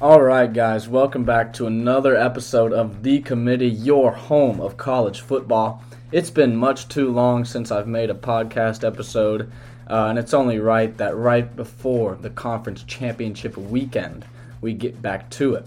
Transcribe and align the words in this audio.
All 0.00 0.20
right, 0.20 0.52
guys, 0.52 0.88
welcome 0.88 1.22
back 1.22 1.52
to 1.52 1.68
another 1.68 2.16
episode 2.16 2.72
of 2.72 3.04
The 3.04 3.20
Committee, 3.20 3.68
your 3.68 4.10
home 4.10 4.60
of 4.60 4.76
college 4.76 5.20
football. 5.20 5.84
It's 6.10 6.30
been 6.30 6.56
much 6.56 6.88
too 6.88 7.12
long 7.12 7.44
since 7.44 7.70
I've 7.70 7.86
made 7.86 8.10
a 8.10 8.14
podcast 8.14 8.84
episode, 8.84 9.52
uh, 9.88 10.06
and 10.06 10.18
it's 10.18 10.34
only 10.34 10.58
right 10.58 10.94
that 10.96 11.16
right 11.16 11.54
before 11.54 12.16
the 12.16 12.30
conference 12.30 12.82
championship 12.82 13.56
weekend, 13.56 14.24
we 14.60 14.72
get 14.72 15.00
back 15.00 15.30
to 15.30 15.54
it. 15.54 15.66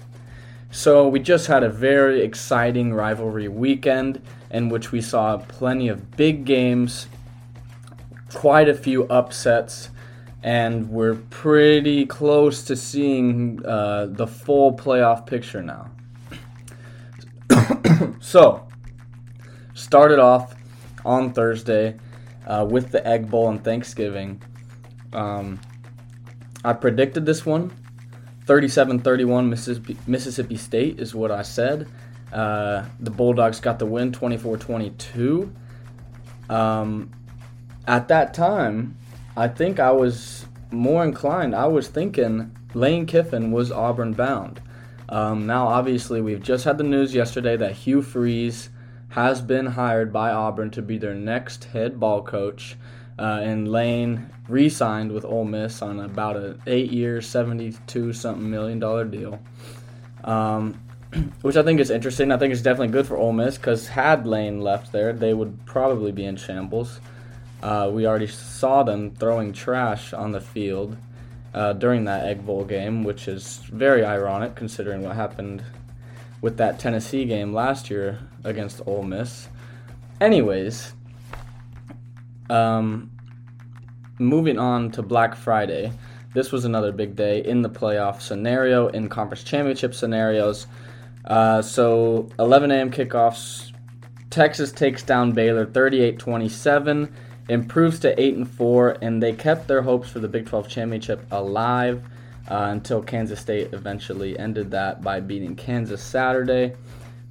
So, 0.71 1.07
we 1.07 1.21
just 1.21 1.47
had 1.47 1.63
a 1.63 1.69
very 1.69 2.21
exciting 2.21 2.93
rivalry 2.93 3.47
weekend 3.47 4.21
in 4.51 4.67
which 4.67 4.91
we 4.91 4.99
saw 4.99 5.37
plenty 5.37 5.87
of 5.87 6.17
big 6.17 6.43
games, 6.43 7.07
quite 8.33 8.67
a 8.67 8.75
few 8.75 9.05
upsets 9.05 9.89
and 10.47 10.89
we're 10.89 11.15
pretty 11.15 12.05
close 12.05 12.63
to 12.63 12.73
seeing 12.73 13.59
uh, 13.65 14.05
the 14.09 14.25
full 14.25 14.71
playoff 14.77 15.25
picture 15.25 15.61
now. 15.61 15.91
so, 18.21 18.65
started 19.73 20.19
off 20.19 20.55
on 21.03 21.33
Thursday 21.33 21.97
uh, 22.45 22.65
with 22.69 22.91
the 22.91 23.05
Egg 23.05 23.29
Bowl 23.29 23.49
and 23.49 23.61
Thanksgiving. 23.61 24.41
Um, 25.11 25.59
I 26.63 26.71
predicted 26.71 27.25
this 27.25 27.45
one 27.45 27.73
37 28.45 28.99
31 28.99 29.49
Mississippi, 29.49 30.55
State 30.55 30.97
is 30.97 31.13
what 31.13 31.29
I 31.29 31.41
said. 31.41 31.89
Uh, 32.31 32.85
the 33.01 33.11
Bulldogs 33.11 33.59
got 33.59 33.79
the 33.79 33.85
win 33.85 34.13
24 34.13 34.55
22. 34.55 35.53
Um, 36.49 37.11
at 37.85 38.07
that 38.07 38.33
time, 38.33 38.97
I 39.37 39.47
think 39.47 39.79
I 39.79 39.91
was 39.91 40.46
more 40.71 41.03
inclined. 41.03 41.55
I 41.55 41.67
was 41.67 41.87
thinking 41.87 42.55
Lane 42.73 43.05
Kiffin 43.05 43.51
was 43.51 43.71
Auburn 43.71 44.13
bound. 44.13 44.61
Um, 45.09 45.47
now, 45.47 45.67
obviously, 45.67 46.21
we've 46.21 46.43
just 46.43 46.65
had 46.65 46.77
the 46.77 46.83
news 46.83 47.13
yesterday 47.13 47.55
that 47.57 47.73
Hugh 47.73 48.01
Freeze 48.01 48.69
has 49.09 49.41
been 49.41 49.67
hired 49.67 50.11
by 50.11 50.31
Auburn 50.31 50.69
to 50.71 50.81
be 50.81 50.97
their 50.97 51.15
next 51.15 51.65
head 51.65 51.99
ball 51.99 52.21
coach, 52.21 52.75
uh, 53.17 53.39
and 53.41 53.71
Lane 53.71 54.29
re-signed 54.49 55.11
with 55.11 55.23
Ole 55.25 55.45
Miss 55.45 55.81
on 55.81 55.99
about 55.99 56.35
an 56.35 56.61
eight-year, 56.67 57.21
seventy-two 57.21 58.11
something 58.13 58.49
million 58.49 58.79
dollar 58.79 59.05
deal. 59.05 59.39
Um, 60.23 60.81
which 61.41 61.55
I 61.55 61.63
think 61.63 61.79
is 61.79 61.89
interesting. 61.89 62.31
I 62.31 62.37
think 62.37 62.51
it's 62.51 62.61
definitely 62.61 62.89
good 62.89 63.07
for 63.07 63.17
Ole 63.17 63.31
Miss 63.31 63.57
because 63.57 63.87
had 63.87 64.27
Lane 64.27 64.61
left 64.61 64.91
there, 64.91 65.13
they 65.13 65.33
would 65.33 65.65
probably 65.65 66.11
be 66.11 66.25
in 66.25 66.35
shambles. 66.35 66.99
Uh, 67.61 67.89
we 67.91 68.05
already 68.05 68.27
saw 68.27 68.83
them 68.83 69.11
throwing 69.15 69.51
trash 69.51 70.13
on 70.13 70.31
the 70.31 70.41
field 70.41 70.97
uh, 71.53 71.73
during 71.73 72.05
that 72.05 72.25
Egg 72.25 72.45
Bowl 72.45 72.63
game, 72.63 73.03
which 73.03 73.27
is 73.27 73.57
very 73.71 74.05
ironic 74.05 74.55
considering 74.55 75.01
what 75.01 75.15
happened 75.15 75.63
with 76.41 76.57
that 76.57 76.79
Tennessee 76.79 77.25
game 77.25 77.53
last 77.53 77.89
year 77.89 78.19
against 78.43 78.81
Ole 78.85 79.03
Miss. 79.03 79.47
Anyways, 80.21 80.93
um, 82.49 83.09
moving 84.19 84.59
on 84.59 84.91
to 84.91 85.01
Black 85.01 85.35
Friday. 85.35 85.91
This 86.33 86.51
was 86.51 86.65
another 86.65 86.91
big 86.91 87.15
day 87.15 87.43
in 87.43 87.63
the 87.63 87.69
playoff 87.69 88.21
scenario, 88.21 88.87
in 88.89 89.09
conference 89.09 89.43
championship 89.43 89.95
scenarios. 89.95 90.67
Uh, 91.25 91.61
so 91.61 92.29
11 92.37 92.71
a.m. 92.71 92.91
kickoffs. 92.91 93.71
Texas 94.29 94.71
takes 94.71 95.01
down 95.01 95.31
Baylor 95.31 95.65
38 95.65 96.19
27 96.19 97.13
improves 97.49 97.99
to 97.99 98.19
eight 98.21 98.35
and 98.35 98.49
four, 98.49 98.97
and 99.01 99.21
they 99.21 99.33
kept 99.33 99.67
their 99.67 99.81
hopes 99.81 100.09
for 100.09 100.19
the 100.19 100.27
Big 100.27 100.45
12 100.45 100.67
championship 100.67 101.25
alive 101.31 102.03
uh, 102.49 102.67
until 102.71 103.01
Kansas 103.01 103.39
State 103.39 103.73
eventually 103.73 104.37
ended 104.37 104.71
that 104.71 105.01
by 105.01 105.19
beating 105.19 105.55
Kansas 105.55 106.01
Saturday. 106.01 106.75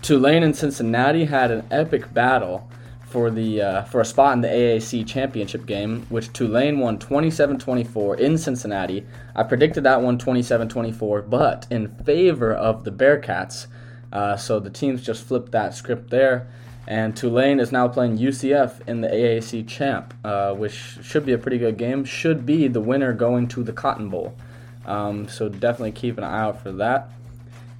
Tulane 0.03 0.42
and 0.42 0.55
Cincinnati 0.55 1.25
had 1.25 1.50
an 1.50 1.67
epic 1.70 2.12
battle 2.12 2.70
for 3.08 3.31
the 3.31 3.62
uh, 3.62 3.83
for 3.84 4.00
a 4.00 4.05
spot 4.05 4.34
in 4.34 4.41
the 4.42 4.48
AAC 4.48 5.07
championship 5.07 5.64
game, 5.64 6.07
which 6.08 6.33
Tulane 6.33 6.79
won 6.79 6.98
27-24 6.98 8.18
in 8.18 8.36
Cincinnati. 8.36 9.07
I 9.35 9.42
predicted 9.42 9.85
that 9.85 10.02
one 10.02 10.18
27-24, 10.18 11.30
but 11.30 11.67
in 11.70 11.89
favor 12.05 12.52
of 12.52 12.85
the 12.85 12.91
Bearcats. 12.91 13.67
Uh, 14.12 14.36
so 14.36 14.61
the 14.61 14.70
teams 14.70 15.02
just 15.02 15.24
flipped 15.24 15.52
that 15.52 15.74
script 15.74 16.11
there. 16.11 16.48
And 16.89 17.17
Tulane 17.17 17.58
is 17.58 17.73
now 17.73 17.89
playing 17.89 18.19
UCF 18.19 18.86
in 18.86 19.01
the 19.01 19.08
AAC 19.08 19.67
champ, 19.67 20.14
uh, 20.24 20.55
which 20.55 20.98
should 21.02 21.27
be 21.27 21.33
a 21.33 21.39
pretty 21.39 21.58
good 21.58 21.77
game. 21.77 22.05
Should 22.05 22.47
be 22.47 22.69
the 22.69 22.80
winner 22.80 23.13
going 23.13 23.48
to 23.48 23.64
the 23.64 23.73
Cotton 23.73 24.08
Bowl. 24.08 24.36
Um, 24.85 25.29
so 25.29 25.48
definitely 25.48 25.92
keep 25.92 26.17
an 26.17 26.24
eye 26.24 26.42
out 26.42 26.63
for 26.63 26.70
that. 26.73 27.11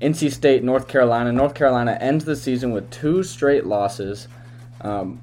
NC 0.01 0.33
State, 0.33 0.65
North 0.65 0.89
Carolina. 0.89 1.33
North 1.33 1.55
Carolina 1.55 1.97
ends 2.01 2.25
the 2.25 2.37
season 2.37 2.73
with 2.73 2.91
two 2.91 3.23
straight 3.23 3.65
losses. 3.65 4.29
Um, 4.81 5.21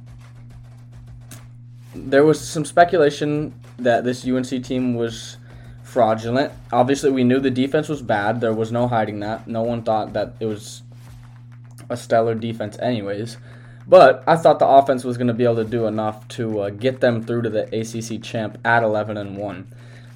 there 1.94 2.24
was 2.24 2.40
some 2.40 2.66
speculation 2.66 3.54
that 3.78 4.04
this 4.04 4.26
UNC 4.26 4.64
team 4.64 4.96
was 4.96 5.38
fraudulent. 5.84 6.52
Obviously, 6.72 7.12
we 7.12 7.24
knew 7.24 7.40
the 7.40 7.52
defense 7.52 7.88
was 7.88 8.02
bad. 8.02 8.42
There 8.42 8.54
was 8.54 8.72
no 8.72 8.88
hiding 8.88 9.20
that. 9.20 9.48
No 9.48 9.62
one 9.62 9.84
thought 9.84 10.14
that 10.14 10.36
it 10.40 10.46
was 10.46 10.82
a 11.90 11.98
stellar 11.98 12.34
defense, 12.34 12.78
anyways. 12.80 13.38
But 13.88 14.24
I 14.26 14.38
thought 14.38 14.60
the 14.60 14.68
offense 14.68 15.04
was 15.04 15.18
going 15.18 15.28
to 15.28 15.34
be 15.34 15.44
able 15.44 15.58
to 15.58 15.66
do 15.66 15.88
enough 15.88 16.28
to 16.30 16.62
uh, 16.62 16.70
get 16.70 17.02
them 17.02 17.22
through 17.22 17.44
to 17.44 17.50
the 17.50 17.64
ACC 17.64 18.22
champ 18.24 18.58
at 18.64 18.84
11 18.84 19.18
and 19.18 19.38
1. 19.38 19.68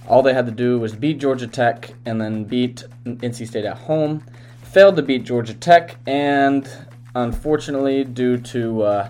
All 0.07 0.21
they 0.21 0.33
had 0.33 0.45
to 0.45 0.51
do 0.51 0.79
was 0.79 0.95
beat 0.95 1.19
Georgia 1.19 1.47
Tech 1.47 1.93
and 2.05 2.21
then 2.21 2.45
beat 2.45 2.83
NC 3.05 3.47
State 3.47 3.65
at 3.65 3.77
home. 3.77 4.23
Failed 4.63 4.95
to 4.95 5.01
beat 5.01 5.25
Georgia 5.25 5.53
Tech, 5.53 5.97
and 6.05 6.69
unfortunately, 7.15 8.03
due 8.03 8.37
to 8.37 8.83
uh, 8.83 9.09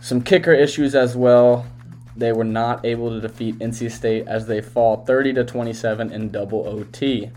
some 0.00 0.22
kicker 0.22 0.52
issues 0.52 0.94
as 0.94 1.16
well, 1.16 1.66
they 2.16 2.32
were 2.32 2.44
not 2.44 2.84
able 2.84 3.10
to 3.10 3.20
defeat 3.20 3.58
NC 3.58 3.90
State 3.90 4.28
as 4.28 4.46
they 4.46 4.60
fall 4.60 5.04
30 5.04 5.34
to 5.34 5.44
27 5.44 6.12
in 6.12 6.30
double 6.30 6.66
OT. 6.68 7.30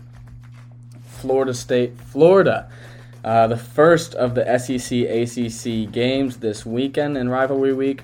Florida 1.06 1.54
State, 1.54 1.98
Florida 1.98 2.70
uh, 3.24 3.46
the 3.46 3.56
first 3.56 4.14
of 4.14 4.34
the 4.34 4.58
SEC 4.58 5.00
ACC 5.00 5.90
games 5.92 6.38
this 6.38 6.64
weekend 6.64 7.16
in 7.16 7.28
rivalry 7.28 7.72
week. 7.72 8.02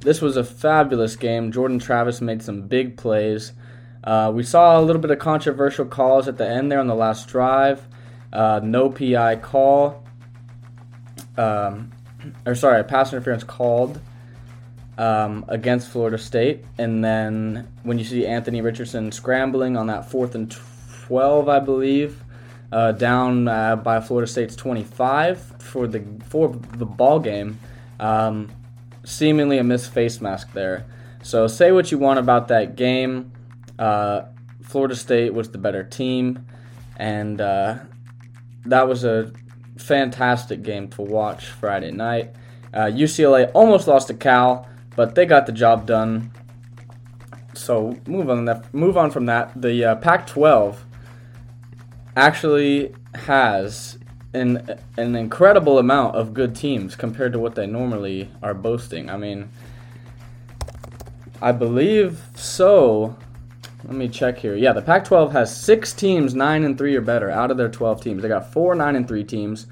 This 0.00 0.20
was 0.20 0.36
a 0.36 0.44
fabulous 0.44 1.16
game. 1.16 1.52
Jordan 1.52 1.78
Travis 1.78 2.20
made 2.20 2.42
some 2.42 2.62
big 2.62 2.96
plays. 2.96 3.52
Uh, 4.02 4.30
we 4.34 4.42
saw 4.42 4.78
a 4.78 4.82
little 4.82 5.00
bit 5.00 5.10
of 5.10 5.18
controversial 5.18 5.86
calls 5.86 6.28
at 6.28 6.36
the 6.36 6.46
end 6.46 6.70
there 6.70 6.80
on 6.80 6.86
the 6.86 6.94
last 6.94 7.28
drive. 7.28 7.86
Uh, 8.32 8.60
no 8.62 8.90
PI 8.90 9.36
call. 9.36 10.04
Um, 11.38 11.92
or 12.46 12.54
sorry, 12.54 12.80
a 12.80 12.84
pass 12.84 13.12
interference 13.12 13.44
called 13.44 13.98
um, 14.98 15.44
against 15.48 15.88
Florida 15.88 16.18
State. 16.18 16.64
And 16.78 17.04
then 17.04 17.68
when 17.82 17.98
you 17.98 18.04
see 18.04 18.26
Anthony 18.26 18.60
Richardson 18.60 19.12
scrambling 19.12 19.76
on 19.76 19.86
that 19.86 20.10
fourth 20.10 20.34
and 20.34 20.54
12, 21.06 21.48
I 21.48 21.60
believe, 21.60 22.23
uh, 22.72 22.92
down 22.92 23.48
uh, 23.48 23.76
by 23.76 24.00
Florida 24.00 24.30
State's 24.30 24.56
25 24.56 25.40
for 25.60 25.86
the 25.86 26.04
for 26.28 26.48
the 26.48 26.86
ball 26.86 27.20
game. 27.20 27.58
Um, 28.00 28.50
seemingly 29.04 29.58
a 29.58 29.64
missed 29.64 29.92
face 29.92 30.20
mask 30.20 30.52
there. 30.52 30.86
So 31.22 31.46
say 31.46 31.72
what 31.72 31.90
you 31.92 31.98
want 31.98 32.18
about 32.18 32.48
that 32.48 32.76
game. 32.76 33.32
Uh, 33.78 34.22
Florida 34.62 34.96
State 34.96 35.32
was 35.32 35.50
the 35.50 35.58
better 35.58 35.84
team, 35.84 36.46
and 36.96 37.40
uh, 37.40 37.76
that 38.66 38.88
was 38.88 39.04
a 39.04 39.32
fantastic 39.76 40.62
game 40.62 40.88
to 40.88 41.02
watch 41.02 41.46
Friday 41.46 41.90
night. 41.90 42.34
UCLA 42.72 43.48
uh, 43.48 43.50
almost 43.52 43.86
lost 43.86 44.08
to 44.08 44.14
Cal, 44.14 44.68
but 44.96 45.14
they 45.14 45.26
got 45.26 45.46
the 45.46 45.52
job 45.52 45.86
done. 45.86 46.32
So 47.54 47.98
move 48.06 48.28
on. 48.30 48.44
That, 48.46 48.72
move 48.74 48.96
on 48.96 49.10
from 49.10 49.26
that. 49.26 49.60
The 49.60 49.84
uh, 49.84 49.94
Pac-12 49.96 50.76
actually 52.16 52.94
has 53.14 53.98
an 54.32 54.80
an 54.96 55.14
incredible 55.14 55.78
amount 55.78 56.16
of 56.16 56.34
good 56.34 56.54
teams 56.54 56.96
compared 56.96 57.32
to 57.32 57.38
what 57.38 57.54
they 57.54 57.66
normally 57.66 58.28
are 58.42 58.54
boasting. 58.54 59.08
I 59.08 59.16
mean, 59.16 59.48
I 61.40 61.52
believe 61.52 62.20
so. 62.34 63.16
Let 63.84 63.94
me 63.94 64.08
check 64.08 64.38
here. 64.38 64.56
Yeah, 64.56 64.72
the 64.72 64.80
Pac-12 64.80 65.32
has 65.32 65.54
six 65.54 65.92
teams, 65.92 66.34
nine 66.34 66.64
and 66.64 66.78
three 66.78 66.96
or 66.96 67.02
better, 67.02 67.30
out 67.30 67.50
of 67.50 67.58
their 67.58 67.68
12 67.68 68.02
teams. 68.02 68.22
They 68.22 68.28
got 68.28 68.52
four 68.52 68.74
nine 68.74 68.96
and 68.96 69.06
three 69.06 69.24
teams: 69.24 69.66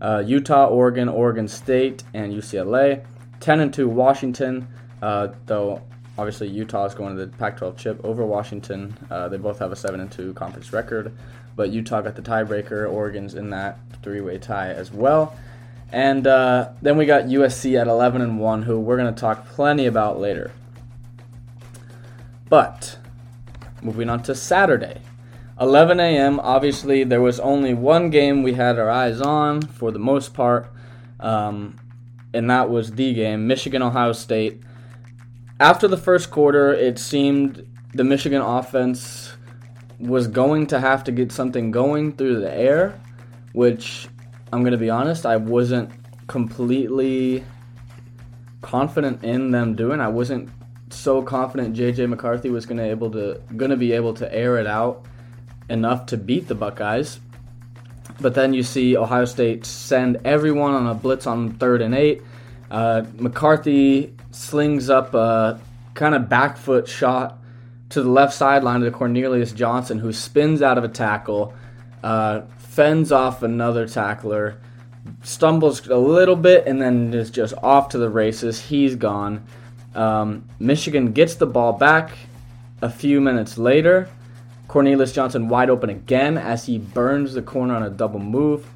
uh, 0.00 0.22
Utah, 0.24 0.66
Oregon, 0.66 1.08
Oregon 1.08 1.48
State, 1.48 2.04
and 2.14 2.32
UCLA. 2.32 3.04
Ten 3.40 3.60
and 3.60 3.72
two, 3.72 3.88
Washington. 3.88 4.68
Uh, 5.02 5.28
though 5.44 5.82
obviously 6.18 6.48
Utah 6.48 6.86
is 6.86 6.94
going 6.94 7.16
to 7.16 7.26
the 7.26 7.36
Pac-12 7.36 7.76
chip 7.76 8.00
over 8.02 8.24
Washington. 8.24 8.96
Uh, 9.10 9.28
they 9.28 9.36
both 9.36 9.58
have 9.58 9.72
a 9.72 9.76
seven 9.76 10.00
and 10.00 10.10
two 10.10 10.32
conference 10.32 10.72
record 10.72 11.14
but 11.56 11.70
Utah 11.70 12.02
got 12.02 12.14
the 12.14 12.22
tiebreaker. 12.22 12.90
Oregon's 12.90 13.34
in 13.34 13.50
that 13.50 13.78
three-way 14.02 14.38
tie 14.38 14.68
as 14.68 14.92
well. 14.92 15.36
And 15.92 16.26
uh, 16.26 16.70
then 16.82 16.96
we 16.96 17.06
got 17.06 17.24
USC 17.24 17.80
at 17.80 17.86
11 17.86 18.20
and 18.20 18.38
1, 18.38 18.62
who 18.62 18.78
we're 18.78 18.96
going 18.96 19.12
to 19.12 19.20
talk 19.20 19.48
plenty 19.48 19.86
about 19.86 20.20
later. 20.20 20.52
But 22.48 22.98
moving 23.82 24.08
on 24.10 24.22
to 24.24 24.34
Saturday, 24.34 25.00
11 25.60 26.00
a.m. 26.00 26.38
Obviously, 26.40 27.04
there 27.04 27.20
was 27.20 27.40
only 27.40 27.72
one 27.74 28.10
game 28.10 28.42
we 28.42 28.54
had 28.54 28.78
our 28.78 28.90
eyes 28.90 29.20
on 29.20 29.62
for 29.62 29.90
the 29.90 29.98
most 29.98 30.34
part, 30.34 30.70
um, 31.18 31.78
and 32.34 32.50
that 32.50 32.68
was 32.68 32.92
the 32.92 33.14
game 33.14 33.46
Michigan 33.46 33.82
Ohio 33.82 34.12
State. 34.12 34.60
After 35.58 35.88
the 35.88 35.96
first 35.96 36.30
quarter, 36.30 36.72
it 36.72 36.98
seemed 36.98 37.66
the 37.94 38.04
Michigan 38.04 38.42
offense 38.42 39.25
was 39.98 40.28
going 40.28 40.66
to 40.68 40.80
have 40.80 41.04
to 41.04 41.12
get 41.12 41.32
something 41.32 41.70
going 41.70 42.16
through 42.16 42.40
the 42.40 42.52
air, 42.52 43.00
which 43.52 44.08
I'm 44.52 44.60
going 44.60 44.72
to 44.72 44.78
be 44.78 44.90
honest, 44.90 45.26
I 45.26 45.36
wasn't 45.36 45.90
completely 46.26 47.44
confident 48.62 49.24
in 49.24 49.50
them 49.50 49.74
doing. 49.74 50.00
I 50.00 50.08
wasn't 50.08 50.50
so 50.90 51.22
confident 51.22 51.76
JJ 51.76 52.08
McCarthy 52.08 52.50
was 52.50 52.66
going 52.66 52.78
to 52.78 52.84
able 52.84 53.10
to 53.10 53.40
going 53.56 53.70
to 53.70 53.76
be 53.76 53.92
able 53.92 54.14
to 54.14 54.32
air 54.32 54.58
it 54.58 54.66
out 54.66 55.04
enough 55.68 56.06
to 56.06 56.16
beat 56.16 56.48
the 56.48 56.54
Buckeyes. 56.54 57.20
But 58.20 58.34
then 58.34 58.54
you 58.54 58.62
see 58.62 58.96
Ohio 58.96 59.24
State 59.24 59.66
send 59.66 60.20
everyone 60.24 60.72
on 60.74 60.86
a 60.86 60.94
blitz 60.94 61.26
on 61.26 61.54
third 61.54 61.82
and 61.82 61.94
eight. 61.94 62.22
Uh, 62.70 63.04
McCarthy 63.18 64.14
slings 64.30 64.88
up 64.90 65.14
a 65.14 65.60
kind 65.94 66.14
of 66.14 66.28
back 66.28 66.56
foot 66.56 66.88
shot 66.88 67.38
to 67.90 68.02
the 68.02 68.10
left 68.10 68.34
sideline 68.34 68.80
to 68.80 68.90
Cornelius 68.90 69.52
Johnson, 69.52 69.98
who 69.98 70.12
spins 70.12 70.62
out 70.62 70.78
of 70.78 70.84
a 70.84 70.88
tackle, 70.88 71.54
uh, 72.02 72.42
fends 72.58 73.12
off 73.12 73.42
another 73.42 73.86
tackler, 73.86 74.58
stumbles 75.22 75.86
a 75.88 75.96
little 75.96 76.36
bit, 76.36 76.66
and 76.66 76.80
then 76.80 77.14
is 77.14 77.30
just 77.30 77.54
off 77.62 77.90
to 77.90 77.98
the 77.98 78.10
races. 78.10 78.60
He's 78.60 78.96
gone. 78.96 79.46
Um, 79.94 80.48
Michigan 80.58 81.12
gets 81.12 81.36
the 81.36 81.46
ball 81.46 81.72
back 81.72 82.12
a 82.82 82.90
few 82.90 83.20
minutes 83.20 83.56
later. 83.56 84.08
Cornelius 84.68 85.12
Johnson 85.12 85.48
wide 85.48 85.70
open 85.70 85.90
again 85.90 86.36
as 86.36 86.66
he 86.66 86.78
burns 86.78 87.34
the 87.34 87.42
corner 87.42 87.74
on 87.74 87.84
a 87.84 87.90
double 87.90 88.20
move. 88.20 88.66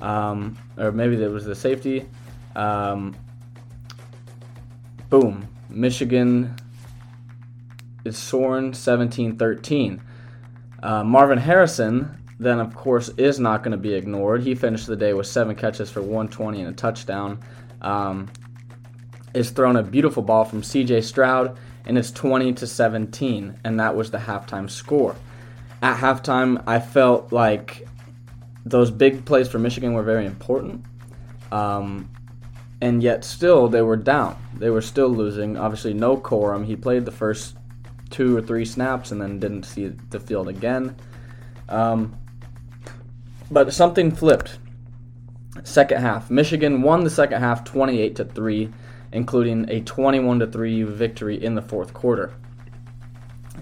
Um, 0.00 0.58
or 0.76 0.90
maybe 0.90 1.16
that 1.16 1.30
was 1.30 1.44
the 1.44 1.54
safety. 1.54 2.06
Um, 2.56 3.14
boom. 5.10 5.48
Michigan 5.68 6.56
is 8.04 8.18
Soren 8.18 8.66
1713. 8.66 10.02
Uh, 10.82 11.04
Marvin 11.04 11.38
Harrison, 11.38 12.22
then, 12.38 12.60
of 12.60 12.74
course, 12.74 13.08
is 13.16 13.40
not 13.40 13.62
going 13.62 13.72
to 13.72 13.78
be 13.78 13.94
ignored. 13.94 14.42
He 14.42 14.54
finished 14.54 14.86
the 14.86 14.96
day 14.96 15.14
with 15.14 15.26
seven 15.26 15.56
catches 15.56 15.90
for 15.90 16.00
120 16.00 16.60
and 16.60 16.70
a 16.70 16.72
touchdown. 16.72 17.40
Um, 17.80 18.30
is 19.34 19.50
thrown 19.50 19.76
a 19.76 19.82
beautiful 19.82 20.22
ball 20.22 20.44
from 20.44 20.62
CJ 20.62 21.02
Stroud, 21.02 21.58
and 21.86 21.98
it's 21.98 22.10
20 22.12 22.52
to 22.54 22.66
17, 22.66 23.58
and 23.64 23.80
that 23.80 23.96
was 23.96 24.10
the 24.10 24.18
halftime 24.18 24.70
score. 24.70 25.16
At 25.82 25.98
halftime, 25.98 26.62
I 26.66 26.78
felt 26.78 27.32
like 27.32 27.86
those 28.64 28.90
big 28.90 29.24
plays 29.24 29.48
for 29.48 29.58
Michigan 29.58 29.92
were 29.92 30.02
very 30.02 30.24
important. 30.24 30.84
Um, 31.52 32.08
and 32.80 33.02
yet 33.02 33.24
still 33.24 33.68
they 33.68 33.82
were 33.82 33.96
down. 33.96 34.36
They 34.58 34.70
were 34.70 34.80
still 34.80 35.08
losing. 35.08 35.56
Obviously, 35.56 35.94
no 35.94 36.16
Corum. 36.16 36.64
He 36.64 36.76
played 36.76 37.04
the 37.04 37.12
first 37.12 37.56
two 38.14 38.36
or 38.36 38.40
three 38.40 38.64
snaps 38.64 39.10
and 39.10 39.20
then 39.20 39.40
didn't 39.40 39.64
see 39.64 39.88
the 40.10 40.20
field 40.20 40.46
again. 40.48 40.94
Um, 41.68 42.16
but 43.50 43.74
something 43.74 44.14
flipped. 44.14 44.58
Second 45.64 46.00
half, 46.00 46.30
Michigan 46.30 46.82
won 46.82 47.02
the 47.02 47.10
second 47.10 47.40
half 47.40 47.64
28 47.64 48.14
to 48.16 48.24
three, 48.24 48.72
including 49.10 49.68
a 49.68 49.80
21 49.80 50.38
to 50.38 50.46
three 50.46 50.84
victory 50.84 51.42
in 51.42 51.56
the 51.56 51.62
fourth 51.62 51.92
quarter. 51.92 52.32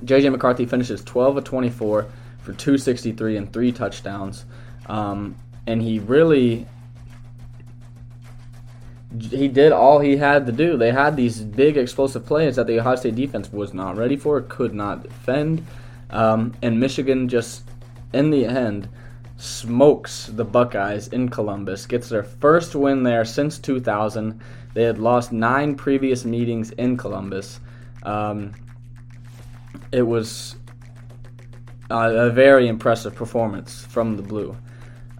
JJ 0.05 0.31
McCarthy 0.31 0.67
finishes 0.67 1.03
12 1.03 1.39
of 1.39 1.45
24 1.45 2.07
for 2.41 2.53
263 2.53 3.39
and 3.39 3.53
three 3.53 3.73
touchdowns, 3.73 4.45
um, 4.87 5.35
and 5.67 5.81
he 5.81 5.99
really 5.99 6.67
he 9.20 9.49
did 9.49 9.73
all 9.73 9.99
he 9.99 10.17
had 10.17 10.47
to 10.47 10.53
do. 10.53 10.76
They 10.76 10.93
had 10.93 11.17
these 11.17 11.41
big 11.41 11.76
explosive 11.76 12.25
plays 12.25 12.56
that 12.56 12.67
the 12.67 12.81
Ohio 12.81 12.97
State 12.97 13.14
defense 13.14 13.53
was 13.53 13.75
not 13.75 13.97
ready 13.97 14.17
for, 14.17 14.41
could 14.43 14.75
not 14.75 15.03
defend, 15.03 15.67
um, 16.11 16.55
and 16.62 16.79
Michigan 16.79 17.29
just 17.29 17.62
in 18.12 18.31
the 18.31 18.47
end 18.47 18.88
smokes 19.37 20.26
the 20.26 20.44
Buckeyes 20.44 21.09
in 21.09 21.29
Columbus, 21.29 21.87
gets 21.87 22.09
their 22.09 22.23
first 22.23 22.75
win 22.75 23.03
there 23.03 23.25
since 23.25 23.59
2000. 23.59 24.41
They 24.75 24.85
had 24.85 24.99
lost 24.99 25.32
nine 25.32 25.75
previous 25.75 26.25
meetings 26.25 26.70
in 26.70 26.97
Columbus. 26.97 27.58
Um, 28.05 28.53
it 29.91 30.03
was 30.03 30.56
a, 31.91 32.29
a, 32.29 32.31
very 32.31 32.69
impressive 32.69 33.15
performance 33.15 33.85
from 33.85 34.17
the 34.17 34.23
Blue. 34.23 34.56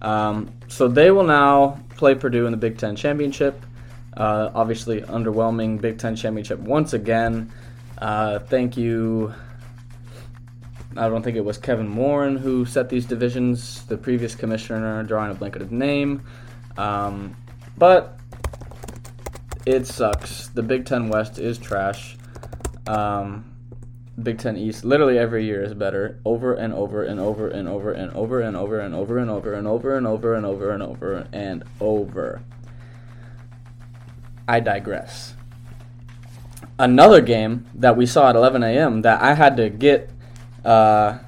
Um, 0.01 0.51
so 0.69 0.89
they 0.89 1.11
will 1.11 1.25
now 1.25 1.81
play 1.97 2.15
Purdue 2.15 2.47
in 2.47 2.53
the 2.53 2.59
Big 2.59 2.79
Ten 2.79 2.97
Championship. 2.97 3.61
Uh, 4.17 4.51
obviously, 4.55 5.01
underwhelming 5.03 5.81
Big 5.81 5.99
Ten 5.99 6.17
championship 6.17 6.59
once 6.59 6.93
again. 6.93 7.51
Uh, 7.99 8.39
thank 8.39 8.77
you. 8.77 9.33
I 10.97 11.09
don't 11.09 11.23
think 11.23 11.37
it 11.37 11.45
was 11.45 11.57
Kevin 11.57 11.97
Warren 11.97 12.37
who 12.37 12.67
set 12.67 12.91
these 12.91 13.07
divisions, 13.07 13.85
the 13.87 13.97
previous 13.97 14.35
commissioner, 14.35 15.03
drawing 15.05 15.31
a 15.31 15.35
blank 15.35 15.57
of 15.57 15.73
name. 15.73 16.23
Um, 16.77 17.35
but 17.79 18.19
it 19.65 19.87
sucks. 19.87 20.49
The 20.49 20.63
Big 20.63 20.85
Ten 20.85 21.09
West 21.09 21.39
is 21.39 21.57
trash. 21.57 22.17
Um, 22.87 23.53
Big 24.23 24.39
Ten 24.39 24.59
East, 24.59 24.85
literally 24.85 25.19
every 25.19 25.47
year 25.47 25.63
is 25.63 25.73
better, 25.73 26.21
over 26.25 26.53
and 26.55 26.75
over 26.75 27.03
and 27.03 27.19
over 27.19 27.49
and 27.49 27.67
over 27.69 27.93
and 27.93 28.15
over 28.15 28.41
and 28.41 28.57
over 28.57 28.81
and 28.81 28.95
over 28.95 29.17
and 29.17 29.31
over 29.31 29.55
and 29.55 29.67
over 29.67 29.95
and 29.95 30.07
over 30.07 30.35
and 30.35 30.47
over 30.47 30.71
and 30.71 30.83
over 30.83 31.29
and 31.33 31.65
over. 31.81 32.43
I 34.47 34.61
digress. 34.61 35.35
Another 36.79 37.21
game 37.21 37.67
that 37.75 37.97
we 37.97 38.07
saw 38.07 38.31
at 38.31 38.37
11 38.37 38.63
a.m. 38.63 39.03
that 39.03 39.23
I 39.23 39.35
had 39.35 39.57
to 39.57 39.69
get 39.69 40.11
uh, 40.65 41.19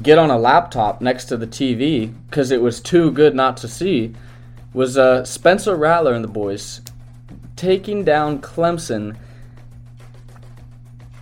get 0.00 0.18
on 0.18 0.30
a 0.30 0.38
laptop 0.38 1.00
next 1.00 1.26
to 1.26 1.36
the 1.36 1.46
TV 1.46 2.14
because 2.28 2.50
it 2.50 2.60
was 2.60 2.80
too 2.80 3.10
good 3.10 3.34
not 3.34 3.56
to 3.58 3.68
see 3.68 4.14
was 4.72 4.96
uh, 4.96 5.24
Spencer 5.24 5.76
Rattler 5.76 6.14
and 6.14 6.24
the 6.24 6.28
boys 6.28 6.80
taking 7.56 8.04
down 8.04 8.40
Clemson 8.40 9.16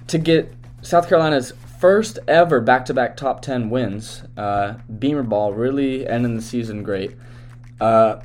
to 0.07 0.19
get 0.19 0.55
South 0.83 1.09
Carolina's 1.09 1.53
first 1.79 2.19
ever 2.29 2.61
back-to-back 2.61 3.17
top 3.17 3.43
10 3.43 3.71
wins. 3.71 4.23
Uh, 4.37 4.75
Beamer 4.99 5.23
ball 5.23 5.53
really 5.53 6.07
ending 6.07 6.37
the 6.37 6.43
season 6.43 6.83
great. 6.83 7.17
Uh, 7.81 8.21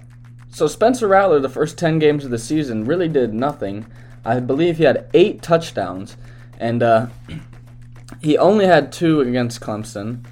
so 0.56 0.68
Spencer 0.68 1.10
Rattler, 1.10 1.42
the 1.42 1.50
first 1.50 1.78
10 1.78 2.00
games 2.00 2.24
of 2.24 2.32
the 2.32 2.38
season, 2.38 2.86
really 2.86 3.10
did 3.10 3.34
nothing. 3.34 3.88
I 4.24 4.40
believe 4.40 4.78
he 4.78 4.86
had 4.86 5.10
eight 5.14 5.42
touchdowns, 5.42 6.16
and 6.62 6.82
uh, 6.82 7.08
he 8.22 8.38
only 8.38 8.66
had 8.66 8.94
two 8.94 9.20
against 9.20 9.60
Clemson. 9.60 10.24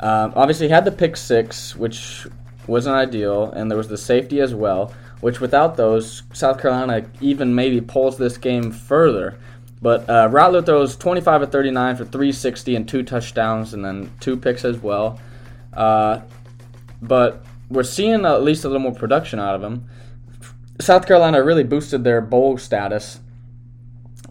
Uh, 0.00 0.30
obviously, 0.34 0.68
he 0.68 0.72
had 0.72 0.86
the 0.86 0.92
pick 0.92 1.14
six, 1.14 1.76
which 1.76 2.26
wasn't 2.66 2.96
ideal, 2.96 3.50
and 3.50 3.70
there 3.70 3.76
was 3.76 3.88
the 3.88 3.98
safety 3.98 4.40
as 4.40 4.54
well. 4.54 4.94
Which, 5.20 5.40
without 5.42 5.76
those, 5.76 6.22
South 6.32 6.58
Carolina 6.58 7.06
even 7.20 7.54
maybe 7.54 7.82
pulls 7.82 8.16
this 8.16 8.38
game 8.38 8.72
further. 8.72 9.36
But 9.82 10.08
uh, 10.08 10.30
Rattler 10.32 10.62
throws 10.62 10.96
25 10.96 11.42
of 11.42 11.52
39 11.52 11.96
for 11.96 12.04
360 12.06 12.76
and 12.76 12.88
two 12.88 13.02
touchdowns, 13.02 13.74
and 13.74 13.84
then 13.84 14.10
two 14.20 14.38
picks 14.38 14.64
as 14.64 14.78
well. 14.78 15.20
Uh, 15.74 16.22
but 17.02 17.44
we're 17.68 17.82
seeing 17.82 18.24
at 18.24 18.42
least 18.42 18.64
a 18.64 18.68
little 18.68 18.82
more 18.82 18.94
production 18.94 19.38
out 19.38 19.54
of 19.54 19.62
him. 19.62 19.88
South 20.80 21.06
Carolina 21.06 21.42
really 21.42 21.64
boosted 21.64 22.04
their 22.04 22.20
bowl 22.20 22.58
status 22.58 23.20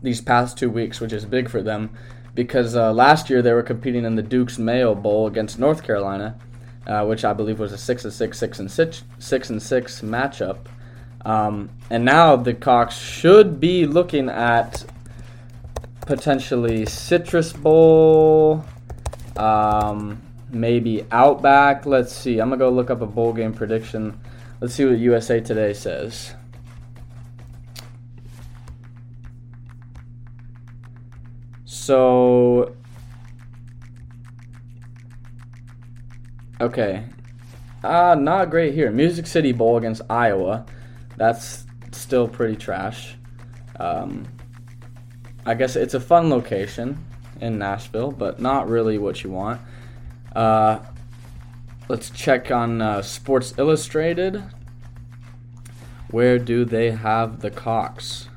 these 0.02 0.22
past 0.22 0.58
two 0.58 0.70
weeks, 0.70 1.02
which 1.02 1.12
is 1.12 1.26
big 1.26 1.50
for 1.50 1.62
them 1.62 1.90
because 2.36 2.76
uh, 2.76 2.92
last 2.94 3.30
year 3.30 3.42
they 3.42 3.54
were 3.54 3.64
competing 3.64 4.06
in 4.06 4.16
the 4.16 4.22
Duke's 4.22 4.60
Mayo 4.60 4.94
Bowl 4.94 5.26
against 5.26 5.58
North 5.58 5.84
Carolina, 5.84 6.38
uh, 6.86 7.06
which 7.06 7.26
I 7.26 7.34
believe 7.34 7.60
was 7.60 7.72
a 7.72 7.78
six 7.78 8.04
and 8.04 8.14
six, 8.14 8.38
six 8.38 8.60
and 8.60 8.70
six, 8.70 9.04
six 9.18 9.50
and 9.50 9.62
six 9.62 10.02
matchup. 10.02 10.68
Um, 11.24 11.72
and 11.90 12.06
now 12.06 12.36
the 12.36 12.54
Cocks 12.54 12.98
should 12.98 13.60
be 13.60 13.88
looking 13.88 14.30
at 14.30 14.86
potentially 16.02 16.86
Citrus 16.86 17.52
Bowl. 17.52 18.64
Um, 19.38 20.22
maybe 20.50 21.06
Outback. 21.12 21.86
Let's 21.86 22.14
see. 22.14 22.40
I'm 22.40 22.50
going 22.50 22.60
to 22.60 22.66
go 22.66 22.70
look 22.70 22.90
up 22.90 23.02
a 23.02 23.06
bowl 23.06 23.34
game 23.34 23.54
prediction. 23.54 24.20
Let's 24.62 24.74
see 24.74 24.86
what 24.86 24.98
USA 24.98 25.40
Today 25.40 25.74
says. 25.74 26.34
So, 31.66 32.76
okay. 36.60 37.04
Uh, 37.84 38.16
not 38.16 38.50
great 38.50 38.74
here. 38.74 38.90
Music 38.90 39.28
City 39.28 39.52
Bowl 39.52 39.78
against 39.78 40.02
Iowa. 40.10 40.66
That's 41.18 41.66
still 41.92 42.28
pretty 42.28 42.56
trash. 42.56 43.16
Um, 43.80 44.26
I 45.46 45.54
guess 45.54 45.76
it's 45.76 45.94
a 45.94 46.00
fun 46.00 46.30
location 46.30 47.06
in 47.40 47.60
Nashville, 47.60 48.12
but 48.12 48.40
not 48.40 48.68
really 48.68 48.98
what 48.98 49.24
you 49.24 49.30
want. 49.30 49.62
Uh, 50.36 50.80
let's 51.88 52.10
check 52.10 52.52
on 52.52 52.82
uh, 52.82 53.02
Sports 53.02 53.54
Illustrated. 53.58 54.44
Where 56.12 56.38
do 56.38 56.66
they 56.66 56.92
have 56.92 57.40
the 57.40 57.50
Cocks? 57.50 58.30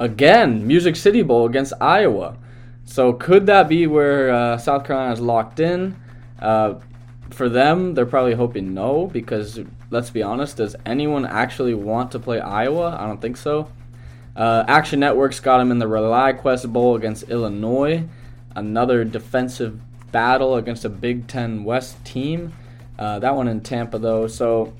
Again, 0.00 0.66
Music 0.66 0.96
City 0.96 1.22
Bowl 1.22 1.46
against 1.46 1.72
Iowa. 1.80 2.36
So 2.84 3.12
could 3.12 3.46
that 3.46 3.68
be 3.68 3.86
where 3.86 4.30
uh, 4.30 4.58
South 4.58 4.84
Carolina 4.84 5.12
is 5.12 5.20
locked 5.20 5.60
in? 5.60 5.96
Uh, 6.40 6.74
for 7.30 7.48
them, 7.48 7.94
they're 7.94 8.04
probably 8.04 8.34
hoping 8.34 8.74
no, 8.74 9.06
because 9.06 9.60
let's 9.90 10.10
be 10.10 10.22
honest, 10.22 10.56
does 10.56 10.74
anyone 10.84 11.24
actually 11.24 11.74
want 11.74 12.10
to 12.12 12.18
play 12.18 12.40
Iowa? 12.40 12.96
I 12.98 13.06
don't 13.06 13.20
think 13.20 13.36
so. 13.36 13.68
Uh, 14.34 14.64
Action 14.66 15.00
Networks 15.00 15.40
got 15.40 15.60
him 15.60 15.70
in 15.70 15.78
the 15.78 15.86
ReliaQuest 15.86 16.72
Bowl 16.72 16.96
against 16.96 17.24
Illinois, 17.24 18.04
another 18.54 19.04
defensive 19.04 19.80
battle 20.10 20.56
against 20.56 20.84
a 20.84 20.88
Big 20.88 21.26
Ten 21.26 21.64
West 21.64 22.02
team. 22.04 22.52
Uh, 22.98 23.18
that 23.18 23.34
one 23.34 23.48
in 23.48 23.60
Tampa, 23.60 23.98
though. 23.98 24.26
So, 24.26 24.72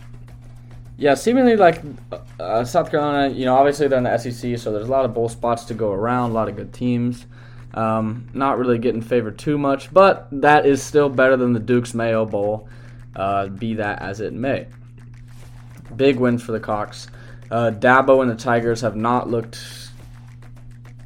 yeah, 0.96 1.14
seemingly 1.14 1.56
like 1.56 1.82
uh, 2.38 2.64
South 2.64 2.90
Carolina, 2.90 3.34
you 3.34 3.44
know, 3.44 3.56
obviously 3.56 3.88
they're 3.88 3.98
in 3.98 4.04
the 4.04 4.16
SEC, 4.18 4.58
so 4.58 4.72
there's 4.72 4.88
a 4.88 4.90
lot 4.90 5.04
of 5.04 5.14
bowl 5.14 5.28
spots 5.28 5.64
to 5.64 5.74
go 5.74 5.90
around, 5.90 6.30
a 6.30 6.34
lot 6.34 6.48
of 6.48 6.56
good 6.56 6.72
teams. 6.72 7.26
Um, 7.74 8.28
not 8.34 8.58
really 8.58 8.78
getting 8.78 9.00
favored 9.00 9.38
too 9.38 9.56
much, 9.56 9.92
but 9.92 10.28
that 10.30 10.66
is 10.66 10.82
still 10.82 11.08
better 11.08 11.36
than 11.36 11.54
the 11.54 11.60
Duke's 11.60 11.94
Mayo 11.94 12.26
Bowl, 12.26 12.68
uh, 13.16 13.48
be 13.48 13.74
that 13.74 14.02
as 14.02 14.20
it 14.20 14.32
may. 14.32 14.66
Big 15.96 16.16
win 16.16 16.38
for 16.38 16.52
the 16.52 16.60
Cocks. 16.60 17.08
Uh, 17.52 17.70
Dabo 17.70 18.22
and 18.22 18.30
the 18.30 18.34
Tigers 18.34 18.80
have 18.80 18.96
not 18.96 19.28
looked 19.28 19.60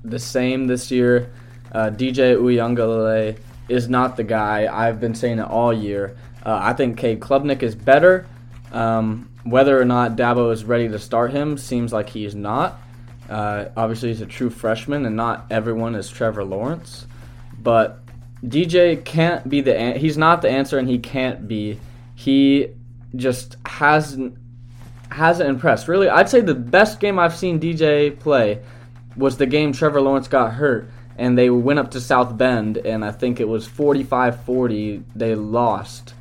the 0.04 0.20
same 0.20 0.68
this 0.68 0.92
year. 0.92 1.32
Uh, 1.72 1.90
DJ 1.90 2.36
Uiagalelei 2.36 3.36
is 3.68 3.88
not 3.88 4.16
the 4.16 4.22
guy. 4.22 4.68
I've 4.72 5.00
been 5.00 5.16
saying 5.16 5.40
it 5.40 5.48
all 5.48 5.72
year. 5.72 6.16
Uh, 6.44 6.56
I 6.62 6.72
think 6.72 6.98
Cade 6.98 7.18
Klubnik 7.18 7.64
is 7.64 7.74
better. 7.74 8.28
Um, 8.70 9.28
whether 9.42 9.76
or 9.80 9.84
not 9.84 10.14
Dabo 10.14 10.52
is 10.52 10.64
ready 10.64 10.88
to 10.88 11.00
start 11.00 11.32
him 11.32 11.58
seems 11.58 11.92
like 11.92 12.10
he 12.10 12.24
is 12.24 12.36
not. 12.36 12.80
Uh, 13.28 13.64
obviously, 13.76 14.10
he's 14.10 14.20
a 14.20 14.26
true 14.26 14.50
freshman, 14.50 15.04
and 15.04 15.16
not 15.16 15.46
everyone 15.50 15.96
is 15.96 16.08
Trevor 16.08 16.44
Lawrence. 16.44 17.08
But 17.58 17.98
DJ 18.44 19.04
can't 19.04 19.48
be 19.48 19.62
the. 19.62 19.76
An- 19.76 19.98
he's 19.98 20.16
not 20.16 20.42
the 20.42 20.48
answer, 20.48 20.78
and 20.78 20.88
he 20.88 21.00
can't 21.00 21.48
be. 21.48 21.80
He 22.14 22.68
just 23.16 23.56
hasn't 23.66 24.38
hasn't 25.10 25.48
impressed. 25.48 25.88
Really, 25.88 26.08
I'd 26.08 26.28
say 26.28 26.40
the 26.40 26.54
best 26.54 27.00
game 27.00 27.18
I've 27.18 27.36
seen 27.36 27.60
DJ 27.60 28.18
play 28.18 28.60
was 29.16 29.36
the 29.36 29.46
game 29.46 29.72
Trevor 29.72 30.00
Lawrence 30.00 30.28
got 30.28 30.54
hurt 30.54 30.90
and 31.16 31.36
they 31.36 31.48
went 31.48 31.78
up 31.78 31.90
to 31.92 32.00
South 32.00 32.36
Bend 32.36 32.76
and 32.76 33.04
I 33.04 33.10
think 33.10 33.40
it 33.40 33.48
was 33.48 33.66
45-40 33.66 35.02
they 35.14 35.34
lost 35.34 36.14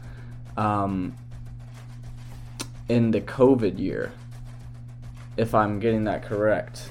um, 0.56 1.14
in 2.88 3.12
the 3.12 3.22
COVID 3.22 3.78
year 3.80 4.14
if 5.38 5.54
I'm 5.54 5.80
getting 5.80 6.06
that 6.06 6.24
correct. 6.24 6.90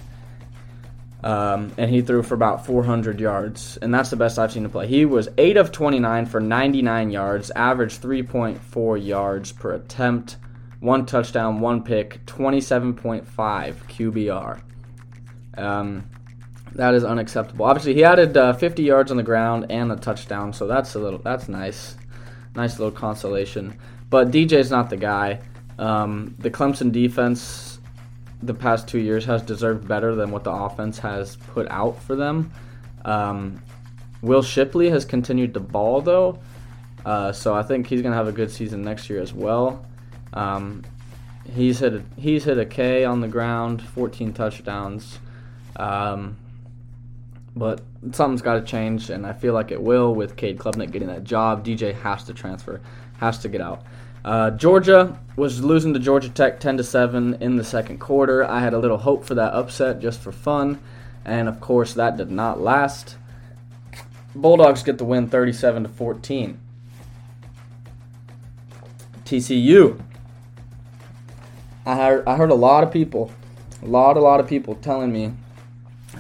Um, 1.23 1.73
and 1.79 1.91
he 1.91 2.03
threw 2.03 2.23
for 2.23 2.35
about 2.35 2.67
400 2.67 3.19
yards, 3.19 3.79
and 3.79 3.95
that's 3.95 4.11
the 4.11 4.17
best 4.17 4.39
I've 4.39 4.53
seen 4.53 4.63
him 4.63 4.71
play. 4.71 4.87
He 4.87 5.07
was 5.07 5.31
8 5.39 5.57
of 5.57 5.73
29 5.73 6.27
for 6.27 6.39
99 6.39 7.11
yards, 7.11 7.51
averaged 7.53 8.03
3.4 8.03 9.07
yards 9.07 9.51
per 9.51 9.73
attempt, 9.73 10.37
one 10.85 11.07
touchdown, 11.07 11.61
one 11.61 11.83
pick, 11.83 12.25
27.5 12.27 13.25
QBR. 13.25 14.61
Um, 15.57 16.11
that 16.75 16.93
is 16.95 17.05
unacceptable. 17.05 17.65
Obviously, 17.65 17.95
he 17.95 18.05
added 18.05 18.37
uh, 18.37 18.53
50 18.53 18.83
yards 18.83 19.11
on 19.11 19.17
the 19.17 19.23
ground 19.23 19.67
and 19.71 19.91
a 19.91 19.97
touchdown, 19.97 20.53
so 20.53 20.67
that's 20.67 20.95
a 20.95 20.99
little 20.99 21.21
that's 21.21 21.49
nice, 21.49 21.97
nice 22.55 22.79
little 22.79 22.93
consolation. 22.93 23.79
But 24.11 24.31
DJ's 24.31 24.71
not 24.71 24.91
the 24.91 24.99
guy. 24.99 25.41
Um, 25.79 26.35
the 26.39 26.51
Clemson 26.51 26.93
defense, 26.93 27.79
the 28.43 28.55
past 28.55 28.87
two 28.87 28.99
years, 28.99 29.25
has 29.25 29.41
deserved 29.41 29.89
better 29.89 30.15
than 30.15 30.31
what 30.31 30.45
the 30.45 30.53
offense 30.53 30.99
has 30.99 31.37
put 31.37 31.67
out 31.71 32.01
for 32.03 32.15
them. 32.15 32.53
Um, 33.07 33.63
Will 34.21 34.43
Shipley 34.43 34.91
has 34.91 35.07
continued 35.07 35.55
to 35.55 35.61
ball 35.61 36.03
though, 36.03 36.41
uh, 37.07 37.33
so 37.33 37.55
I 37.55 37.63
think 37.63 37.87
he's 37.87 38.03
gonna 38.03 38.17
have 38.17 38.29
a 38.29 38.33
good 38.33 38.51
season 38.51 38.83
next 38.83 39.09
year 39.09 39.23
as 39.23 39.33
well. 39.33 39.87
Um, 40.35 40.83
he's 41.51 41.79
hit 41.79 41.95
a, 41.95 42.03
he's 42.17 42.45
hit 42.45 42.59
a 42.59 42.67
K 42.67 43.05
on 43.05 43.21
the 43.21 43.29
ground, 43.29 43.81
14 43.81 44.33
touchdowns. 44.35 45.19
Um, 45.77 46.37
but 47.57 47.81
something's 48.13 48.43
got 48.43 48.55
to 48.55 48.63
change, 48.63 49.11
and 49.11 49.27
I 49.27 49.33
feel 49.33 49.55
like 49.55 49.71
it 49.71 49.81
will 49.81 50.15
with 50.15 50.37
Cade 50.37 50.59
Klubnik 50.59 50.91
getting 50.91 51.09
that 51.09 51.25
job. 51.25 51.65
DJ 51.65 51.95
has 51.95 52.25
to 52.25 52.35
transfer, 52.35 52.81
has 53.19 53.39
to 53.39 53.49
get 53.49 53.61
out. 53.61 53.85
Uh, 54.25 54.51
Georgia 54.51 55.19
was 55.37 55.63
losing 55.63 55.93
to 55.93 56.01
Georgia 56.01 56.31
Tech 56.31 56.59
10 56.59 56.79
to 56.79 56.85
7 56.85 57.35
in 57.41 57.57
the 57.57 57.65
second 57.65 57.99
quarter. 57.99 58.45
I 58.45 58.61
had 58.61 58.75
a 58.75 58.79
little 58.79 58.97
hope 58.97 59.25
for 59.25 59.35
that 59.35 59.53
upset 59.53 60.01
just 60.01 60.21
for 60.21 60.33
fun, 60.33 60.81
and 61.25 61.49
of 61.49 61.61
course 61.61 61.95
that 61.95 62.17
did 62.17 62.31
not 62.31 62.61
last. 62.61 63.17
Bulldogs 64.35 64.83
get 64.83 64.99
the 64.99 65.05
win 65.05 65.29
37 65.29 65.85
to 65.85 65.89
14. 65.89 66.59
TCU 69.25 70.01
I 71.87 71.97
heard, 71.97 72.27
I 72.27 72.37
heard 72.37 72.51
a 72.51 72.55
lot 72.55 72.83
of 72.83 72.91
people, 72.93 73.31
a 73.83 73.87
lot, 73.87 74.17
a 74.17 74.21
lot 74.21 74.41
of 74.41 74.49
people 74.49 74.75
telling 74.77 75.13
me 75.13 75.33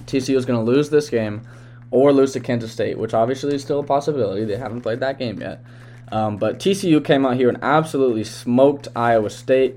TCU 0.06 0.36
is 0.36 0.44
going 0.44 0.64
to 0.64 0.70
lose 0.70 0.90
this 0.90 1.08
game 1.08 1.42
or 1.90 2.12
lose 2.12 2.32
to 2.32 2.40
Kansas 2.40 2.72
State, 2.72 2.98
which 2.98 3.14
obviously 3.14 3.54
is 3.54 3.62
still 3.62 3.80
a 3.80 3.84
possibility. 3.84 4.44
They 4.44 4.56
haven't 4.56 4.82
played 4.82 5.00
that 5.00 5.18
game 5.18 5.40
yet. 5.40 5.64
Um, 6.12 6.36
but 6.36 6.58
TCU 6.58 7.02
came 7.04 7.24
out 7.24 7.36
here 7.36 7.48
and 7.48 7.58
absolutely 7.62 8.24
smoked 8.24 8.88
Iowa 8.94 9.30
State. 9.30 9.76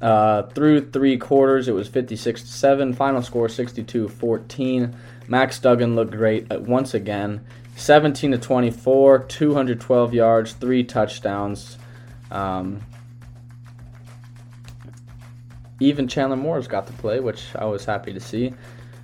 Uh, 0.00 0.44
through 0.44 0.90
three 0.90 1.18
quarters, 1.18 1.68
it 1.68 1.74
was 1.74 1.86
56 1.88 2.42
7. 2.44 2.94
Final 2.94 3.20
score 3.20 3.48
62 3.48 4.08
14. 4.08 4.96
Max 5.28 5.58
Duggan 5.58 5.94
looked 5.94 6.12
great 6.12 6.50
uh, 6.50 6.58
once 6.60 6.94
again. 6.94 7.44
17 7.76 8.32
to 8.32 8.38
24, 8.38 9.20
212 9.20 10.14
yards, 10.14 10.52
three 10.52 10.84
touchdowns. 10.84 11.78
Um, 12.30 12.82
even 15.80 16.06
Chandler 16.06 16.36
Morris 16.36 16.66
got 16.66 16.86
to 16.86 16.92
play, 16.94 17.20
which 17.20 17.44
I 17.56 17.64
was 17.64 17.84
happy 17.84 18.12
to 18.12 18.20
see. 18.20 18.54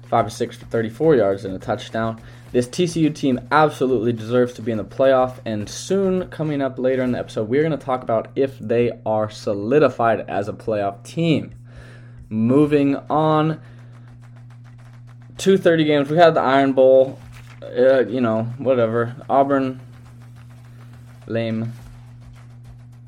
5 0.08 0.26
or 0.26 0.30
6 0.30 0.56
for 0.56 0.66
34 0.66 1.16
yards 1.16 1.44
and 1.44 1.54
a 1.54 1.58
touchdown. 1.58 2.20
This 2.52 2.68
TCU 2.68 3.12
team 3.14 3.40
absolutely 3.50 4.12
deserves 4.12 4.52
to 4.54 4.62
be 4.62 4.70
in 4.70 4.78
the 4.78 4.84
playoff, 4.84 5.40
and 5.44 5.68
soon, 5.68 6.28
coming 6.28 6.62
up 6.62 6.78
later 6.78 7.02
in 7.02 7.12
the 7.12 7.18
episode, 7.18 7.48
we're 7.48 7.62
going 7.62 7.76
to 7.76 7.84
talk 7.84 8.02
about 8.02 8.28
if 8.36 8.58
they 8.60 8.92
are 9.04 9.28
solidified 9.28 10.20
as 10.28 10.48
a 10.48 10.52
playoff 10.52 11.02
team. 11.02 11.54
Moving 12.28 12.96
on, 13.10 13.60
230 15.38 15.84
games. 15.84 16.08
We 16.08 16.16
had 16.16 16.34
the 16.34 16.40
Iron 16.40 16.72
Bowl, 16.72 17.18
uh, 17.62 18.06
you 18.06 18.20
know, 18.20 18.44
whatever. 18.58 19.16
Auburn, 19.28 19.80
lame. 21.26 21.72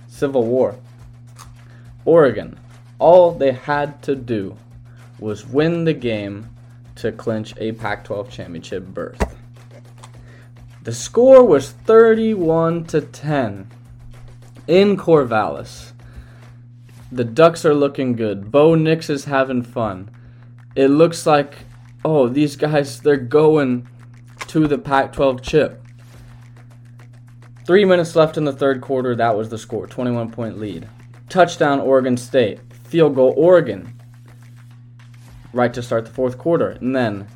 Civil 0.09 0.45
War. 0.45 0.77
Oregon, 2.05 2.59
all 2.99 3.33
they 3.33 3.53
had 3.53 4.03
to 4.03 4.15
do 4.15 4.57
was 5.19 5.47
win 5.47 5.85
the 5.85 5.93
game 5.93 6.49
to 6.97 7.13
clinch 7.13 7.55
a 7.59 7.73
Pac 7.73 8.05
12 8.05 8.31
championship 8.31 8.87
berth. 8.87 9.37
The 10.83 10.93
score 10.93 11.45
was 11.45 11.71
31 11.71 12.85
to 12.87 13.01
10 13.01 13.71
in 14.67 14.97
Corvallis. 14.97 15.93
The 17.11 17.25
Ducks 17.25 17.65
are 17.65 17.75
looking 17.75 18.15
good. 18.15 18.51
Bo 18.51 18.75
Nix 18.75 19.09
is 19.11 19.25
having 19.25 19.63
fun. 19.63 20.11
It 20.75 20.89
looks 20.89 21.27
like, 21.27 21.59
oh, 22.05 22.29
these 22.29 22.57
guys, 22.57 23.01
they're 23.01 23.17
going 23.17 23.89
to 24.49 24.67
the 24.67 24.79
Pac 24.79 25.13
12 25.13 25.43
chip. 25.43 25.83
Three 27.67 27.85
minutes 27.85 28.17
left 28.17 28.37
in 28.37 28.45
the 28.45 28.53
third 28.53 28.81
quarter. 28.81 29.15
That 29.15 29.37
was 29.37 29.51
the 29.51 29.59
score 29.59 29.87
21 29.87 30.31
point 30.31 30.59
lead. 30.59 30.89
Touchdown, 31.29 31.81
Oregon 31.81 32.17
State 32.17 32.61
field 32.89 33.15
goal 33.15 33.35
Oregon 33.37 33.95
right 35.53 35.73
to 35.75 35.83
start 35.83 36.07
the 36.07 36.11
fourth 36.11 36.39
quarter. 36.39 36.71
And 36.71 36.95
then 36.95 37.27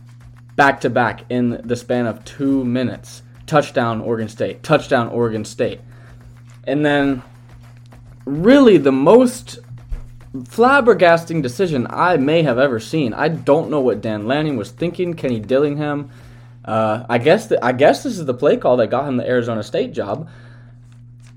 back 0.57 0.81
to 0.83 0.91
back 0.91 1.25
in 1.29 1.61
the 1.65 1.77
span 1.77 2.07
of 2.07 2.25
two 2.25 2.65
minutes. 2.65 3.23
Touchdown 3.47 4.01
Oregon 4.01 4.29
State. 4.29 4.63
Touchdown 4.63 5.09
Oregon 5.09 5.45
State. 5.45 5.81
And 6.65 6.85
then 6.85 7.23
really 8.25 8.79
the 8.79 8.93
most 8.93 9.59
flabbergasting 10.35 11.43
decision 11.43 11.87
I 11.91 12.17
may 12.17 12.43
have 12.43 12.59
ever 12.59 12.81
seen. 12.81 13.13
I 13.13 13.29
don't 13.29 13.71
know 13.71 13.81
what 13.81 14.01
Dan 14.01 14.27
Lanning 14.27 14.57
was 14.57 14.71
thinking. 14.71 15.15
Kenny 15.15 15.41
Dillingham. 15.41 16.11
Uh, 16.65 17.05
I 17.09 17.19
guess 17.19 17.49
the, 17.49 17.63
I 17.63 17.73
guess 17.73 18.05
this 18.05 18.19
is 18.19 18.25
the 18.25 18.35
play 18.35 18.57
call 18.57 18.77
that 18.77 18.89
got 18.89 19.09
him 19.09 19.17
the 19.17 19.29
Arizona 19.29 19.63
State 19.63 19.93
job. 19.93 20.31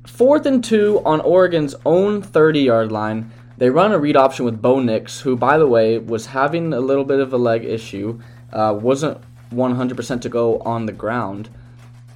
Fourth 0.05 0.45
and 0.45 0.63
two 0.63 1.01
on 1.03 1.19
Oregon's 1.19 1.75
own 1.85 2.21
30 2.21 2.61
yard 2.61 2.91
line. 2.91 3.31
They 3.57 3.69
run 3.69 3.93
a 3.93 3.99
read 3.99 4.17
option 4.17 4.45
with 4.45 4.61
Bo 4.61 4.79
Nix, 4.79 5.21
who, 5.21 5.35
by 5.35 5.57
the 5.57 5.67
way, 5.67 5.97
was 5.97 6.27
having 6.27 6.73
a 6.73 6.79
little 6.79 7.05
bit 7.05 7.19
of 7.19 7.31
a 7.31 7.37
leg 7.37 7.63
issue. 7.63 8.19
Uh, 8.51 8.77
wasn't 8.79 9.21
100% 9.53 10.21
to 10.21 10.29
go 10.29 10.59
on 10.59 10.85
the 10.85 10.91
ground, 10.91 11.49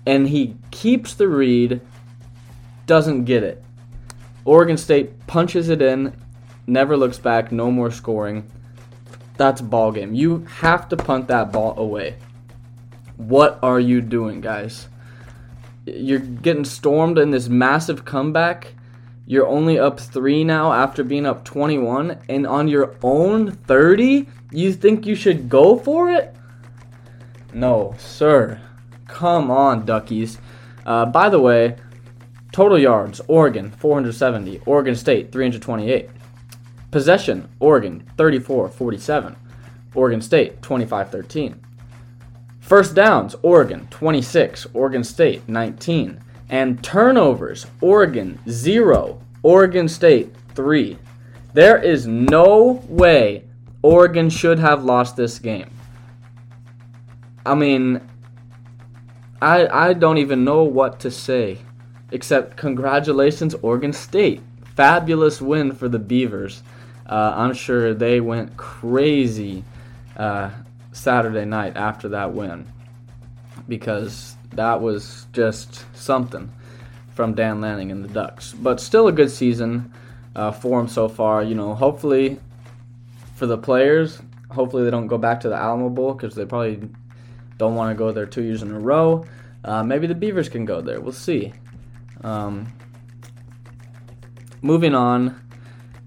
and 0.05 0.27
he 0.29 0.55
keeps 0.71 1.13
the 1.13 1.27
read, 1.27 1.81
doesn't 2.85 3.25
get 3.25 3.43
it. 3.43 3.63
Oregon 4.45 4.77
State 4.77 5.27
punches 5.27 5.69
it 5.69 5.81
in, 5.81 6.15
never 6.67 6.97
looks 6.97 7.19
back, 7.19 7.51
no 7.51 7.71
more 7.71 7.91
scoring. 7.91 8.49
That's 9.37 9.61
ball 9.61 9.91
game. 9.91 10.13
You 10.13 10.45
have 10.59 10.89
to 10.89 10.97
punt 10.97 11.27
that 11.27 11.51
ball 11.51 11.77
away. 11.77 12.17
What 13.15 13.59
are 13.61 13.79
you 13.79 14.01
doing, 14.01 14.41
guys? 14.41 14.87
You're 15.85 16.19
getting 16.19 16.65
stormed 16.65 17.17
in 17.17 17.31
this 17.31 17.47
massive 17.47 18.05
comeback. 18.05 18.73
You're 19.29 19.45
only 19.45 19.77
up 19.77 19.99
three 19.99 20.43
now 20.43 20.73
after 20.73 21.03
being 21.03 21.27
up 21.27 21.45
21, 21.45 22.17
and 22.29 22.47
on 22.47 22.67
your 22.67 22.95
own 23.03 23.51
30, 23.51 24.27
you 24.49 24.73
think 24.73 25.05
you 25.05 25.13
should 25.13 25.47
go 25.47 25.77
for 25.77 26.09
it? 26.09 26.35
No, 27.53 27.93
sir. 27.99 28.59
Come 29.07 29.51
on, 29.51 29.85
Duckies. 29.85 30.39
Uh, 30.83 31.05
by 31.05 31.29
the 31.29 31.39
way, 31.39 31.75
total 32.51 32.79
yards 32.79 33.21
Oregon 33.27 33.69
470, 33.69 34.61
Oregon 34.65 34.95
State 34.95 35.31
328. 35.31 36.09
Possession 36.89 37.47
Oregon 37.59 38.09
34 38.17 38.67
47, 38.67 39.35
Oregon 39.93 40.21
State 40.21 40.59
25 40.63 41.11
13. 41.11 41.61
First 42.59 42.95
downs 42.95 43.35
Oregon 43.43 43.87
26, 43.91 44.65
Oregon 44.73 45.03
State 45.03 45.47
19. 45.47 46.19
And 46.49 46.83
turnovers 46.83 47.67
Oregon 47.81 48.39
0, 48.49 49.21
Oregon 49.43 49.87
State 49.87 50.35
3. 50.55 50.97
There 51.53 51.77
is 51.77 52.07
no 52.07 52.83
way 52.87 53.45
Oregon 53.81 54.29
should 54.29 54.59
have 54.59 54.83
lost 54.83 55.15
this 55.15 55.39
game. 55.39 55.69
I 57.45 57.55
mean, 57.55 58.01
I 59.41 59.67
I 59.67 59.93
don't 59.93 60.17
even 60.17 60.43
know 60.43 60.63
what 60.63 60.99
to 61.01 61.11
say, 61.11 61.59
except 62.11 62.57
congratulations, 62.57 63.55
Oregon 63.55 63.93
State. 63.93 64.41
Fabulous 64.75 65.41
win 65.41 65.71
for 65.71 65.89
the 65.89 65.99
Beavers. 65.99 66.63
Uh, 67.05 67.33
I'm 67.35 67.53
sure 67.53 67.93
they 67.93 68.19
went 68.19 68.55
crazy 68.55 69.63
uh, 70.15 70.51
Saturday 70.91 71.45
night 71.45 71.75
after 71.75 72.09
that 72.09 72.33
win 72.33 72.71
because 73.67 74.35
that 74.51 74.81
was 74.81 75.27
just 75.33 75.85
something 75.95 76.51
from 77.13 77.35
Dan 77.35 77.61
Lanning 77.61 77.91
and 77.91 78.03
the 78.03 78.07
Ducks. 78.07 78.53
But 78.53 78.79
still 78.79 79.07
a 79.07 79.11
good 79.11 79.29
season 79.29 79.93
uh, 80.35 80.51
for 80.51 80.79
them 80.79 80.87
so 80.87 81.09
far. 81.09 81.43
You 81.43 81.55
know, 81.55 81.75
hopefully 81.75 82.39
for 83.35 83.45
the 83.45 83.57
players, 83.57 84.21
hopefully 84.49 84.83
they 84.83 84.91
don't 84.91 85.07
go 85.07 85.17
back 85.17 85.41
to 85.41 85.49
the 85.49 85.55
Alamo 85.55 85.89
Bowl 85.89 86.13
because 86.13 86.35
they 86.35 86.45
probably 86.45 86.89
don't 87.57 87.75
want 87.75 87.91
to 87.91 87.97
go 87.97 88.11
there 88.11 88.25
two 88.25 88.43
years 88.43 88.61
in 88.63 88.71
a 88.71 88.79
row. 88.79 89.25
Uh, 89.63 89.83
maybe 89.83 90.07
the 90.07 90.15
Beavers 90.15 90.49
can 90.49 90.65
go 90.65 90.81
there. 90.81 91.01
We'll 91.01 91.11
see. 91.11 91.53
Um, 92.21 92.71
moving 94.61 94.95
on 94.95 95.41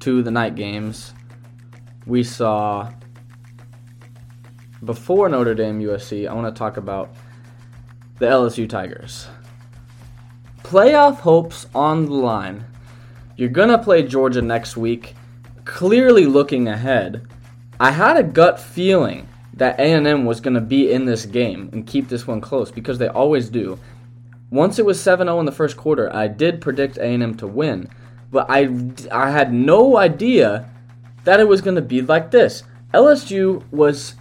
to 0.00 0.22
the 0.22 0.30
night 0.30 0.54
games, 0.54 1.12
we 2.06 2.24
saw 2.24 2.90
before 4.84 5.28
Notre 5.28 5.54
Dame 5.54 5.80
USC. 5.80 6.28
I 6.28 6.32
want 6.34 6.54
to 6.54 6.58
talk 6.58 6.76
about 6.76 7.14
the 8.22 8.28
LSU 8.28 8.68
Tigers. 8.68 9.26
Playoff 10.62 11.16
hopes 11.16 11.66
on 11.74 12.04
the 12.04 12.12
line. 12.12 12.64
You're 13.36 13.48
gonna 13.48 13.82
play 13.82 14.04
Georgia 14.04 14.40
next 14.40 14.76
week. 14.76 15.16
Clearly 15.64 16.26
looking 16.26 16.68
ahead. 16.68 17.26
I 17.80 17.90
had 17.90 18.16
a 18.16 18.22
gut 18.22 18.60
feeling 18.60 19.28
that 19.54 19.80
A&M 19.80 20.24
was 20.24 20.40
going 20.40 20.54
to 20.54 20.60
be 20.60 20.92
in 20.92 21.04
this 21.04 21.26
game 21.26 21.68
and 21.72 21.84
keep 21.84 22.08
this 22.08 22.26
one 22.26 22.40
close 22.40 22.70
because 22.70 22.96
they 22.96 23.08
always 23.08 23.50
do. 23.50 23.76
Once 24.50 24.78
it 24.78 24.86
was 24.86 24.98
7-0 24.98 25.40
in 25.40 25.44
the 25.44 25.50
first 25.50 25.76
quarter, 25.76 26.14
I 26.14 26.28
did 26.28 26.60
predict 26.60 26.98
A&M 26.98 27.34
to 27.38 27.46
win, 27.48 27.88
but 28.30 28.46
I 28.48 28.70
I 29.10 29.30
had 29.30 29.52
no 29.52 29.96
idea 29.96 30.70
that 31.24 31.40
it 31.40 31.48
was 31.48 31.60
going 31.60 31.74
to 31.74 31.82
be 31.82 32.00
like 32.02 32.30
this. 32.30 32.62
LSU 32.94 33.64
was 33.72 34.14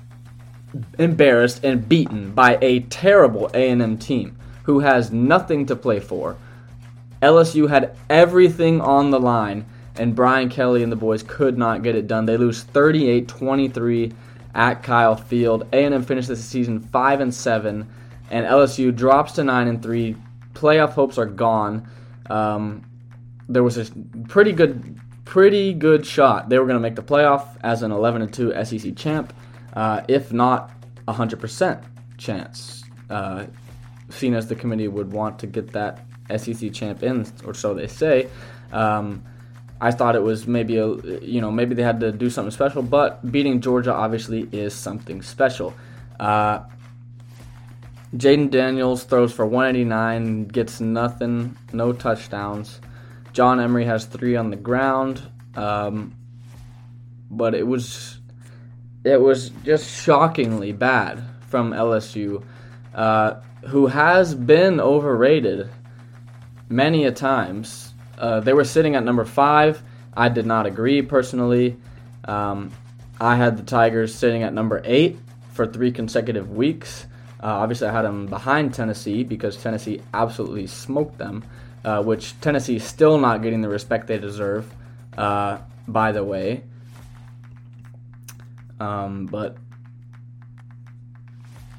embarrassed 0.98 1.64
and 1.64 1.88
beaten 1.88 2.32
by 2.32 2.58
a 2.62 2.82
terrible 2.82 3.50
A&M 3.54 3.98
team 3.98 4.38
who 4.64 4.80
has 4.80 5.12
nothing 5.12 5.66
to 5.66 5.76
play 5.76 6.00
for. 6.00 6.38
LSU 7.22 7.70
had 7.70 7.96
everything 8.10 8.82
on 8.82 9.12
the 9.12 9.20
line 9.20 9.66
and 9.98 10.16
Brian 10.16 10.50
Kelly 10.50 10.84
and 10.84 10.92
the 10.92 10.96
boys 10.96 11.24
could 11.24 11.58
not 11.58 11.84
get 11.84 11.96
it 11.96 12.08
done. 12.08 12.26
They 12.26 12.38
lose 12.38 12.64
38-23 12.64 14.14
at 14.54 14.84
Kyle 14.84 15.16
Field. 15.16 15.68
A&M 15.74 16.04
finished 16.04 16.28
the 16.28 16.36
season 16.36 16.80
five 16.80 17.20
and 17.20 17.34
seven, 17.34 17.90
and 18.30 18.46
LSU 18.46 18.96
drops 18.96 19.34
to 19.34 19.44
nine 19.44 19.68
and 19.68 19.82
three. 19.82 20.16
Playoff 20.54 20.92
hopes 20.94 21.18
are 21.18 21.26
gone. 21.26 21.88
Um, 22.30 22.86
there 23.50 23.64
was 23.64 23.78
a 23.78 23.92
pretty 24.28 24.52
good, 24.52 25.00
pretty 25.26 25.74
good 25.74 26.06
shot. 26.06 26.50
They 26.50 26.58
were 26.58 26.66
going 26.66 26.78
to 26.78 26.82
make 26.82 26.96
the 26.96 27.04
playoff 27.04 27.58
as 27.62 27.84
an 27.84 27.92
11 27.92 28.22
and 28.22 28.34
two 28.34 28.54
SEC 28.64 28.96
champ, 28.96 29.34
uh, 29.74 30.02
if 30.08 30.32
not 30.32 30.72
a 31.08 31.14
hundred 31.14 31.40
percent 31.40 31.84
chance. 32.18 32.84
Uh, 33.10 33.46
seen 34.10 34.34
as 34.34 34.48
the 34.48 34.56
committee 34.56 34.88
would 34.88 35.12
want 35.12 35.40
to 35.40 35.48
get 35.48 35.72
that 35.72 36.06
SEC 36.38 36.72
champ 36.74 37.04
in, 37.04 37.26
or 37.46 37.54
so 37.54 37.74
they 37.74 37.88
say. 37.88 38.28
Um, 38.72 39.24
I 39.80 39.92
thought 39.92 40.16
it 40.16 40.22
was 40.22 40.46
maybe 40.48 40.78
a 40.78 40.88
you 41.22 41.42
know 41.42 41.52
maybe 41.52 41.74
they 41.76 41.84
had 41.84 42.00
to 42.02 42.12
do 42.12 42.30
something 42.30 42.52
special, 42.52 42.84
but 42.84 43.32
beating 43.32 43.62
Georgia 43.62 43.94
obviously 43.94 44.48
is 44.52 44.74
something 44.74 45.22
special. 45.22 45.74
Uh, 46.20 46.62
Jayden 48.16 48.52
Daniels 48.52 49.06
throws 49.06 49.32
for 49.32 49.46
189, 49.46 50.46
gets 50.48 50.82
nothing, 50.82 51.58
no 51.72 51.94
touchdowns. 51.94 52.82
John 53.32 53.60
Emery 53.62 53.86
has 53.86 54.06
three 54.06 54.36
on 54.36 54.50
the 54.50 54.58
ground, 54.58 55.22
um, 55.56 56.14
but 57.30 57.56
it 57.56 57.66
was 57.66 58.20
it 59.04 59.20
was 59.20 59.50
just 59.64 59.90
shockingly 59.90 60.72
bad 60.72 61.24
from 61.48 61.72
LSU, 61.72 62.44
uh, 62.94 63.36
who 63.68 63.88
has 63.88 64.36
been 64.36 64.80
overrated 64.80 65.70
many 66.70 67.06
a 67.06 67.12
times. 67.12 67.94
Uh, 68.18 68.40
they 68.40 68.54
were 68.54 68.64
sitting 68.64 68.96
at 68.96 69.04
number 69.04 69.26
five. 69.26 69.82
I 70.14 70.30
did 70.30 70.46
not 70.46 70.66
agree 70.66 71.02
personally. 71.02 71.78
Um, 72.26 72.72
I 73.20 73.36
had 73.36 73.58
the 73.58 73.64
Tigers 73.64 74.14
sitting 74.14 74.44
at 74.44 74.54
number 74.54 74.82
eight 74.86 75.18
for 75.54 75.66
three 75.66 75.92
consecutive 75.92 76.52
weeks. 76.52 77.06
Uh, 77.42 77.48
obviously, 77.48 77.88
I 77.88 77.92
had 77.92 78.04
them 78.04 78.28
behind 78.28 78.74
Tennessee 78.74 79.24
because 79.24 79.58
Tennessee 79.58 80.02
absolutely 80.14 80.68
smoked 80.68 81.18
them, 81.18 81.44
uh, 81.84 82.04
which 82.04 82.40
Tennessee 82.42 82.76
is 82.76 82.84
still 82.84 83.18
not 83.18 83.42
getting 83.42 83.62
the 83.62 83.70
respect 83.70 84.08
they 84.08 84.20
deserve, 84.20 84.72
uh, 85.18 85.58
by 85.88 86.12
the 86.12 86.24
way. 86.24 86.64
Um, 88.82 89.28
but 89.28 89.58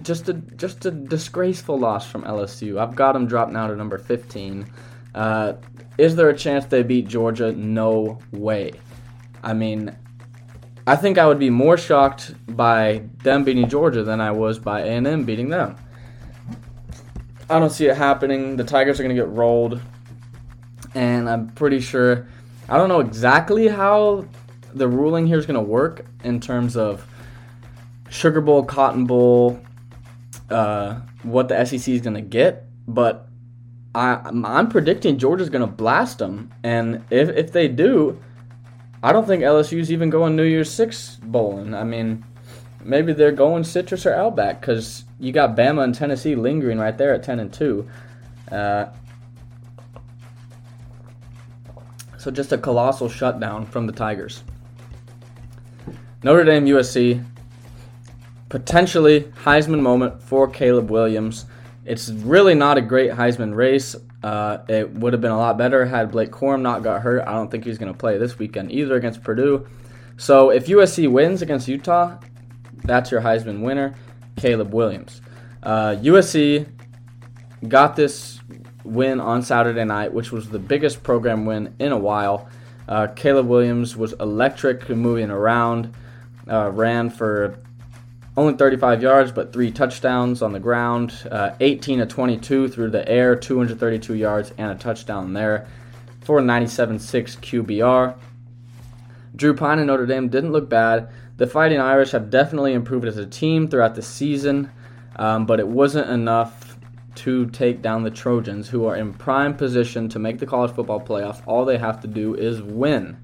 just 0.03 0.29
a 0.29 0.35
just 0.35 0.85
a 0.87 0.93
disgraceful 0.93 1.77
loss 1.77 2.09
from 2.09 2.23
LSU. 2.23 2.79
I've 2.79 2.95
got 2.95 3.12
them 3.12 3.27
dropped 3.27 3.51
now 3.51 3.67
to 3.67 3.75
number 3.75 3.99
15. 3.99 4.71
Uh, 5.12 5.55
is 5.99 6.15
there 6.15 6.29
a 6.29 6.37
chance 6.37 6.65
they 6.67 6.85
beat 6.85 7.09
Georgia? 7.09 7.53
No 7.53 8.21
way. 8.31 8.73
I 9.43 9.53
mean, 9.53 9.97
I 10.87 10.95
think 10.95 11.19
I 11.19 11.27
would 11.27 11.41
be 11.41 11.51
more 11.51 11.77
shocked 11.77 12.35
by 12.55 13.03
them 13.25 13.43
beating 13.43 13.69
Georgia 13.69 14.05
than 14.05 14.21
I 14.21 14.31
was 14.31 14.61
by 14.61 14.83
A&M 14.83 15.25
beating 15.25 15.49
them. 15.49 15.77
I 17.51 17.59
don't 17.59 17.71
see 17.71 17.87
it 17.87 17.97
happening. 17.97 18.57
The 18.57 18.65
Tigers 18.65 19.01
are 19.01 19.03
going 19.03 19.15
to 19.15 19.21
get 19.21 19.29
rolled, 19.29 19.81
and 20.95 21.29
I'm 21.29 21.49
pretty 21.49 21.81
sure. 21.81 22.29
I 22.69 22.79
don't 22.79 22.88
know 22.88 23.01
exactly 23.01 23.67
how 23.67 24.25
the 24.75 24.89
ruling 24.89 25.27
here 25.27 25.39
is 25.39 25.47
going 25.47 25.55
to 25.55 25.61
work 25.61 26.07
in 26.25 26.41
terms 26.41 26.77
of 26.77 27.07
Sugar 28.09 28.41
Bowl, 28.41 28.65
Cotton 28.65 29.07
Bowl, 29.07 29.61
uh, 30.51 31.01
what 31.23 31.49
the 31.49 31.65
SEC 31.65 31.89
is 31.89 32.01
going 32.01 32.15
to 32.15 32.21
get, 32.21 32.65
but 32.87 33.29
I 33.95 34.21
I'm 34.25 34.69
predicting 34.69 35.19
Georgia's 35.19 35.51
going 35.51 35.67
to 35.67 35.67
blast 35.67 36.19
them, 36.19 36.53
and 36.63 37.05
if 37.11 37.29
if 37.31 37.53
they 37.53 37.69
do, 37.69 38.21
I 39.03 39.13
don't 39.13 39.27
think 39.27 39.43
LSU's 39.43 39.93
even 39.93 40.11
going 40.11 40.37
New 40.37 40.45
Year's 40.45 40.71
Six 40.71 41.19
bowling. 41.23 41.75
I 41.75 41.85
mean, 41.85 42.25
maybe 42.83 43.13
they're 43.13 43.33
going 43.33 43.65
Citrus 43.65 44.07
or 44.07 44.15
Outback 44.15 44.61
because 44.61 45.05
you 45.19 45.33
got 45.33 45.57
Bama 45.57 45.85
and 45.85 45.95
Tennessee 45.95 46.35
lingering 46.35 46.79
right 46.79 46.97
there 46.97 47.15
at 47.15 47.23
ten 47.23 47.41
and 47.41 47.53
two. 47.53 47.89
Uh, 48.51 48.87
so 52.19 52.31
just 52.31 52.53
a 52.53 52.59
colossal 52.59 53.09
shutdown 53.09 53.67
from 53.67 53.87
the 53.87 53.93
Tigers. 53.93 54.43
Notre 56.25 56.45
Dame 56.45 56.67
USC 56.67 57.25
potentially 58.49 59.23
Heisman 59.45 59.81
moment 59.81 60.23
for 60.23 60.49
Caleb 60.49 60.91
Williams. 60.91 61.47
It's 61.85 62.11
really 62.11 62.55
not 62.55 62.79
a 62.79 62.81
great 62.81 63.11
Heisman 63.11 63.57
race. 63.57 63.97
Uh, 64.23 64.59
it 64.69 64.89
would 64.93 65.15
have 65.15 65.21
been 65.21 65.33
a 65.33 65.39
lot 65.39 65.59
better 65.59 65.85
had 65.85 66.13
Blake 66.13 66.31
Corum 66.31 66.61
not 66.61 66.85
got 66.85 67.03
hurt. 67.03 67.27
I 67.27 67.33
don't 67.33 67.51
think 67.51 67.65
he's 67.65 67.77
going 67.77 67.93
to 67.93 67.99
play 67.99 68.19
this 68.19 68.39
weekend 68.39 68.71
either 68.71 68.95
against 68.95 69.25
Purdue. 69.25 69.67
So 70.17 70.51
if 70.51 70.67
USC 70.67 71.11
wins 71.11 71.43
against 71.43 71.67
Utah, 71.67 72.19
that's 72.85 73.11
your 73.11 73.21
Heisman 73.21 73.63
winner. 73.63 73.95
Caleb 74.37 74.73
Williams. 74.73 75.21
Uh, 75.63 75.97
USC 76.01 76.69
got 77.67 77.97
this 77.97 78.41
win 78.85 79.21
on 79.21 79.43
Saturday 79.43 79.85
night, 79.85 80.13
which 80.13 80.31
was 80.31 80.49
the 80.49 80.59
biggest 80.59 81.03
program 81.03 81.45
win 81.47 81.75
in 81.81 81.91
a 81.91 81.99
while. 81.99 82.49
Uh, 82.89 83.09
Caleb 83.09 83.47
Williams 83.47 83.97
was 83.97 84.13
electric 84.15 84.89
moving 84.89 85.31
around, 85.31 85.95
uh, 86.50 86.70
ran 86.70 87.11
for 87.11 87.59
only 88.37 88.55
35 88.55 89.02
yards, 89.02 89.33
but 89.33 89.52
three 89.52 89.70
touchdowns 89.70 90.40
on 90.40 90.52
the 90.52 90.61
ground, 90.61 91.12
uh, 91.31 91.50
18 91.61 91.98
to 91.98 92.07
22 92.07 92.68
through 92.68 92.90
the 92.90 93.07
air, 93.09 93.37
232 93.37 94.14
yards, 94.14 94.52
and 94.57 94.70
a 94.70 94.74
touchdown 94.74 95.35
there 95.35 95.66
for 96.22 96.40
97.6 96.40 97.37
QBR. 97.38 98.16
Drew 99.37 99.55
Pyne 99.55 99.78
and 99.78 99.87
Notre 99.87 100.07
Dame 100.07 100.28
didn't 100.28 100.52
look 100.52 100.68
bad. 100.68 101.11
The 101.37 101.46
Fighting 101.46 101.81
Irish 101.81 102.12
have 102.12 102.31
definitely 102.31 102.72
improved 102.72 103.07
as 103.07 103.16
a 103.16 103.26
team 103.26 103.68
throughout 103.68 103.94
the 103.94 104.02
season, 104.02 104.70
um, 105.16 105.46
but 105.46 105.61
it 105.61 105.68
wasn't 105.68 106.09
enough 106.09 106.78
to 107.14 107.46
take 107.50 107.83
down 107.83 108.02
the 108.02 108.11
Trojans, 108.11 108.68
who 108.68 108.87
are 108.87 108.96
in 108.96 109.12
prime 109.12 109.55
position 109.55 110.09
to 110.11 110.18
make 110.18 110.38
the 110.38 110.46
college 110.46 110.72
football 110.72 111.00
playoff. 111.00 111.42
All 111.46 111.64
they 111.64 111.78
have 111.78 112.00
to 112.02 112.09
do 112.09 112.35
is 112.35 112.62
win. 112.62 113.18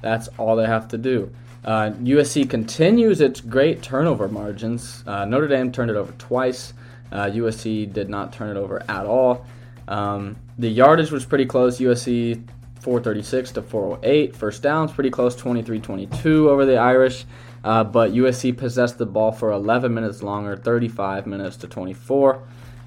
That's 0.00 0.28
all 0.38 0.56
they 0.56 0.66
have 0.66 0.88
to 0.88 0.98
do. 0.98 1.32
Uh, 1.64 1.90
USC 2.02 2.48
continues 2.48 3.20
its 3.20 3.40
great 3.40 3.82
turnover 3.82 4.28
margins. 4.28 5.02
Uh, 5.06 5.24
Notre 5.24 5.48
Dame 5.48 5.72
turned 5.72 5.90
it 5.90 5.96
over 5.96 6.12
twice. 6.12 6.74
Uh, 7.10 7.26
USC 7.26 7.90
did 7.92 8.08
not 8.08 8.32
turn 8.32 8.54
it 8.54 8.60
over 8.60 8.82
at 8.88 9.06
all. 9.06 9.46
Um, 9.88 10.36
the 10.58 10.68
yardage 10.68 11.10
was 11.10 11.24
pretty 11.24 11.46
close. 11.46 11.78
USC 11.78 12.42
436 12.80 13.52
to 13.52 13.62
408. 13.62 14.36
First 14.36 14.62
downs 14.62 14.92
pretty 14.92 15.10
close, 15.10 15.34
23-22 15.36 16.48
over 16.48 16.66
the 16.66 16.76
Irish. 16.76 17.24
Uh, 17.62 17.82
but 17.82 18.12
USC 18.12 18.54
possessed 18.54 18.98
the 18.98 19.06
ball 19.06 19.32
for 19.32 19.50
11 19.52 19.92
minutes 19.94 20.22
longer, 20.22 20.54
35 20.54 21.26
minutes 21.26 21.56
to 21.56 21.66
24. 21.66 22.42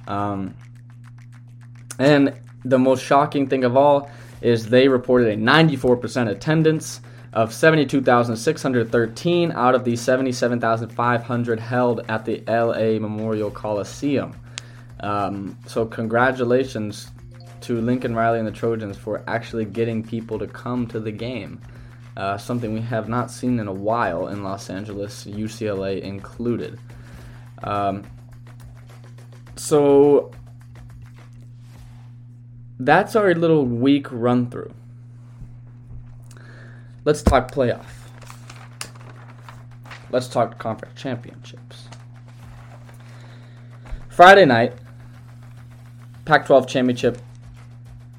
Um, 0.08 0.56
and 1.98 2.40
the 2.64 2.78
most 2.78 3.04
shocking 3.04 3.48
thing 3.48 3.64
of 3.64 3.76
all 3.76 4.12
is 4.42 4.70
they 4.70 4.88
reported 4.88 5.30
a 5.30 5.36
94% 5.36 6.30
attendance 6.30 7.02
of 7.34 7.54
72,613 7.54 9.52
out 9.52 9.76
of 9.76 9.84
the 9.84 9.96
77,500 9.96 11.60
held 11.60 12.02
at 12.10 12.26
the 12.26 12.44
LA 12.48 13.00
Memorial 13.00 13.52
Coliseum. 13.52 14.36
Um, 15.00 15.58
so, 15.68 15.86
congratulations 15.86 17.12
to 17.62 17.80
Lincoln 17.82 18.16
Riley 18.16 18.40
and 18.40 18.48
the 18.48 18.52
Trojans 18.52 18.98
for 18.98 19.24
actually 19.28 19.66
getting 19.66 20.04
people 20.04 20.40
to 20.40 20.48
come 20.48 20.88
to 20.88 21.00
the 21.00 21.12
game. 21.12 21.62
Uh, 22.16 22.38
something 22.38 22.74
we 22.74 22.82
have 22.82 23.08
not 23.08 23.30
seen 23.30 23.60
in 23.60 23.68
a 23.68 23.74
while 23.74 24.28
in 24.28 24.44
Los 24.44 24.72
Angeles, 24.72 25.26
UCLA 25.26 26.02
included. 26.02 26.80
Um, 27.64 28.04
so, 29.56 30.32
that's 32.80 33.16
our 33.16 33.36
little 33.36 33.66
week 33.66 34.08
run 34.12 34.50
through. 34.50 34.74
Let's 37.08 37.22
talk 37.22 37.52
playoff. 37.52 37.86
Let's 40.12 40.28
talk 40.28 40.58
conference 40.58 41.02
championships. 41.02 41.88
Friday 44.10 44.44
night, 44.44 44.74
Pac 46.26 46.46
12 46.48 46.68
championship, 46.68 47.20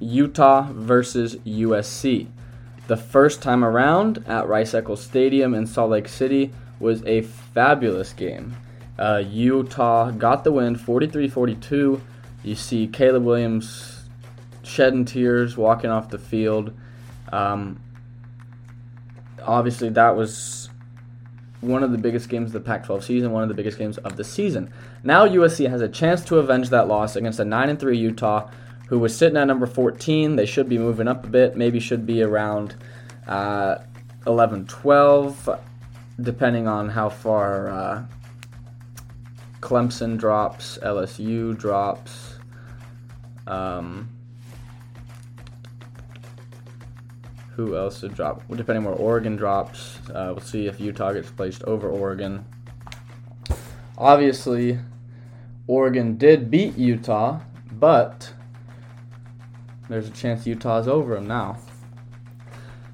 Utah 0.01 0.73
versus 0.73 1.37
USC. 1.45 2.29
The 2.87 2.97
first 2.97 3.43
time 3.43 3.63
around 3.63 4.25
at 4.27 4.49
Rice 4.49 4.73
Eccles 4.73 5.03
Stadium 5.03 5.53
in 5.53 5.67
Salt 5.67 5.91
Lake 5.91 6.09
City 6.09 6.51
was 6.81 7.05
a 7.05 7.21
fabulous 7.21 8.15
game. 8.15 8.57
Uh, 8.99 9.23
Utah 9.23 10.13
got 10.13 10.45
the 10.45 10.53
win 10.53 10.77
43 10.77 11.29
42. 11.29 12.01
You 12.43 12.55
see 12.55 12.87
Caleb 12.87 13.25
Williams 13.25 14.05
shedding 14.63 15.05
tears 15.05 15.59
walking 15.59 15.91
off 15.91 16.09
the 16.09 16.17
field. 16.17 16.73
Um, 17.31 17.81
obviously 19.49 19.89
that 19.89 20.15
was 20.15 20.69
one 21.61 21.83
of 21.83 21.91
the 21.91 21.99
biggest 21.99 22.29
games 22.29 22.49
of 22.49 22.53
the 22.53 22.61
Pac 22.61 22.85
12 22.85 23.05
season, 23.05 23.33
one 23.33 23.43
of 23.43 23.49
the 23.49 23.55
biggest 23.55 23.79
games 23.79 23.99
of 23.99 24.17
the 24.17 24.23
season. 24.23 24.73
Now 25.03 25.27
USC 25.27 25.69
has 25.69 25.81
a 25.81 25.89
chance 25.89 26.25
to 26.27 26.39
avenge 26.39 26.69
that 26.71 26.87
loss 26.87 27.17
against 27.17 27.41
a 27.41 27.45
9 27.45 27.71
and 27.71 27.81
3 27.81 27.99
Utah 27.99 28.49
who 28.89 28.99
was 28.99 29.17
sitting 29.17 29.37
at 29.37 29.47
number 29.47 29.67
14. 29.67 30.37
They 30.37 30.47
should 30.47 30.69
be 30.69 30.79
moving 30.79 31.09
up 31.09 31.25
a 31.25 31.29
bit, 31.29 31.57
maybe 31.57 31.81
should 31.81 32.07
be 32.07 32.23
around 32.23 32.77
uh, 33.27 33.79
11 34.27 34.67
12, 34.67 35.49
depending 36.21 36.69
on 36.69 36.91
how 36.91 37.09
far 37.09 37.69
uh, 37.69 38.05
Clemson 39.61 40.17
drops, 40.17 40.79
LSU 40.83 41.59
drops. 41.59 42.39
Um, 43.47 44.11
who 47.59 47.77
else 47.77 47.99
to 47.99 48.09
drop? 48.09 48.41
Depending 48.55 48.85
where 48.85 48.95
Oregon 48.95 49.35
drops, 49.35 49.99
uh, 50.11 50.33
we'll 50.33 50.41
see 50.41 50.69
if 50.69 50.79
Utah 50.79 51.13
gets 51.13 51.29
placed 51.29 51.65
over 51.65 51.91
Oregon. 51.91 52.45
Obviously, 53.99 54.79
Oregon 55.67 56.17
did 56.17 56.53
beat 56.53 56.79
Utah, 56.79 57.41
but 57.73 58.33
there's 59.89 60.07
a 60.07 60.13
chance 60.13 60.47
Utah's 60.47 60.87
over 60.87 61.17
them 61.17 61.27
now. 61.27 61.59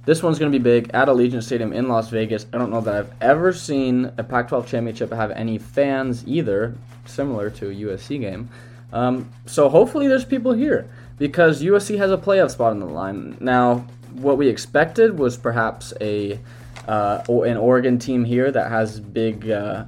This 0.07 0.23
one's 0.23 0.39
going 0.39 0.51
to 0.51 0.59
be 0.59 0.63
big 0.63 0.91
at 0.95 1.09
Allegiant 1.09 1.43
Stadium 1.43 1.75
in 1.75 1.87
Las 1.87 2.09
Vegas. 2.09 2.47
I 2.51 2.57
don't 2.57 2.71
know 2.71 2.81
that 2.81 2.95
I've 2.95 3.13
ever 3.21 3.53
seen 3.53 4.13
a 4.17 4.25
Pac 4.25 4.49
12 4.49 4.67
championship 4.67 5.13
have 5.13 5.31
any 5.33 5.59
fans 5.59 6.27
either, 6.27 6.75
similar 7.05 7.51
to 7.51 7.69
a 7.69 7.75
USC 7.75 8.19
game. 8.19 8.49
Um, 8.95 9.31
so 9.45 9.69
hopefully 9.69 10.09
there's 10.09 10.25
people 10.25 10.53
here 10.53 10.89
because 11.19 11.63
USC 11.63 11.99
has 11.99 12.11
a 12.11 12.17
playoff 12.17 12.51
spot 12.53 12.71
on 12.71 12.81
the 12.81 12.87
line. 12.87 13.37
Now, 13.41 13.87
what 14.15 14.39
we 14.39 14.49
expected 14.49 15.19
was 15.19 15.37
perhaps 15.37 15.93
a 16.01 16.41
uh, 16.87 17.23
an 17.29 17.57
Oregon 17.57 17.99
team 17.99 18.25
here 18.25 18.51
that 18.51 18.71
has 18.71 19.01
big 19.01 19.51
uh, 19.51 19.85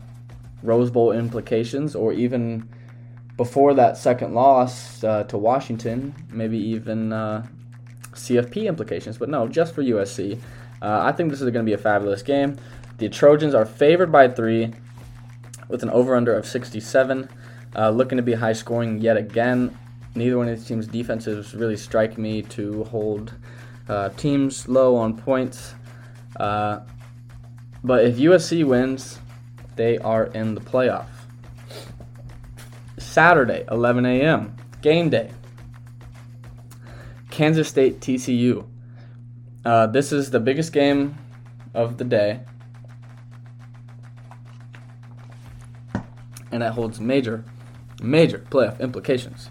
Rose 0.62 0.90
Bowl 0.90 1.12
implications, 1.12 1.94
or 1.94 2.12
even 2.12 2.68
before 3.36 3.74
that 3.74 3.96
second 3.98 4.34
loss 4.34 5.04
uh, 5.04 5.24
to 5.24 5.36
Washington, 5.36 6.14
maybe 6.30 6.58
even 6.58 7.12
uh, 7.12 7.46
CFP 8.12 8.66
implications. 8.66 9.18
But 9.18 9.28
no, 9.28 9.46
just 9.46 9.74
for 9.74 9.82
USC. 9.82 10.40
Uh, 10.80 11.00
I 11.02 11.12
think 11.12 11.30
this 11.30 11.40
is 11.40 11.50
going 11.50 11.64
to 11.64 11.68
be 11.68 11.74
a 11.74 11.78
fabulous 11.78 12.22
game. 12.22 12.56
The 12.98 13.08
Trojans 13.08 13.54
are 13.54 13.64
favored 13.64 14.10
by 14.10 14.28
three 14.28 14.72
with 15.68 15.82
an 15.82 15.90
over 15.90 16.16
under 16.16 16.34
of 16.34 16.46
67. 16.46 17.28
Uh, 17.74 17.90
looking 17.90 18.16
to 18.16 18.22
be 18.22 18.34
high 18.34 18.52
scoring 18.52 19.00
yet 19.00 19.16
again. 19.16 19.76
Neither 20.14 20.38
one 20.38 20.48
of 20.48 20.56
these 20.56 20.66
teams' 20.66 20.86
defenses 20.86 21.54
really 21.54 21.76
strike 21.76 22.16
me 22.16 22.42
to 22.42 22.84
hold 22.84 23.34
uh, 23.88 24.11
teams 24.11 24.68
low 24.68 24.96
on 24.96 25.16
points. 25.16 25.75
Uh, 26.37 26.81
but 27.83 28.05
if 28.05 28.16
USC 28.16 28.64
wins, 28.64 29.20
they 29.77 29.99
are 29.99 30.25
in 30.27 30.55
the 30.55 30.61
playoff. 30.61 31.07
Saturday, 32.99 33.64
11 33.70 34.05
a.m., 34.07 34.57
game 34.83 35.09
day. 35.09 35.31
Kansas 37.31 37.68
State 37.68 38.01
TCU. 38.01 38.66
Uh, 39.64 39.87
this 39.87 40.12
is 40.12 40.31
the 40.31 40.40
biggest 40.40 40.72
game 40.72 41.16
of 41.75 41.99
the 41.99 42.05
day. 42.05 42.40
And 46.51 46.62
that 46.62 46.72
holds 46.72 47.01
major, 47.01 47.44
major 48.01 48.38
playoff 48.51 48.81
implications. 48.81 49.51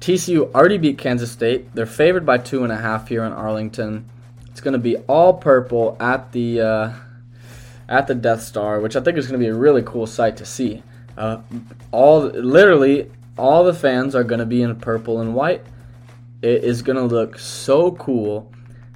TCU 0.00 0.52
already 0.54 0.78
beat 0.78 0.96
Kansas 0.98 1.30
State. 1.30 1.74
They're 1.74 1.86
favored 1.86 2.24
by 2.24 2.38
two 2.38 2.64
and 2.64 2.72
a 2.72 2.76
half 2.76 3.08
here 3.08 3.22
in 3.24 3.32
Arlington. 3.32 4.08
It's 4.50 4.60
going 4.60 4.72
to 4.72 4.78
be 4.78 4.96
all 4.96 5.34
purple 5.34 5.96
at 6.00 6.32
the 6.32 6.60
uh, 6.60 6.92
at 7.88 8.06
the 8.06 8.14
Death 8.14 8.42
Star, 8.42 8.80
which 8.80 8.96
I 8.96 9.00
think 9.00 9.18
is 9.18 9.26
going 9.26 9.38
to 9.38 9.44
be 9.44 9.50
a 9.50 9.54
really 9.54 9.82
cool 9.82 10.06
sight 10.06 10.38
to 10.38 10.46
see. 10.46 10.82
Uh, 11.18 11.42
all 11.92 12.22
literally 12.22 13.10
all 13.36 13.64
the 13.64 13.74
fans 13.74 14.14
are 14.14 14.24
going 14.24 14.38
to 14.38 14.46
be 14.46 14.62
in 14.62 14.74
purple 14.76 15.20
and 15.20 15.34
white. 15.34 15.62
It 16.40 16.64
is 16.64 16.80
going 16.80 16.96
to 16.96 17.04
look 17.04 17.38
so 17.38 17.92
cool, 17.92 18.50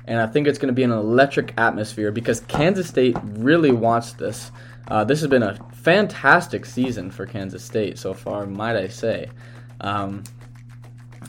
and 0.06 0.18
I 0.18 0.26
think 0.26 0.46
it's 0.46 0.58
going 0.58 0.68
to 0.68 0.74
be 0.74 0.84
an 0.84 0.90
electric 0.90 1.52
atmosphere 1.58 2.12
because 2.12 2.40
Kansas 2.40 2.88
State 2.88 3.16
really 3.22 3.72
wants 3.72 4.12
this. 4.12 4.50
Uh, 4.88 5.04
this 5.04 5.20
has 5.20 5.28
been 5.28 5.42
a 5.42 5.58
fantastic 5.72 6.64
season 6.64 7.10
for 7.10 7.26
Kansas 7.26 7.62
State 7.62 7.98
so 7.98 8.14
far, 8.14 8.46
might 8.46 8.76
I 8.76 8.88
say. 8.88 9.28
Um, 9.80 10.24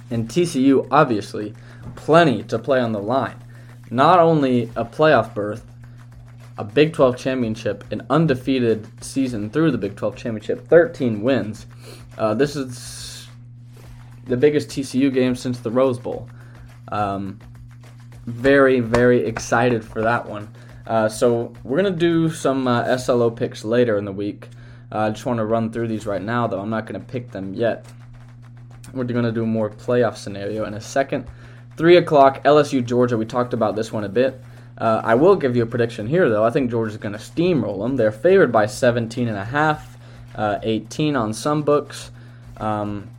and 0.10 0.28
TCU, 0.28 0.88
obviously, 0.92 1.54
plenty 1.96 2.44
to 2.44 2.60
play 2.60 2.80
on 2.80 2.92
the 2.92 3.02
line. 3.02 3.44
Not 3.90 4.20
only 4.20 4.64
a 4.76 4.86
playoff 4.86 5.34
berth, 5.34 5.66
a 6.58 6.64
Big 6.64 6.94
12 6.94 7.18
championship, 7.18 7.84
an 7.92 8.06
undefeated 8.10 8.88
season 9.04 9.50
through 9.50 9.72
the 9.72 9.78
Big 9.78 9.96
12 9.96 10.16
championship, 10.16 10.68
13 10.68 11.22
wins. 11.22 11.66
Uh, 12.18 12.34
this 12.34 12.56
is 12.56 13.28
the 14.26 14.38
biggest 14.38 14.70
TCU 14.70 15.14
game 15.14 15.36
since 15.36 15.60
the 15.60 15.72
Rose 15.72 16.00
Bowl. 16.00 16.30
Um, 16.88 17.40
very, 18.26 18.80
very 18.80 19.26
excited 19.26 19.84
for 19.84 20.02
that 20.02 20.28
one. 20.28 20.54
Uh, 20.88 21.10
so 21.10 21.54
we're 21.64 21.78
gonna 21.78 21.92
do 21.92 22.30
some 22.30 22.68
uh, 22.68 22.98
SLO 22.98 23.30
picks 23.32 23.66
later 23.66 23.98
in 23.98 24.06
the 24.06 24.12
week. 24.12 24.50
Uh, 24.92 25.00
I 25.00 25.10
just 25.10 25.26
want 25.26 25.40
to 25.40 25.46
run 25.46 25.72
through 25.72 25.88
these 25.88 26.06
right 26.06 26.22
now, 26.22 26.48
though. 26.48 26.60
I'm 26.60 26.70
not 26.70 26.88
to 26.88 27.00
pick 27.00 27.32
them 27.32 27.54
yet. 27.54 27.86
We're 28.94 29.04
going 29.04 29.26
to 29.26 29.32
do 29.32 29.46
more 29.46 29.70
playoff 29.70 30.18
scenario 30.18 30.66
in 30.66 30.74
a 30.74 30.82
second. 30.82 31.28
3 31.78 31.98
o'clock, 31.98 32.44
LSU, 32.44 32.84
Georgia. 32.84 33.18
We 33.18 33.26
talked 33.26 33.54
about 33.54 33.76
this 33.76 33.92
one 33.92 34.04
a 34.04 34.10
bit. 34.10 34.42
Uh, 34.78 35.02
I 35.04 35.16
will 35.16 35.36
give 35.36 35.56
you 35.56 35.64
a 35.64 35.66
prediction 35.66 36.08
here, 36.08 36.30
though. 36.30 36.44
I 36.44 36.50
think 36.50 36.70
Georgia's 36.70 36.98
going 36.98 37.14
to 37.14 37.20
steamroll 37.20 37.82
them. 37.82 37.96
They're 37.96 38.12
favored 38.12 38.52
by 38.52 38.66
17 38.66 39.28
and 39.28 39.38
a 39.38 39.46
half, 39.46 39.98
uh, 40.36 40.60
18 40.64 41.16
on 41.16 41.34
some 41.34 41.64
books. 41.64 42.12
Um, 42.58 43.10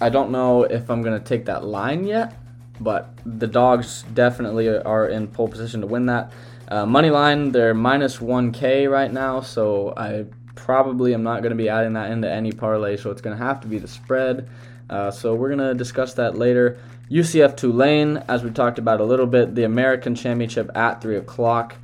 I 0.00 0.08
don't 0.08 0.30
know 0.30 0.64
if 0.64 0.90
I'm 0.90 1.02
going 1.02 1.20
to 1.20 1.24
take 1.24 1.44
that 1.46 1.64
line 1.64 2.04
yet, 2.04 2.34
but 2.80 3.10
the 3.24 3.46
dogs 3.46 4.04
definitely 4.14 4.68
are 4.68 5.06
in 5.08 5.28
pole 5.28 5.48
position 5.48 5.82
to 5.82 5.86
win 5.86 6.06
that. 6.06 6.32
Uh, 6.68 6.86
money 6.86 7.10
line, 7.10 7.52
they're 7.52 7.74
minus 7.74 8.18
1K 8.18 8.90
right 8.90 9.12
now, 9.12 9.40
so 9.40 9.92
I 9.96 10.26
probably 10.70 11.14
am 11.14 11.24
not 11.24 11.42
going 11.42 11.50
to 11.50 11.56
be 11.56 11.68
adding 11.68 11.94
that 11.94 12.12
into 12.12 12.30
any 12.30 12.52
parlay, 12.52 12.96
so 12.96 13.10
it's 13.10 13.20
going 13.20 13.36
to 13.36 13.44
have 13.44 13.60
to 13.60 13.66
be 13.66 13.80
the 13.80 13.88
spread. 13.88 14.48
Uh, 14.88 15.10
so 15.10 15.34
we're 15.34 15.48
going 15.48 15.58
to 15.58 15.74
discuss 15.74 16.14
that 16.14 16.38
later. 16.38 16.78
UCF 17.10 17.56
Tulane, 17.56 18.18
as 18.28 18.44
we 18.44 18.50
talked 18.50 18.78
about 18.78 19.00
a 19.00 19.04
little 19.04 19.26
bit, 19.26 19.56
the 19.56 19.64
American 19.64 20.14
Championship 20.14 20.70
at 20.76 21.02
3 21.02 21.16
o'clock 21.16 21.74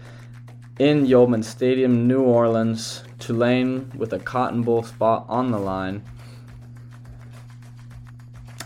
in 0.79 1.05
Yulman 1.05 1.43
Stadium, 1.43 2.07
New 2.07 2.23
Orleans. 2.23 3.03
Tulane 3.19 3.91
with 3.97 4.13
a 4.13 4.21
Cotton 4.21 4.63
Bowl 4.63 4.85
spot 4.85 5.27
on 5.29 5.51
the 5.51 5.59
line. 5.59 6.05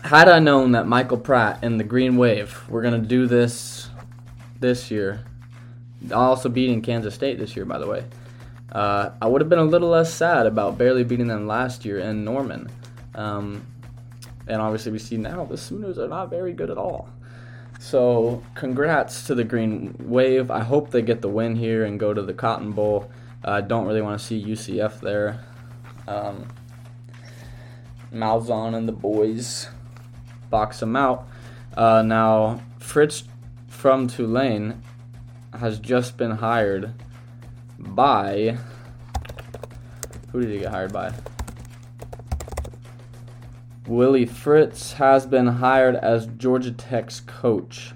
Had 0.03 0.27
I 0.27 0.37
known 0.37 0.73
that 0.73 0.85
Michael 0.85 1.17
Pratt 1.17 1.63
and 1.63 1.79
the 1.79 1.83
Green 1.83 2.15
Wave 2.15 2.61
were 2.69 2.83
going 2.83 3.01
to 3.01 3.07
do 3.07 3.25
this 3.25 3.89
this 4.59 4.91
year, 4.91 5.25
also 6.13 6.47
beating 6.47 6.83
Kansas 6.83 7.15
State 7.15 7.39
this 7.39 7.55
year, 7.55 7.65
by 7.65 7.79
the 7.79 7.87
way, 7.87 8.03
uh, 8.71 9.11
I 9.21 9.27
would 9.27 9.41
have 9.41 9.49
been 9.49 9.59
a 9.59 9.63
little 9.63 9.89
less 9.89 10.13
sad 10.13 10.45
about 10.45 10.77
barely 10.77 11.03
beating 11.03 11.27
them 11.27 11.47
last 11.47 11.83
year 11.83 11.99
in 11.99 12.23
Norman. 12.23 12.69
Um, 13.15 13.65
and 14.47 14.61
obviously, 14.61 14.91
we 14.91 14.99
see 14.99 15.17
now 15.17 15.45
the 15.45 15.57
Sooners 15.57 15.99
are 15.99 16.07
not 16.07 16.29
very 16.29 16.53
good 16.53 16.69
at 16.69 16.77
all. 16.77 17.09
So, 17.79 18.43
congrats 18.55 19.25
to 19.27 19.35
the 19.35 19.43
Green 19.43 19.95
Wave. 19.99 20.51
I 20.51 20.59
hope 20.59 20.91
they 20.91 21.01
get 21.01 21.21
the 21.21 21.29
win 21.29 21.55
here 21.55 21.83
and 21.85 21.99
go 21.99 22.13
to 22.13 22.21
the 22.21 22.33
Cotton 22.33 22.71
Bowl. 22.71 23.11
I 23.43 23.57
uh, 23.57 23.61
don't 23.61 23.87
really 23.87 24.01
want 24.01 24.19
to 24.19 24.25
see 24.25 24.43
UCF 24.43 25.01
there. 25.01 25.43
Um, 26.07 26.47
Malzahn 28.13 28.75
and 28.75 28.87
the 28.87 28.93
boys 28.93 29.67
box 30.49 30.79
them 30.79 30.95
out. 30.95 31.27
Uh, 31.75 32.03
now, 32.03 32.61
Fritz 32.79 33.23
from 33.67 34.07
Tulane 34.07 34.81
has 35.57 35.79
just 35.79 36.17
been 36.17 36.31
hired 36.31 36.93
by. 37.81 38.57
Who 40.31 40.41
did 40.41 40.49
he 40.49 40.59
get 40.59 40.71
hired 40.71 40.93
by? 40.93 41.13
Willie 43.87 44.25
Fritz 44.25 44.93
has 44.93 45.25
been 45.25 45.47
hired 45.47 45.95
as 45.95 46.27
Georgia 46.37 46.71
Tech's 46.71 47.19
coach, 47.21 47.91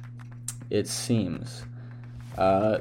it 0.69 0.88
seems. 0.88 1.63
Uh, 2.38 2.80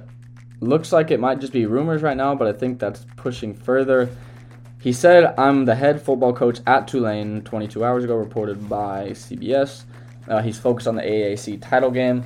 looks 0.60 0.90
like 0.92 1.10
it 1.10 1.20
might 1.20 1.38
just 1.38 1.52
be 1.52 1.66
rumors 1.66 2.02
right 2.02 2.16
now, 2.16 2.34
but 2.34 2.48
I 2.48 2.52
think 2.52 2.78
that's 2.78 3.06
pushing 3.16 3.54
further. 3.54 4.08
He 4.80 4.92
said, 4.92 5.34
I'm 5.38 5.64
the 5.64 5.74
head 5.74 6.02
football 6.02 6.32
coach 6.32 6.60
at 6.66 6.88
Tulane 6.88 7.42
22 7.42 7.84
hours 7.84 8.04
ago, 8.04 8.16
reported 8.16 8.68
by 8.68 9.10
CBS. 9.10 9.84
Uh, 10.26 10.42
he's 10.42 10.58
focused 10.58 10.88
on 10.88 10.96
the 10.96 11.02
AAC 11.02 11.62
title 11.62 11.90
game. 11.90 12.24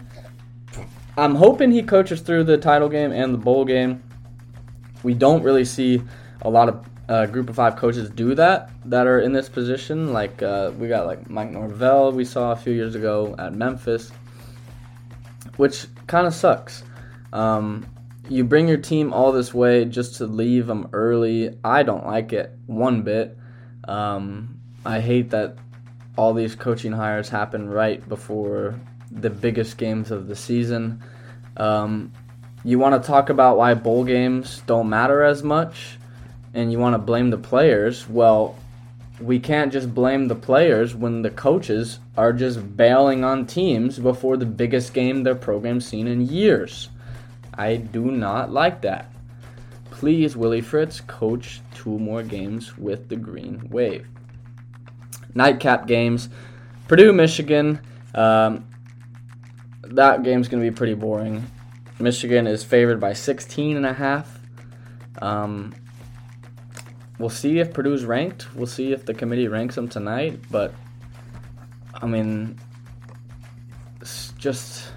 I'm 1.16 1.34
hoping 1.34 1.70
he 1.70 1.82
coaches 1.82 2.20
through 2.20 2.44
the 2.44 2.56
title 2.56 2.88
game 2.88 3.12
and 3.12 3.34
the 3.34 3.38
bowl 3.38 3.64
game. 3.64 4.02
We 5.02 5.14
don't 5.14 5.42
really 5.42 5.64
see 5.64 6.02
a 6.42 6.50
lot 6.50 6.68
of 6.68 6.86
uh, 7.08 7.26
group 7.26 7.48
of 7.48 7.56
five 7.56 7.76
coaches 7.76 8.10
do 8.10 8.34
that 8.34 8.70
that 8.84 9.06
are 9.06 9.20
in 9.20 9.32
this 9.32 9.48
position. 9.48 10.12
Like 10.12 10.42
uh, 10.42 10.72
we 10.78 10.88
got 10.88 11.06
like 11.06 11.28
Mike 11.30 11.50
Norvell 11.50 12.12
we 12.12 12.24
saw 12.24 12.52
a 12.52 12.56
few 12.56 12.72
years 12.72 12.94
ago 12.94 13.34
at 13.38 13.54
Memphis, 13.54 14.10
which 15.56 15.86
kind 16.06 16.26
of 16.26 16.34
sucks. 16.34 16.84
Um, 17.32 17.86
you 18.28 18.44
bring 18.44 18.68
your 18.68 18.78
team 18.78 19.12
all 19.12 19.32
this 19.32 19.54
way 19.54 19.84
just 19.86 20.16
to 20.16 20.26
leave 20.26 20.66
them 20.66 20.88
early. 20.92 21.56
I 21.64 21.82
don't 21.82 22.06
like 22.06 22.32
it 22.32 22.52
one 22.66 23.02
bit. 23.02 23.38
Um, 23.84 24.60
I 24.84 25.00
hate 25.00 25.30
that 25.30 25.56
all 26.16 26.34
these 26.34 26.54
coaching 26.54 26.92
hires 26.92 27.28
happen 27.28 27.68
right 27.68 28.06
before 28.08 28.78
the 29.10 29.30
biggest 29.30 29.78
games 29.78 30.10
of 30.10 30.28
the 30.28 30.36
season. 30.36 31.02
Um, 31.56 32.12
you 32.64 32.78
want 32.78 33.00
to 33.00 33.06
talk 33.06 33.30
about 33.30 33.56
why 33.56 33.74
bowl 33.74 34.04
games 34.04 34.62
don't 34.66 34.88
matter 34.88 35.22
as 35.22 35.42
much 35.42 35.98
and 36.54 36.72
you 36.72 36.78
want 36.78 36.94
to 36.94 36.98
blame 36.98 37.30
the 37.30 37.38
players, 37.38 38.08
well, 38.08 38.56
we 39.20 39.38
can't 39.38 39.72
just 39.72 39.94
blame 39.94 40.28
the 40.28 40.34
players 40.34 40.94
when 40.94 41.22
the 41.22 41.30
coaches 41.30 41.98
are 42.16 42.32
just 42.32 42.76
bailing 42.76 43.24
on 43.24 43.46
teams 43.46 43.98
before 43.98 44.36
the 44.36 44.46
biggest 44.46 44.94
game 44.94 45.22
their 45.22 45.34
program's 45.34 45.86
seen 45.86 46.06
in 46.06 46.26
years. 46.26 46.88
I 47.54 47.76
do 47.76 48.10
not 48.10 48.52
like 48.52 48.82
that. 48.82 49.10
Please, 49.90 50.36
Willie 50.36 50.60
Fritz, 50.60 51.00
coach 51.00 51.60
two 51.74 51.98
more 51.98 52.22
games 52.22 52.78
with 52.78 53.08
the 53.08 53.16
Green 53.16 53.68
Wave. 53.70 54.06
Nightcap 55.34 55.86
games 55.86 56.28
Purdue, 56.88 57.12
Michigan. 57.12 57.80
Um, 58.14 58.66
that 59.82 60.22
game's 60.22 60.48
going 60.48 60.64
to 60.64 60.70
be 60.70 60.74
pretty 60.74 60.94
boring. 60.94 61.44
Michigan 62.00 62.46
is 62.46 62.62
favored 62.62 63.00
by 63.00 63.12
16 63.12 63.76
and 63.76 63.86
a 63.86 63.92
half. 63.92 64.38
Um, 65.20 65.74
we'll 67.18 67.28
see 67.28 67.58
if 67.58 67.72
Purdue's 67.72 68.04
ranked. 68.04 68.54
We'll 68.54 68.66
see 68.66 68.92
if 68.92 69.04
the 69.04 69.14
committee 69.14 69.48
ranks 69.48 69.74
them 69.74 69.88
tonight. 69.88 70.40
But 70.50 70.72
I 71.94 72.06
mean, 72.06 72.58
just 74.38 74.90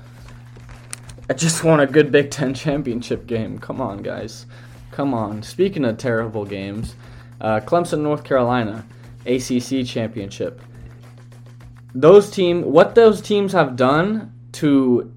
I 1.30 1.34
just 1.34 1.64
want 1.64 1.82
a 1.82 1.88
good 1.88 2.12
Big 2.12 2.30
Ten 2.30 2.54
championship 2.66 3.26
game. 3.26 3.58
Come 3.58 3.82
on, 3.82 4.04
guys. 4.04 4.46
Come 4.92 5.14
on. 5.14 5.44
Speaking 5.44 5.86
of 5.86 5.98
terrible 5.98 6.46
games, 6.46 6.96
uh, 7.40 7.62
Clemson, 7.62 8.02
North 8.02 8.24
Carolina, 8.24 8.86
ACC 9.26 9.86
championship. 9.86 10.62
Those 11.94 12.30
team, 12.30 12.64
what 12.64 12.96
those 12.96 13.22
teams 13.22 13.54
have 13.54 13.76
done 13.76 14.34
to 14.54 15.14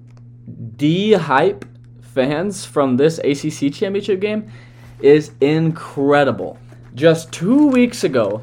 de-hype 0.75 1.65
fans 2.15 2.65
from 2.65 2.97
this 2.97 3.19
ACC 3.19 3.71
championship 3.71 4.19
game 4.19 4.51
is 4.99 5.31
incredible 5.39 6.57
just 6.95 7.31
two 7.31 7.67
weeks 7.67 8.03
ago, 8.03 8.41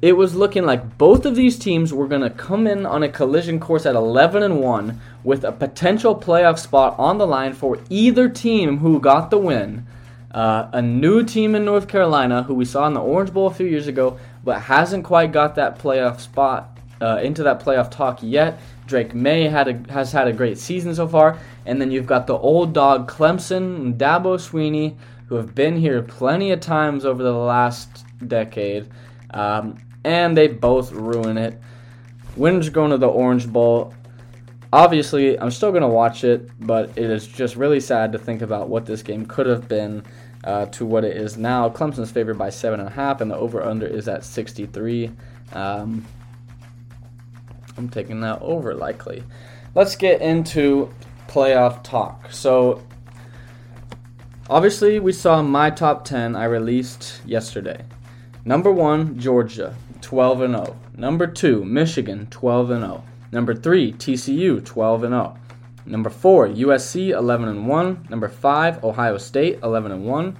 it 0.00 0.12
was 0.12 0.34
looking 0.34 0.64
like 0.64 0.96
both 0.98 1.26
of 1.26 1.34
these 1.34 1.58
teams 1.58 1.92
were 1.92 2.06
going 2.06 2.20
to 2.20 2.30
come 2.30 2.66
in 2.66 2.86
on 2.86 3.02
a 3.02 3.08
collision 3.08 3.58
course 3.58 3.84
at 3.84 3.96
11 3.96 4.44
and 4.44 4.60
1 4.60 5.00
with 5.24 5.42
a 5.42 5.50
potential 5.50 6.14
playoff 6.14 6.58
spot 6.58 6.94
on 6.98 7.18
the 7.18 7.26
line 7.26 7.54
for 7.54 7.78
either 7.90 8.28
team 8.28 8.78
who 8.78 9.00
got 9.00 9.30
the 9.30 9.38
win. 9.38 9.86
Uh, 10.30 10.68
a 10.72 10.82
new 10.82 11.24
team 11.24 11.54
in 11.54 11.64
North 11.64 11.88
Carolina 11.88 12.44
who 12.44 12.54
we 12.54 12.64
saw 12.64 12.86
in 12.86 12.92
the 12.92 13.00
Orange 13.00 13.32
Bowl 13.32 13.48
a 13.48 13.54
few 13.54 13.66
years 13.66 13.88
ago, 13.88 14.18
but 14.44 14.60
hasn't 14.62 15.04
quite 15.04 15.32
got 15.32 15.56
that 15.56 15.78
playoff 15.78 16.20
spot 16.20 16.77
uh, 17.00 17.20
into 17.22 17.42
that 17.42 17.60
playoff 17.60 17.90
talk 17.90 18.18
yet. 18.22 18.60
Drake 18.86 19.14
Maye 19.14 19.44
had 19.44 19.68
a, 19.68 19.92
has 19.92 20.12
had 20.12 20.28
a 20.28 20.32
great 20.32 20.58
season 20.58 20.94
so 20.94 21.06
far, 21.06 21.38
and 21.66 21.80
then 21.80 21.90
you've 21.90 22.06
got 22.06 22.26
the 22.26 22.36
old 22.36 22.72
dog 22.72 23.10
Clemson 23.10 23.76
and 23.76 23.98
Dabo 23.98 24.36
Swinney, 24.38 24.96
who 25.26 25.36
have 25.36 25.54
been 25.54 25.76
here 25.76 26.02
plenty 26.02 26.50
of 26.52 26.60
times 26.60 27.04
over 27.04 27.22
the 27.22 27.32
last 27.32 28.04
decade, 28.26 28.88
um, 29.30 29.78
and 30.04 30.36
they 30.36 30.48
both 30.48 30.90
ruin 30.92 31.36
it. 31.36 31.60
Winners 32.36 32.70
going 32.70 32.90
to 32.92 32.98
the 32.98 33.08
Orange 33.08 33.46
Bowl. 33.48 33.92
Obviously, 34.72 35.38
I'm 35.38 35.50
still 35.50 35.70
going 35.70 35.82
to 35.82 35.88
watch 35.88 36.24
it, 36.24 36.48
but 36.60 36.90
it 36.96 37.10
is 37.10 37.26
just 37.26 37.56
really 37.56 37.80
sad 37.80 38.12
to 38.12 38.18
think 38.18 38.42
about 38.42 38.68
what 38.68 38.86
this 38.86 39.02
game 39.02 39.26
could 39.26 39.46
have 39.46 39.68
been 39.68 40.02
uh, 40.44 40.66
to 40.66 40.86
what 40.86 41.04
it 41.04 41.16
is 41.16 41.36
now. 41.36 41.68
Clemson's 41.68 42.10
favored 42.10 42.38
by 42.38 42.48
7.5, 42.48 43.20
and 43.20 43.30
the 43.30 43.36
over 43.36 43.62
under 43.62 43.86
is 43.86 44.08
at 44.08 44.24
63. 44.24 45.10
Um, 45.52 46.04
I'm 47.78 47.88
taking 47.88 48.20
that 48.20 48.42
over 48.42 48.74
likely. 48.74 49.24
Let's 49.74 49.96
get 49.96 50.20
into 50.20 50.92
playoff 51.28 51.82
talk. 51.82 52.30
So, 52.32 52.82
Obviously, 54.50 54.98
we 54.98 55.12
saw 55.12 55.42
my 55.42 55.68
top 55.68 56.06
10 56.06 56.34
I 56.34 56.44
released 56.44 57.20
yesterday. 57.26 57.84
Number 58.46 58.72
1, 58.72 59.18
Georgia, 59.18 59.74
12 60.00 60.40
and 60.40 60.54
0. 60.54 60.76
Number 60.96 61.26
2, 61.26 61.66
Michigan, 61.66 62.28
12 62.30 62.70
and 62.70 62.80
0. 62.80 63.04
Number 63.30 63.54
3, 63.54 63.92
TCU, 63.92 64.64
12 64.64 65.04
and 65.04 65.12
0. 65.12 65.36
Number 65.84 66.08
4, 66.08 66.48
USC, 66.48 67.10
11 67.10 67.46
and 67.46 67.68
1. 67.68 68.06
Number 68.08 68.28
5, 68.28 68.84
Ohio 68.84 69.18
State, 69.18 69.58
11 69.62 69.92
and 69.92 70.06
1. 70.06 70.38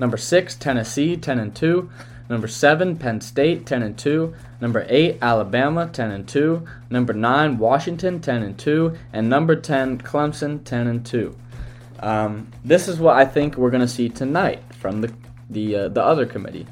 Number 0.00 0.16
6, 0.16 0.56
Tennessee, 0.56 1.16
10 1.16 1.38
and 1.38 1.54
2. 1.54 1.88
Number 2.32 2.48
7, 2.48 2.96
Penn 2.96 3.20
State, 3.20 3.66
10 3.66 3.82
and 3.82 3.98
2. 3.98 4.32
Number 4.62 4.86
8, 4.88 5.18
Alabama, 5.20 5.90
10 5.92 6.10
and 6.12 6.26
2. 6.26 6.66
Number 6.88 7.12
9, 7.12 7.58
Washington, 7.58 8.22
10 8.22 8.42
and 8.42 8.58
2. 8.58 8.96
And 9.12 9.28
number 9.28 9.54
10, 9.54 9.98
Clemson, 9.98 10.64
10 10.64 10.86
and 10.86 11.04
2. 11.04 11.36
Um, 12.00 12.50
this 12.64 12.88
is 12.88 12.98
what 12.98 13.16
I 13.16 13.26
think 13.26 13.58
we're 13.58 13.68
going 13.68 13.82
to 13.82 13.86
see 13.86 14.08
tonight 14.08 14.62
from 14.78 15.02
the 15.02 15.12
the 15.50 15.76
uh, 15.76 15.88
the 15.88 16.02
other 16.02 16.24
committee, 16.24 16.66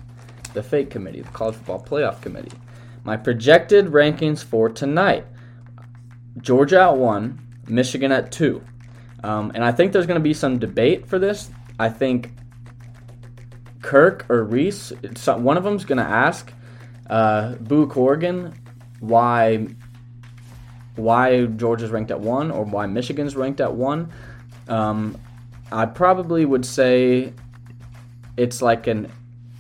the 0.55 0.63
fake 0.63 0.89
committee, 0.89 1.21
the 1.21 1.29
college 1.29 1.57
football 1.57 1.85
playoff 1.85 2.23
committee. 2.23 2.57
My 3.05 3.19
projected 3.19 3.89
rankings 3.89 4.43
for 4.43 4.71
tonight: 4.71 5.27
Georgia 6.41 6.81
at 6.81 6.97
one, 6.97 7.39
Michigan 7.69 8.13
at 8.13 8.33
two, 8.33 8.65
um, 9.23 9.53
and 9.55 9.63
I 9.63 9.73
think 9.73 9.93
there's 9.93 10.07
going 10.07 10.19
to 10.19 10.25
be 10.25 10.33
some 10.33 10.59
debate 10.59 11.07
for 11.07 11.19
this. 11.19 11.51
I 11.79 11.91
think 11.91 12.33
Kirk 13.83 14.27
or 14.29 14.45
Rece, 14.45 15.39
one 15.39 15.57
of 15.57 15.65
them's 15.65 15.85
going 15.85 15.99
to 15.99 16.05
ask 16.05 16.53
uh, 17.09 17.55
Boo 17.55 17.87
Corrigan 17.87 18.55
why 19.01 19.67
why 20.97 21.47
Georgia's 21.47 21.91
ranked 21.91 22.11
at 22.11 22.21
one 22.21 22.51
or 22.51 22.65
why 22.65 22.87
Michigan's 22.87 23.35
ranked 23.35 23.61
at 23.61 23.73
one. 23.73 24.13
Um, 24.69 25.19
I 25.73 25.87
probably 25.87 26.45
would 26.45 26.67
say 26.67 27.33
it's 28.37 28.61
like 28.61 28.87
an 28.87 29.11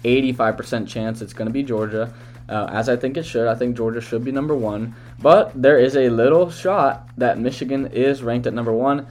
85% 0.04 0.88
chance 0.88 1.22
it's 1.22 1.32
going 1.32 1.46
to 1.46 1.52
be 1.52 1.62
Georgia, 1.62 2.12
uh, 2.48 2.68
as 2.72 2.88
I 2.88 2.96
think 2.96 3.16
it 3.16 3.24
should. 3.24 3.46
I 3.46 3.54
think 3.54 3.76
Georgia 3.76 4.00
should 4.00 4.24
be 4.24 4.32
number 4.32 4.54
one, 4.54 4.94
but 5.20 5.50
there 5.60 5.78
is 5.78 5.96
a 5.96 6.08
little 6.10 6.50
shot 6.50 7.08
that 7.16 7.38
Michigan 7.38 7.86
is 7.86 8.22
ranked 8.22 8.46
at 8.46 8.54
number 8.54 8.72
one. 8.72 9.06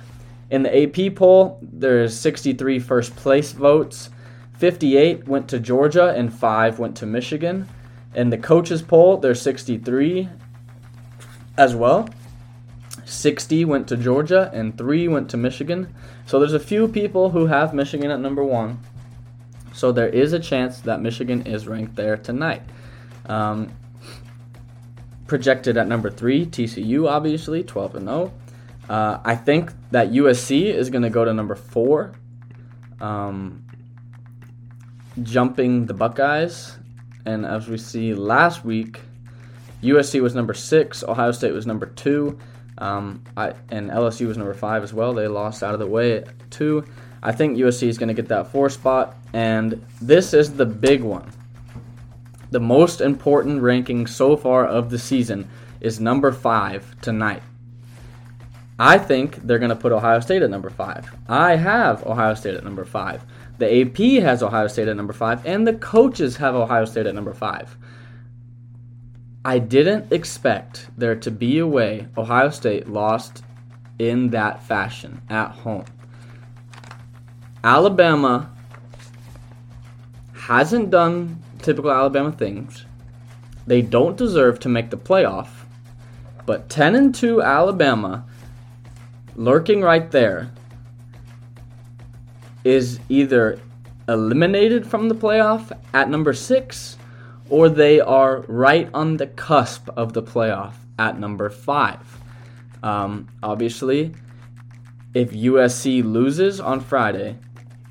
In 0.50 0.64
the 0.64 0.84
AP 0.84 1.16
poll, 1.16 1.60
there's 1.62 2.18
63 2.18 2.80
first 2.80 3.16
place 3.16 3.52
votes. 3.52 4.10
58 4.60 5.26
went 5.26 5.48
to 5.48 5.58
Georgia 5.58 6.10
and 6.10 6.34
5 6.34 6.80
went 6.80 6.98
to 6.98 7.06
Michigan. 7.06 7.66
In 8.14 8.30
the 8.30 8.38
coaches 8.38 8.82
poll, 8.82 9.16
there's 9.16 9.42
63 9.42 10.28
as 11.58 11.74
well. 11.74 12.10
60 13.06 13.64
went 13.64 13.88
to 13.88 13.96
Georgia 13.96 14.52
and 14.54 14.78
3 14.78 15.08
went 15.08 15.30
to 15.30 15.38
Michigan. 15.38 15.96
So 16.26 16.40
there's 16.40 16.54
a 16.54 16.60
few 16.60 16.90
people 16.90 17.30
who 17.30 17.46
have 17.46 17.74
Michigan 17.74 18.12
at 18.12 18.20
number 18.20 18.44
1. 18.44 18.78
So 19.72 19.94
there 19.94 20.10
is 20.10 20.34
a 20.34 20.40
chance 20.40 20.82
that 20.82 21.02
Michigan 21.02 21.48
is 21.48 21.66
ranked 21.66 21.96
there 21.96 22.18
tonight. 22.18 22.62
Um, 23.28 23.72
projected 25.26 25.78
at 25.78 25.88
number 25.88 26.10
3, 26.10 26.48
TCU 26.48 27.10
obviously, 27.10 27.64
12 27.64 27.96
and 27.96 28.08
0. 28.08 28.34
Uh, 28.90 29.20
I 29.24 29.38
think 29.38 29.72
that 29.92 30.12
USC 30.12 30.66
is 30.66 30.90
going 30.90 31.04
to 31.04 31.10
go 31.10 31.24
to 31.24 31.34
number 31.34 31.56
4. 31.56 32.12
Um, 33.00 33.64
jumping 35.24 35.86
the 35.86 35.94
Buckeyes. 35.94 36.78
And 37.26 37.46
as 37.46 37.68
we 37.68 37.78
see 37.78 38.14
last 38.14 38.66
week, 38.66 39.02
USC 39.84 40.22
was 40.22 40.36
number 40.36 40.54
six, 40.54 41.04
Ohio 41.04 41.32
State 41.32 41.54
was 41.54 41.66
number 41.66 41.86
two, 41.86 42.38
um, 42.78 43.24
I, 43.38 43.54
and 43.70 43.90
LSU 43.90 44.28
was 44.28 44.38
number 44.38 44.54
five 44.54 44.84
as 44.84 44.94
well. 44.94 45.14
They 45.14 45.28
lost 45.28 45.64
out 45.64 45.74
of 45.74 45.80
the 45.80 45.88
way 45.88 46.18
at 46.18 46.52
two. 46.52 46.86
I 47.22 47.32
think 47.32 47.58
USC 47.58 47.88
is 47.88 47.98
going 47.98 48.08
to 48.08 48.14
get 48.14 48.28
that 48.30 48.52
four 48.52 48.70
spot, 48.70 49.18
and 49.34 49.86
this 50.02 50.34
is 50.34 50.54
the 50.54 50.66
big 50.66 51.02
one. 51.02 51.32
The 52.52 52.60
most 52.60 53.02
important 53.02 53.62
ranking 53.62 54.08
so 54.08 54.36
far 54.36 54.66
of 54.66 54.90
the 54.90 54.98
season 54.98 55.50
is 55.82 56.00
number 56.00 56.32
five 56.32 57.00
tonight. 57.02 57.44
I 58.78 58.98
think 58.98 59.46
they're 59.46 59.60
going 59.60 59.70
to 59.70 59.76
put 59.76 59.92
Ohio 59.92 60.22
State 60.22 60.42
at 60.42 60.50
number 60.50 60.70
five. 60.70 61.14
I 61.28 61.58
have 61.58 62.06
Ohio 62.08 62.34
State 62.34 62.56
at 62.56 62.64
number 62.64 62.86
five. 62.86 63.24
The 63.60 63.82
AP 63.82 64.24
has 64.24 64.42
Ohio 64.42 64.68
State 64.68 64.88
at 64.88 64.96
number 64.96 65.14
five, 65.14 65.46
and 65.46 65.68
the 65.68 65.74
coaches 65.74 66.38
have 66.38 66.56
Ohio 66.56 66.86
State 66.86 67.06
at 67.06 67.14
number 67.14 67.34
five. 67.34 67.78
I 69.44 69.60
didn't 69.60 70.12
expect 70.14 70.88
there 70.98 71.16
to 71.16 71.30
be 71.30 71.60
a 71.60 71.68
way 71.68 72.08
Ohio 72.18 72.50
State 72.50 72.88
lost 72.88 73.44
in 74.00 74.30
that 74.30 74.64
fashion 74.64 75.22
at 75.30 75.52
home. 75.52 75.84
Alabama 77.62 78.50
hasn't 80.34 80.90
done 80.90 81.44
typical 81.62 81.92
Alabama 81.92 82.32
things. 82.32 82.86
They 83.68 83.82
don't 83.82 84.16
deserve 84.16 84.60
to 84.62 84.70
make 84.70 84.90
the 84.90 84.98
playoff. 84.98 85.50
But 86.46 86.70
10 86.70 86.96
and 86.96 87.14
2 87.14 87.42
Alabama 87.42 88.26
lurking 89.36 89.82
right 89.82 90.10
there 90.12 90.50
is 92.64 93.00
either 93.10 93.60
eliminated 94.08 94.86
from 94.86 95.08
the 95.08 95.16
playoff 95.16 95.72
at 95.94 96.10
number 96.10 96.34
six, 96.34 96.98
or 97.50 97.70
they 97.70 98.00
are 98.00 98.42
right 98.48 98.90
on 98.94 99.18
the 99.18 99.28
cusp 99.28 99.90
of 99.96 100.14
the 100.14 100.24
playoff 100.24 100.74
at 100.98 101.20
number 101.20 101.50
five. 101.50 102.00
Um, 102.84 103.28
obviously, 103.44 104.14
if 105.14 105.32
USC 105.32 106.04
loses 106.04 106.60
on 106.60 106.80
Friday, 106.80 107.38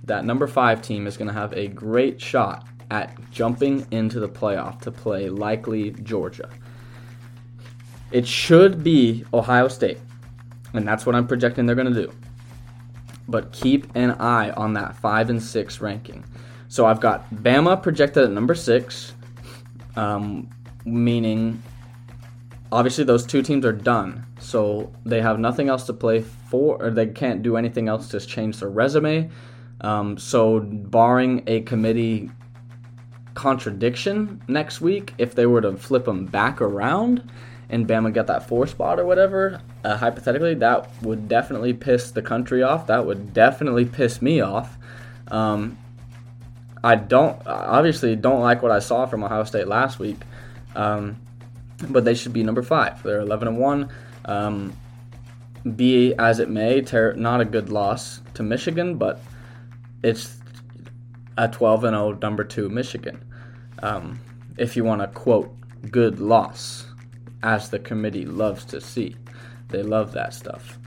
that 0.05 0.25
number 0.25 0.47
five 0.47 0.83
team 0.83 1.07
is 1.07 1.17
going 1.17 1.29
to 1.29 1.35
have 1.35 1.53
a 1.53 1.69
great 1.69 2.21
shot 2.21 2.67
at 2.91 3.17
jumping 3.31 3.87
into 3.91 4.19
the 4.21 4.29
playoff 4.29 4.81
to 4.81 4.91
play 4.91 5.29
likely 5.29 5.91
Georgia. 6.03 6.49
It 8.11 8.27
should 8.27 8.83
be 8.83 9.25
Ohio 9.35 9.69
State, 9.69 9.99
and 10.73 10.89
that's 10.89 11.05
what 11.05 11.15
I'm 11.15 11.27
projecting 11.27 11.67
they're 11.67 11.77
going 11.77 11.93
to 11.93 12.07
do 12.07 12.13
but 13.29 13.53
keep 13.53 13.95
an 13.95 14.13
eye 14.13 14.51
on 14.51 14.73
that 14.73 14.97
five 14.97 15.31
and 15.31 15.43
six 15.43 15.81
ranking. 15.81 16.25
So 16.69 16.87
I've 16.87 17.01
got 17.01 17.31
Bama 17.31 17.83
projected 17.83 18.25
at 18.25 18.31
number 18.31 18.55
six, 18.55 19.13
um, 19.97 20.49
meaning 20.85 21.63
obviously 22.73 23.05
those 23.05 23.25
two 23.25 23.43
teams 23.43 23.65
are 23.65 23.73
done. 23.73 24.27
So 24.41 24.93
they 25.05 25.21
have 25.21 25.39
nothing 25.39 25.69
else 25.69 25.85
to 25.85 25.93
play 25.93 26.21
for, 26.21 26.83
or 26.83 26.91
they 26.91 27.07
can't 27.07 27.43
do 27.43 27.57
anything 27.57 27.89
else 27.89 28.09
to 28.09 28.21
change 28.21 28.59
their 28.59 28.69
resume. 28.69 29.31
Um, 29.81 30.19
so 30.19 30.61
barring 30.61 31.43
a 31.47 31.61
committee 31.63 32.31
contradiction 33.35 34.43
next 34.49 34.81
week, 34.81 35.15
if 35.19 35.35
they 35.35 35.47
were 35.47 35.61
to 35.61 35.77
flip 35.77 36.05
them 36.05 36.27
back 36.27 36.61
around, 36.61 37.31
and 37.71 37.87
Bama 37.87 38.13
got 38.13 38.27
that 38.29 38.49
four 38.49 38.67
spot 38.67 38.99
or 38.99 39.05
whatever, 39.05 39.61
uh, 39.85 39.97
hypothetically, 39.97 40.55
that 40.55 40.91
would 41.03 41.29
definitely 41.29 41.75
piss 41.75 42.11
the 42.11 42.23
country 42.23 42.63
off. 42.63 42.87
That 42.87 43.05
would 43.05 43.35
definitely 43.35 43.85
piss 43.85 44.23
me 44.23 44.41
off. 44.41 44.77
Um, 45.29 45.77
I 46.83 46.95
don't 46.95 47.41
obviously 47.47 48.17
don't 48.17 48.41
like 48.41 48.63
what 48.63 48.71
I 48.71 48.79
saw 48.79 49.07
from 49.07 49.25
Ohio 49.25 49.45
State 49.45 49.69
last 49.69 49.99
week, 49.99 50.19
um, 50.75 51.21
but 51.91 52.05
they 52.05 52.15
should 52.15 52.33
be 52.33 52.43
number 52.43 52.63
five. 52.63 53.03
They're 53.03 53.21
11 53.21 53.49
and 53.49 53.59
one. 53.59 53.91
Um, 54.25 54.77
be 55.77 56.15
as 56.15 56.39
it 56.39 56.49
may, 56.49 56.81
ter- 56.81 57.15
not 57.15 57.41
a 57.41 57.45
good 57.45 57.69
loss 57.69 58.21
to 58.35 58.43
Michigan, 58.43 58.97
but 58.97 59.21
it's 60.03 60.37
a 61.37 61.49
12 61.49 61.85
and 61.85 61.95
0 61.95 62.19
number 62.23 62.45
two 62.45 62.69
Michigan. 62.69 63.25
Um, 63.83 64.21
if 64.57 64.77
you 64.77 64.85
want 64.85 65.03
to 65.03 65.09
quote 65.09 65.55
good 65.91 66.21
loss 66.21 66.88
as 67.43 67.71
the 67.71 67.79
committee 67.79 68.25
loves 68.25 68.65
to 68.67 68.81
see. 68.81 69.17
They 69.69 69.83
love 69.83 70.13
that 70.13 70.35
stuff. 70.35 70.79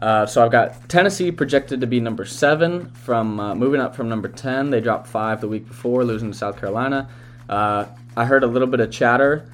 Uh, 0.00 0.26
so 0.26 0.44
I've 0.44 0.50
got 0.50 0.88
Tennessee 0.88 1.30
projected 1.30 1.80
to 1.80 1.86
be 1.86 2.00
number 2.00 2.24
seven 2.24 2.90
from 2.90 3.38
uh, 3.38 3.54
moving 3.54 3.80
up 3.80 3.94
from 3.94 4.08
number 4.08 4.28
ten. 4.28 4.70
They 4.70 4.80
dropped 4.80 5.06
five 5.06 5.40
the 5.40 5.46
week 5.46 5.68
before, 5.68 6.04
losing 6.04 6.32
to 6.32 6.36
South 6.36 6.58
Carolina. 6.58 7.08
Uh, 7.48 7.86
I 8.16 8.24
heard 8.24 8.42
a 8.42 8.48
little 8.48 8.66
bit 8.66 8.80
of 8.80 8.90
chatter, 8.90 9.48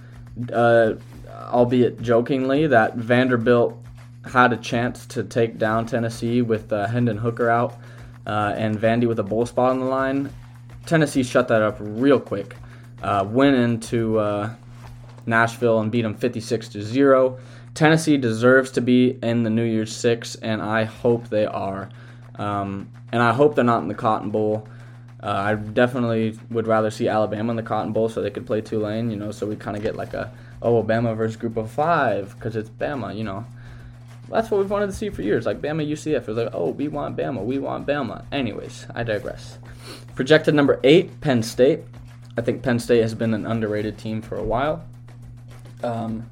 uh, 0.51 0.95
albeit 1.35 2.01
jokingly, 2.01 2.67
that 2.67 2.97
Vanderbilt 2.97 3.77
had 4.25 4.55
a 4.55 4.57
chance 4.57 5.05
to 5.07 5.23
take 5.23 5.59
down 5.59 5.85
Tennessee 5.85 6.41
with 6.41 6.73
uh, 6.73 6.87
Hendon 6.87 7.19
Hooker 7.19 7.51
out 7.51 7.75
uh, 8.27 8.55
and 8.57 8.79
Vandy 8.79 9.07
with 9.07 9.19
a 9.19 9.23
bowl 9.23 9.45
spot 9.45 9.71
on 9.71 9.81
the 9.81 9.87
line. 9.87 10.33
Tennessee 10.87 11.23
shut 11.23 11.49
that 11.49 11.61
up 11.61 11.77
real 11.79 12.21
quick. 12.21 12.57
went 13.03 13.55
into 13.55 14.19
Nashville 15.29 15.79
and 15.81 15.93
beat 15.93 16.03
them 16.03 16.15
56 16.15 16.69
to 16.71 16.83
0. 16.83 17.39
Tennessee 17.75 18.17
deserves 18.17 18.73
to 18.73 18.81
be 18.81 19.19
in 19.23 19.45
the 19.45 19.51
New 19.51 19.65
Year's 19.65 19.95
Six, 19.95 20.35
and 20.37 20.61
I 20.61 20.85
hope 20.85 21.29
they 21.29 21.47
are. 21.47 21.89
Um, 22.37 22.91
and 23.13 23.23
I 23.23 23.33
hope 23.33 23.55
they're 23.55 23.65
not 23.65 23.83
in 23.83 23.89
the 23.89 23.95
Cotton 23.95 24.31
Bowl. 24.31 24.67
Uh, 25.23 25.27
I 25.27 25.55
definitely 25.55 26.39
would 26.51 26.67
rather 26.67 26.91
see 26.91 27.09
Alabama 27.09 27.51
in 27.51 27.57
the 27.57 27.63
Cotton 27.63 27.93
Bowl 27.93 28.09
so 28.09 28.23
they 28.23 28.31
could 28.31 28.47
play 28.47 28.61
Tulane, 28.61 29.11
you 29.11 29.17
know, 29.17 29.33
so 29.33 29.47
we 29.47 29.57
kind 29.57 29.77
of 29.77 29.83
get 29.83 29.97
like 29.97 30.15
a, 30.15 30.33
oh, 30.63 30.83
Bama 30.83 31.17
versus 31.17 31.37
group 31.37 31.57
of 31.57 31.71
five 31.71 32.35
because 32.35 32.57
it's 32.57 32.71
Bama, 32.71 33.17
you 33.17 33.25
know. 33.25 33.45
That's 34.29 34.51
what 34.51 34.59
we've 34.61 34.71
wanted 34.71 34.87
to 34.87 34.93
see 34.93 35.11
for 35.11 35.23
years, 35.23 35.47
like 35.47 35.61
Bama 35.61 35.89
UCF. 35.89 36.23
It 36.23 36.27
was 36.29 36.37
like, 36.37 36.51
oh, 36.53 36.71
we 36.71 36.87
want 36.89 37.17
Bama, 37.17 37.45
we 37.45 37.59
want 37.59 37.87
Bama. 37.87 38.25
Anyways, 38.31 38.87
I 38.95 39.03
digress. 39.03 39.59
Projected 40.15 40.55
number 40.55 40.79
eight, 40.85 41.21
Penn 41.21 41.43
State. 41.43 41.81
I 42.37 42.41
think 42.41 42.63
Penn 42.63 42.79
State 42.79 43.03
has 43.03 43.15
been 43.15 43.35
an 43.35 43.47
underrated 43.47 43.99
team 43.99 44.23
for 44.23 44.37
a 44.37 44.43
while. 44.43 44.85
Um, 45.83 46.29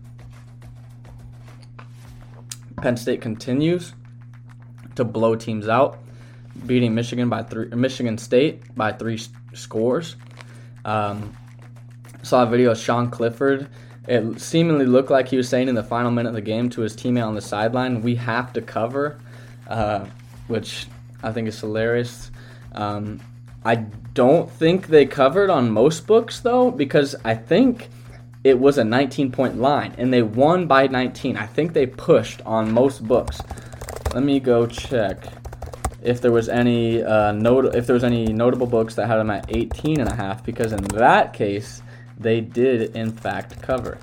Penn 2.76 2.96
State 2.96 3.20
continues 3.20 3.92
to 4.96 5.04
blow 5.04 5.34
teams 5.34 5.68
out, 5.68 5.98
beating 6.66 6.94
Michigan 6.94 7.28
by 7.28 7.42
three, 7.42 7.68
Michigan 7.68 8.18
State 8.18 8.74
by 8.74 8.92
three 8.92 9.20
scores. 9.54 10.16
Um, 10.84 11.36
saw 12.22 12.42
a 12.42 12.46
video 12.46 12.72
of 12.72 12.78
Sean 12.78 13.10
Clifford. 13.10 13.68
It 14.08 14.40
seemingly 14.40 14.86
looked 14.86 15.10
like 15.10 15.28
he 15.28 15.36
was 15.36 15.48
saying 15.48 15.68
in 15.68 15.74
the 15.74 15.82
final 15.82 16.10
minute 16.10 16.30
of 16.30 16.34
the 16.34 16.40
game 16.40 16.70
to 16.70 16.82
his 16.82 16.96
teammate 16.96 17.26
on 17.26 17.34
the 17.34 17.40
sideline, 17.40 18.02
"We 18.02 18.16
have 18.16 18.52
to 18.52 18.62
cover," 18.62 19.18
uh, 19.68 20.06
which 20.48 20.86
I 21.22 21.32
think 21.32 21.48
is 21.48 21.58
hilarious. 21.58 22.30
Um, 22.72 23.20
I 23.64 23.76
don't 24.14 24.50
think 24.50 24.86
they 24.86 25.06
covered 25.06 25.50
on 25.50 25.70
most 25.70 26.06
books 26.06 26.40
though, 26.40 26.70
because 26.70 27.16
I 27.24 27.34
think 27.34 27.88
it 28.46 28.60
was 28.60 28.78
a 28.78 28.84
19 28.84 29.32
point 29.32 29.58
line 29.58 29.92
and 29.98 30.12
they 30.12 30.22
won 30.22 30.68
by 30.68 30.86
19. 30.86 31.36
I 31.36 31.46
think 31.46 31.72
they 31.72 31.84
pushed 31.84 32.40
on 32.46 32.70
most 32.70 33.02
books. 33.02 33.40
Let 34.14 34.22
me 34.22 34.38
go 34.38 34.68
check 34.68 35.26
if 36.00 36.20
there 36.20 36.30
was 36.30 36.48
any 36.48 37.02
uh, 37.02 37.32
not- 37.32 37.74
if 37.74 37.88
there 37.88 37.94
was 37.94 38.04
any 38.04 38.26
notable 38.26 38.68
books 38.68 38.94
that 38.94 39.08
had 39.08 39.16
them 39.16 39.30
at 39.30 39.46
18 39.48 39.98
and 39.98 40.08
a 40.08 40.14
half 40.14 40.44
because 40.44 40.72
in 40.72 40.84
that 40.94 41.32
case 41.32 41.82
they 42.20 42.40
did 42.40 42.94
in 42.94 43.10
fact 43.10 43.60
cover. 43.62 43.98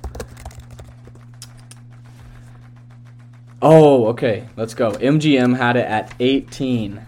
Oh, 3.62 4.08
okay. 4.08 4.46
Let's 4.58 4.74
go. 4.74 4.92
MGM 4.92 5.56
had 5.56 5.76
it 5.76 5.86
at 5.86 6.12
18. 6.20 7.00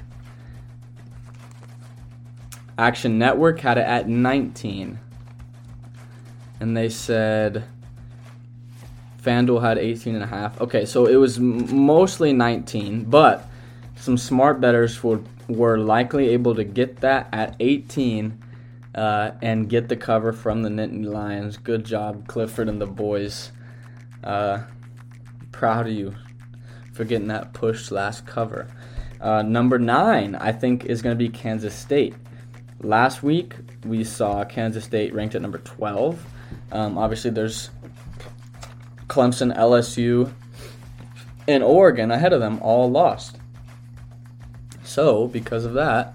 Action 2.79 3.19
Network 3.19 3.61
had 3.61 3.77
it 3.77 3.83
at 3.83 4.09
19. 4.09 5.01
And 6.61 6.77
they 6.77 6.89
said 6.89 7.65
FanDuel 9.23 9.61
had 9.61 9.79
18 9.79 10.15
and 10.15 10.25
a 10.25 10.27
half. 10.27 10.61
Okay, 10.61 10.85
so 10.85 11.07
it 11.07 11.17
was 11.17 11.39
mostly 11.39 12.33
19, 12.33 13.05
but 13.05 13.49
some 13.97 14.17
smart 14.17 14.61
bettors 14.61 15.03
were, 15.03 15.21
were 15.49 15.79
likely 15.79 16.29
able 16.29 16.55
to 16.55 16.65
get 16.65 17.01
that 17.01 17.29
at 17.33 17.57
18 17.59 18.43
uh, 18.95 19.33
and 19.43 19.69
get 19.69 19.89
the 19.89 19.97
cover 19.97 20.33
from 20.33 20.63
the 20.63 20.69
Nittany 20.69 21.05
Lions. 21.05 21.57
Good 21.57 21.85
job, 21.85 22.29
Clifford 22.29 22.69
and 22.69 22.81
the 22.81 22.87
boys. 22.87 23.51
Uh, 24.23 24.63
proud 25.51 25.87
of 25.87 25.93
you 25.93 26.15
for 26.93 27.05
getting 27.05 27.29
that 27.29 27.53
push 27.53 27.91
last 27.91 28.27
cover. 28.27 28.69
Uh, 29.21 29.43
number 29.43 29.79
nine, 29.79 30.35
I 30.35 30.53
think, 30.53 30.85
is 30.85 31.03
going 31.03 31.17
to 31.17 31.19
be 31.19 31.29
Kansas 31.29 31.75
State. 31.75 32.15
Last 32.81 33.23
week, 33.23 33.55
we 33.85 34.05
saw 34.05 34.45
Kansas 34.45 34.85
State 34.85 35.15
ranked 35.15 35.35
at 35.35 35.43
number 35.43 35.59
12. 35.59 36.25
Um, 36.73 36.99
obviously, 36.99 37.31
there's 37.31 37.71
Clemson, 39.09 39.57
LSU, 39.57 40.33
and 41.49 41.63
Oregon 41.63 42.11
ahead 42.11 42.33
of 42.33 42.41
them, 42.41 42.59
all 42.63 42.91
lost. 42.91 43.39
So, 44.83 45.27
because 45.29 45.65
of 45.65 45.75
that, 45.75 46.15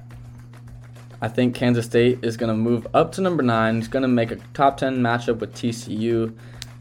I 1.21 1.27
think 1.27 1.55
Kansas 1.55 1.85
State 1.85 2.19
is 2.23 2.35
going 2.35 2.49
to 2.49 2.57
move 2.57 2.87
up 2.93 3.11
to 3.13 3.21
number 3.21 3.43
nine. 3.43 3.77
It's 3.77 3.87
going 3.87 4.01
to 4.01 4.07
make 4.07 4.31
a 4.31 4.37
top 4.53 4.77
10 4.77 4.97
matchup 4.97 5.39
with 5.39 5.53
TCU. 5.53 6.35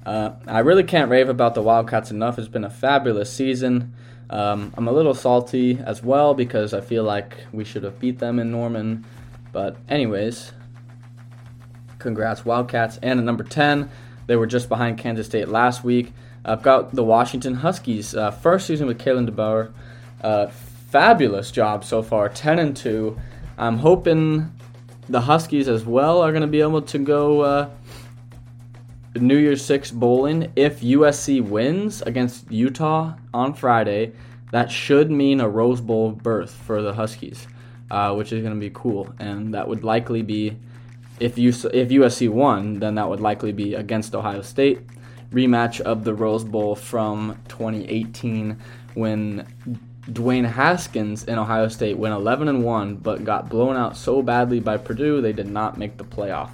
Uh, 0.06 0.30
I 0.46 0.60
really 0.60 0.82
can't 0.82 1.10
rave 1.10 1.28
about 1.28 1.54
the 1.54 1.62
Wildcats 1.62 2.10
enough. 2.10 2.38
It's 2.38 2.48
been 2.48 2.64
a 2.64 2.70
fabulous 2.70 3.30
season. 3.30 3.94
Um, 4.30 4.72
I'm 4.76 4.88
a 4.88 4.92
little 4.92 5.14
salty 5.14 5.78
as 5.84 6.02
well 6.02 6.32
because 6.34 6.72
I 6.72 6.80
feel 6.80 7.04
like 7.04 7.36
we 7.52 7.64
should 7.64 7.82
have 7.82 7.98
beat 7.98 8.18
them 8.18 8.38
in 8.38 8.50
Norman. 8.50 9.04
But, 9.52 9.76
anyways, 9.88 10.52
congrats, 12.00 12.44
Wildcats. 12.44 12.98
And 13.02 13.24
number 13.24 13.44
10, 13.44 13.88
they 14.26 14.34
were 14.34 14.46
just 14.46 14.68
behind 14.68 14.98
Kansas 14.98 15.26
State 15.26 15.48
last 15.48 15.84
week. 15.84 16.12
I've 16.44 16.62
got 16.62 16.94
the 16.94 17.04
Washington 17.04 17.54
Huskies. 17.54 18.14
Uh, 18.14 18.30
first 18.30 18.66
season 18.66 18.88
with 18.88 18.98
Kalen 18.98 19.28
DeBoer. 19.28 19.72
Uh, 20.22 20.48
fabulous 20.48 21.50
job 21.50 21.84
so 21.84 22.02
far, 22.02 22.28
10 22.28 22.58
and 22.58 22.76
2. 22.76 23.16
I'm 23.58 23.78
hoping 23.78 24.50
the 25.08 25.20
Huskies 25.20 25.68
as 25.68 25.84
well 25.84 26.20
are 26.20 26.32
going 26.32 26.42
to 26.42 26.48
be 26.48 26.60
able 26.60 26.82
to 26.82 26.98
go 26.98 27.40
uh, 27.42 27.70
New 29.14 29.36
Year's 29.36 29.64
Six 29.64 29.90
bowling. 29.90 30.52
If 30.56 30.80
USC 30.80 31.42
wins 31.42 32.02
against 32.02 32.50
Utah 32.50 33.14
on 33.34 33.54
Friday, 33.54 34.12
that 34.52 34.70
should 34.70 35.10
mean 35.10 35.40
a 35.40 35.48
Rose 35.48 35.80
Bowl 35.80 36.12
berth 36.12 36.52
for 36.52 36.80
the 36.82 36.92
Huskies, 36.92 37.46
uh, 37.90 38.14
which 38.14 38.32
is 38.32 38.42
going 38.42 38.54
to 38.54 38.60
be 38.60 38.70
cool. 38.72 39.12
And 39.18 39.54
that 39.54 39.68
would 39.68 39.84
likely 39.84 40.22
be, 40.22 40.56
if, 41.20 41.38
you, 41.38 41.50
if 41.50 41.88
USC 41.88 42.28
won, 42.28 42.80
then 42.80 42.96
that 42.96 43.08
would 43.08 43.20
likely 43.20 43.52
be 43.52 43.74
against 43.74 44.14
Ohio 44.14 44.42
State. 44.42 44.80
Rematch 45.32 45.80
of 45.80 46.04
the 46.04 46.14
Rose 46.14 46.42
Bowl 46.42 46.74
from 46.74 47.38
2018 47.48 48.58
when 48.94 49.46
Dwayne 50.06 50.50
Haskins 50.50 51.24
in 51.24 51.38
Ohio 51.38 51.68
State 51.68 51.96
went 51.96 52.14
11 52.14 52.48
and 52.48 52.64
1, 52.64 52.96
but 52.96 53.24
got 53.24 53.48
blown 53.48 53.76
out 53.76 53.96
so 53.96 54.22
badly 54.22 54.58
by 54.58 54.76
Purdue 54.76 55.20
they 55.20 55.32
did 55.32 55.48
not 55.48 55.78
make 55.78 55.96
the 55.96 56.04
playoff. 56.04 56.50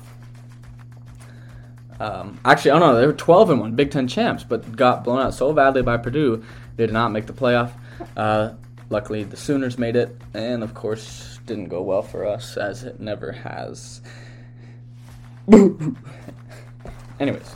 Um, 1.98 2.38
actually, 2.44 2.72
oh 2.72 2.78
no, 2.78 2.94
they 2.94 3.06
were 3.06 3.14
12 3.14 3.50
and 3.50 3.60
1, 3.60 3.74
Big 3.74 3.90
Ten 3.90 4.06
champs, 4.06 4.44
but 4.44 4.76
got 4.76 5.04
blown 5.04 5.20
out 5.20 5.32
so 5.32 5.52
badly 5.52 5.80
by 5.80 5.96
Purdue 5.96 6.44
they 6.76 6.86
did 6.86 6.92
not 6.92 7.12
make 7.12 7.26
the 7.26 7.32
playoff. 7.32 7.72
Uh, 8.16 8.52
luckily, 8.90 9.24
the 9.24 9.36
Sooners 9.36 9.78
made 9.78 9.96
it, 9.96 10.14
and 10.34 10.62
of 10.62 10.74
course, 10.74 11.40
didn't 11.46 11.68
go 11.68 11.80
well 11.80 12.02
for 12.02 12.26
us 12.26 12.58
as 12.58 12.84
it 12.84 13.00
never 13.00 13.32
has. 13.32 14.02
Anyways, 17.20 17.54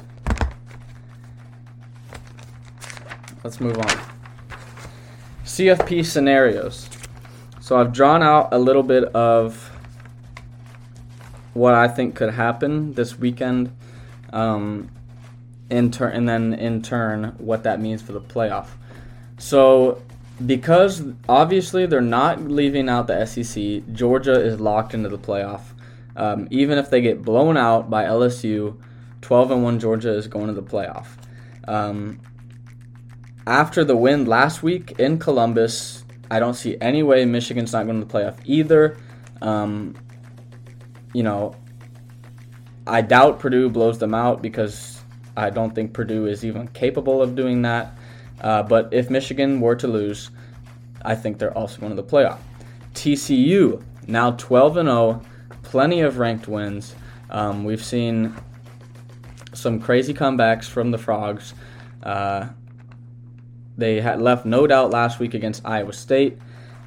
let's 3.42 3.60
move 3.60 3.78
on. 3.78 4.10
CFP 5.44 6.04
scenarios. 6.06 6.88
So 7.60 7.78
I've 7.78 7.92
drawn 7.92 8.22
out 8.22 8.48
a 8.52 8.58
little 8.58 8.82
bit 8.82 9.04
of 9.14 9.70
what 11.54 11.74
I 11.74 11.88
think 11.88 12.14
could 12.14 12.32
happen 12.32 12.94
this 12.94 13.18
weekend, 13.18 13.74
um, 14.32 14.90
in 15.68 15.90
turn, 15.90 16.12
and 16.12 16.28
then 16.28 16.54
in 16.54 16.82
turn 16.82 17.34
what 17.38 17.64
that 17.64 17.80
means 17.80 18.02
for 18.02 18.12
the 18.12 18.20
playoff. 18.20 18.68
So 19.38 20.00
because 20.44 21.02
obviously 21.28 21.86
they're 21.86 22.00
not 22.00 22.42
leaving 22.42 22.88
out 22.88 23.06
the 23.06 23.26
SEC, 23.26 23.82
Georgia 23.92 24.40
is 24.40 24.60
locked 24.60 24.94
into 24.94 25.08
the 25.08 25.18
playoff. 25.18 25.62
Um, 26.16 26.48
even 26.50 26.78
if 26.78 26.90
they 26.90 27.00
get 27.00 27.22
blown 27.22 27.56
out 27.56 27.90
by 27.90 28.04
LSU, 28.04 28.80
12 29.22 29.50
and 29.50 29.62
1 29.62 29.78
Georgia 29.80 30.12
is 30.12 30.26
going 30.26 30.48
to 30.48 30.52
the 30.52 30.62
playoff. 30.62 31.06
Um, 31.68 32.20
after 33.46 33.84
the 33.84 33.96
win 33.96 34.26
last 34.26 34.62
week 34.62 34.98
in 34.98 35.18
Columbus, 35.18 36.04
I 36.30 36.38
don't 36.38 36.54
see 36.54 36.76
any 36.80 37.02
way 37.02 37.24
Michigan's 37.24 37.72
not 37.72 37.86
going 37.86 38.00
to 38.00 38.06
the 38.06 38.12
playoff 38.12 38.38
either. 38.44 38.96
Um, 39.42 39.96
you 41.12 41.22
know, 41.22 41.56
I 42.86 43.02
doubt 43.02 43.40
Purdue 43.40 43.68
blows 43.68 43.98
them 43.98 44.14
out 44.14 44.42
because 44.42 45.02
I 45.36 45.50
don't 45.50 45.74
think 45.74 45.92
Purdue 45.92 46.26
is 46.26 46.44
even 46.44 46.68
capable 46.68 47.22
of 47.22 47.34
doing 47.34 47.62
that. 47.62 47.96
Uh, 48.40 48.62
but 48.62 48.92
if 48.92 49.10
Michigan 49.10 49.60
were 49.60 49.76
to 49.76 49.86
lose, 49.86 50.30
I 51.02 51.14
think 51.14 51.38
they're 51.38 51.56
also 51.56 51.80
going 51.80 51.94
to 51.94 52.00
the 52.00 52.08
playoff. 52.08 52.38
TCU 52.94 53.82
now 54.06 54.32
12 54.32 54.76
and 54.78 54.88
0, 54.88 55.22
plenty 55.62 56.00
of 56.00 56.18
ranked 56.18 56.48
wins. 56.48 56.94
Um, 57.30 57.64
we've 57.64 57.84
seen 57.84 58.34
some 59.52 59.80
crazy 59.80 60.14
comebacks 60.14 60.64
from 60.64 60.90
the 60.90 60.98
Frogs. 60.98 61.54
Uh, 62.02 62.48
they 63.76 64.00
had 64.00 64.20
left 64.20 64.44
no 64.44 64.66
doubt 64.66 64.90
last 64.90 65.18
week 65.18 65.34
against 65.34 65.64
Iowa 65.64 65.92
State. 65.92 66.38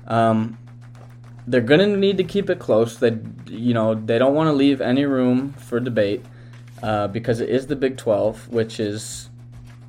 Um, 0.08 0.58
they're 1.48 1.62
gonna 1.62 1.98
need 1.98 2.18
to 2.18 2.24
keep 2.24 2.50
it 2.50 2.60
close. 2.60 2.98
They, 2.98 3.18
you 3.48 3.74
know, 3.74 3.96
they 3.96 4.18
don't 4.18 4.34
want 4.34 4.48
to 4.48 4.54
leave 4.54 4.82
any 4.82 5.06
room 5.06 5.54
for 5.54 5.80
debate 5.80 6.26
uh, 6.82 7.08
because 7.08 7.40
it 7.40 7.50
is 7.50 7.68
the 7.68 7.76
Big 7.76 7.98
12, 7.98 8.50
which 8.50 8.80
is, 8.80 9.30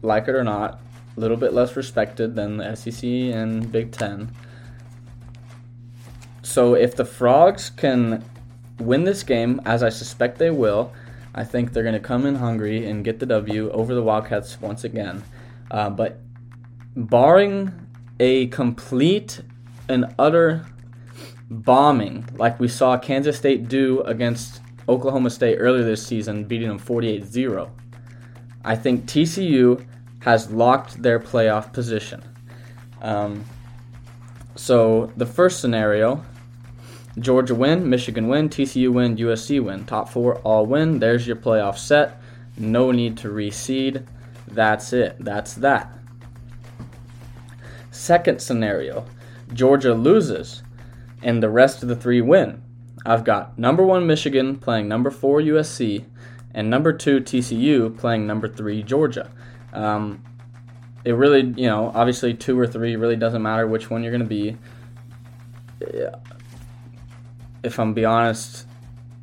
like 0.02 0.28
it 0.28 0.34
or 0.34 0.44
not, 0.44 0.80
a 1.16 1.20
little 1.20 1.36
bit 1.36 1.52
less 1.52 1.76
respected 1.76 2.34
than 2.34 2.56
the 2.56 2.74
SEC 2.74 3.04
and 3.04 3.70
Big 3.70 3.92
Ten. 3.92 4.32
So 6.42 6.74
if 6.74 6.96
the 6.96 7.04
Frogs 7.04 7.70
can 7.70 8.24
win 8.78 9.04
this 9.04 9.22
game, 9.22 9.60
as 9.64 9.82
I 9.82 9.88
suspect 9.88 10.38
they 10.38 10.50
will, 10.50 10.92
I 11.34 11.44
think 11.44 11.72
they're 11.72 11.82
going 11.82 11.94
to 11.94 12.00
come 12.00 12.26
in 12.26 12.36
hungry 12.36 12.86
and 12.86 13.04
get 13.04 13.18
the 13.18 13.26
W 13.26 13.70
over 13.70 13.94
the 13.94 14.02
Wildcats 14.02 14.60
once 14.60 14.84
again. 14.84 15.22
Uh, 15.70 15.90
but 15.90 16.20
barring 16.96 17.72
a 18.20 18.46
complete 18.48 19.40
and 19.88 20.14
utter 20.18 20.64
bombing 21.50 22.26
like 22.34 22.58
we 22.58 22.68
saw 22.68 22.96
Kansas 22.96 23.36
State 23.36 23.68
do 23.68 24.00
against 24.02 24.60
Oklahoma 24.88 25.30
State 25.30 25.56
earlier 25.56 25.82
this 25.82 26.06
season, 26.06 26.44
beating 26.44 26.68
them 26.68 26.78
48 26.78 27.24
0, 27.24 27.72
I 28.64 28.76
think 28.76 29.06
TCU 29.06 29.84
has 30.20 30.50
locked 30.50 31.02
their 31.02 31.18
playoff 31.18 31.72
position. 31.72 32.22
Um, 33.02 33.44
so 34.56 35.12
the 35.16 35.26
first 35.26 35.60
scenario 35.60 36.24
Georgia 37.18 37.54
win, 37.54 37.88
Michigan 37.88 38.28
win, 38.28 38.48
TCU 38.48 38.92
win, 38.92 39.16
USC 39.16 39.62
win. 39.62 39.84
Top 39.84 40.08
four 40.08 40.36
all 40.38 40.66
win. 40.66 40.98
There's 40.98 41.26
your 41.26 41.36
playoff 41.36 41.78
set. 41.78 42.20
No 42.56 42.90
need 42.90 43.16
to 43.18 43.28
reseed. 43.28 44.06
That's 44.48 44.92
it. 44.92 45.16
That's 45.20 45.54
that. 45.54 45.96
Second 47.90 48.40
scenario 48.40 49.06
Georgia 49.52 49.94
loses 49.94 50.62
and 51.22 51.42
the 51.42 51.48
rest 51.48 51.82
of 51.82 51.88
the 51.88 51.96
three 51.96 52.20
win. 52.20 52.62
I've 53.06 53.24
got 53.24 53.58
number 53.58 53.84
one 53.84 54.06
Michigan 54.06 54.56
playing 54.56 54.88
number 54.88 55.10
four 55.10 55.40
USC 55.40 56.04
and 56.52 56.68
number 56.70 56.92
two 56.92 57.20
TCU 57.20 57.96
playing 57.96 58.26
number 58.26 58.48
three 58.48 58.82
Georgia. 58.82 59.30
Um, 59.72 60.22
it 61.04 61.12
really, 61.12 61.42
you 61.56 61.68
know, 61.68 61.92
obviously 61.94 62.34
two 62.34 62.58
or 62.58 62.66
three 62.66 62.96
really 62.96 63.16
doesn't 63.16 63.42
matter 63.42 63.66
which 63.66 63.90
one 63.90 64.02
you're 64.02 64.12
going 64.12 64.22
to 64.22 64.26
be. 64.26 64.56
If 67.64 67.78
I'm 67.78 67.94
be 67.94 68.04
honest, 68.04 68.66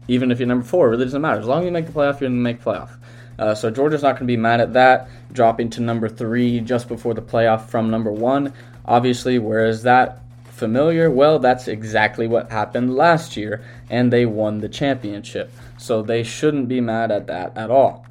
even 0.07 0.31
if 0.31 0.39
you're 0.39 0.47
number 0.47 0.65
four, 0.65 0.87
it 0.87 0.91
really 0.91 1.05
doesn't 1.05 1.21
matter. 1.21 1.39
As 1.39 1.45
long 1.45 1.59
as 1.59 1.65
you 1.65 1.71
make 1.71 1.85
the 1.85 1.91
playoff, 1.91 2.19
you're 2.19 2.29
going 2.29 2.33
to 2.33 2.41
make 2.41 2.61
playoff. 2.61 2.91
Uh, 3.39 3.55
so 3.55 3.71
Georgia's 3.71 4.03
not 4.03 4.13
going 4.13 4.27
to 4.27 4.31
be 4.31 4.37
mad 4.37 4.61
at 4.61 4.73
that, 4.73 5.09
dropping 5.31 5.69
to 5.71 5.81
number 5.81 6.09
three 6.09 6.59
just 6.59 6.87
before 6.87 7.13
the 7.13 7.21
playoff 7.21 7.69
from 7.69 7.89
number 7.89 8.11
one. 8.11 8.53
Obviously, 8.85 9.39
where 9.39 9.65
is 9.65 9.83
that 9.83 10.21
familiar? 10.45 11.09
Well, 11.09 11.39
that's 11.39 11.67
exactly 11.67 12.27
what 12.27 12.51
happened 12.51 12.95
last 12.95 13.37
year, 13.37 13.63
and 13.89 14.11
they 14.11 14.25
won 14.25 14.59
the 14.59 14.69
championship. 14.69 15.51
So 15.77 16.01
they 16.01 16.23
shouldn't 16.23 16.67
be 16.67 16.81
mad 16.81 17.11
at 17.11 17.27
that 17.27 17.57
at 17.57 17.71
all. 17.71 18.05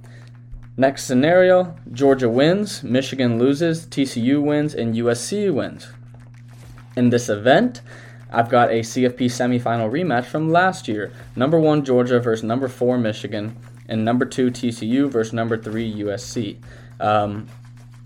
Next 0.76 1.04
scenario 1.04 1.76
Georgia 1.92 2.28
wins, 2.28 2.82
Michigan 2.82 3.38
loses, 3.38 3.86
TCU 3.86 4.42
wins, 4.42 4.74
and 4.74 4.94
USC 4.94 5.52
wins. 5.52 5.88
In 6.96 7.10
this 7.10 7.28
event, 7.28 7.82
I've 8.32 8.48
got 8.48 8.70
a 8.70 8.80
CFP 8.80 9.26
semifinal 9.26 9.90
rematch 9.90 10.26
from 10.26 10.50
last 10.50 10.86
year. 10.86 11.12
Number 11.34 11.58
one 11.58 11.84
Georgia 11.84 12.20
versus 12.20 12.44
number 12.44 12.68
four 12.68 12.96
Michigan, 12.96 13.56
and 13.88 14.04
number 14.04 14.24
two 14.24 14.50
TCU 14.50 15.10
versus 15.10 15.32
number 15.32 15.56
three 15.56 15.92
USC. 15.92 16.58
Um, 17.00 17.48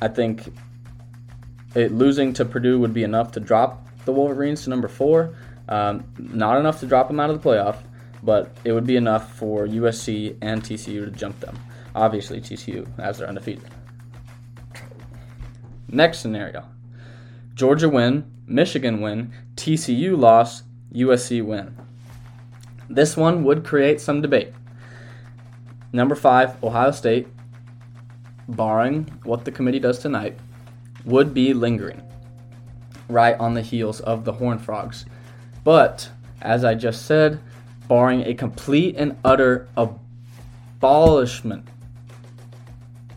I 0.00 0.08
think 0.08 0.52
it, 1.74 1.92
losing 1.92 2.32
to 2.34 2.44
Purdue 2.44 2.78
would 2.80 2.94
be 2.94 3.04
enough 3.04 3.32
to 3.32 3.40
drop 3.40 3.86
the 4.06 4.12
Wolverines 4.12 4.64
to 4.64 4.70
number 4.70 4.88
four. 4.88 5.34
Um, 5.68 6.04
not 6.18 6.58
enough 6.58 6.80
to 6.80 6.86
drop 6.86 7.08
them 7.08 7.20
out 7.20 7.30
of 7.30 7.42
the 7.42 7.48
playoff, 7.48 7.76
but 8.22 8.56
it 8.64 8.72
would 8.72 8.86
be 8.86 8.96
enough 8.96 9.36
for 9.36 9.66
USC 9.66 10.36
and 10.40 10.62
TCU 10.62 11.04
to 11.04 11.10
jump 11.10 11.40
them. 11.40 11.58
Obviously, 11.94 12.40
TCU 12.40 12.86
as 12.98 13.18
they're 13.18 13.28
undefeated. 13.28 13.68
Next 15.88 16.18
scenario 16.20 16.64
Georgia 17.54 17.88
win, 17.88 18.24
Michigan 18.46 19.00
win, 19.00 19.32
TCU 19.54 20.18
loss, 20.18 20.64
USC 20.92 21.44
win. 21.44 21.76
This 22.90 23.16
one 23.16 23.44
would 23.44 23.64
create 23.64 24.00
some 24.00 24.20
debate. 24.20 24.52
Number 25.92 26.16
five, 26.16 26.62
Ohio 26.64 26.90
State, 26.90 27.28
barring 28.48 29.04
what 29.22 29.44
the 29.44 29.52
committee 29.52 29.78
does 29.78 30.00
tonight, 30.00 30.36
would 31.04 31.32
be 31.32 31.54
lingering 31.54 32.02
right 33.08 33.38
on 33.38 33.54
the 33.54 33.62
heels 33.62 34.00
of 34.00 34.24
the 34.24 34.32
Horned 34.32 34.60
Frogs. 34.60 35.04
But, 35.62 36.10
as 36.42 36.64
I 36.64 36.74
just 36.74 37.06
said, 37.06 37.40
barring 37.86 38.22
a 38.22 38.34
complete 38.34 38.96
and 38.96 39.16
utter 39.24 39.68
abolishment, 39.76 41.68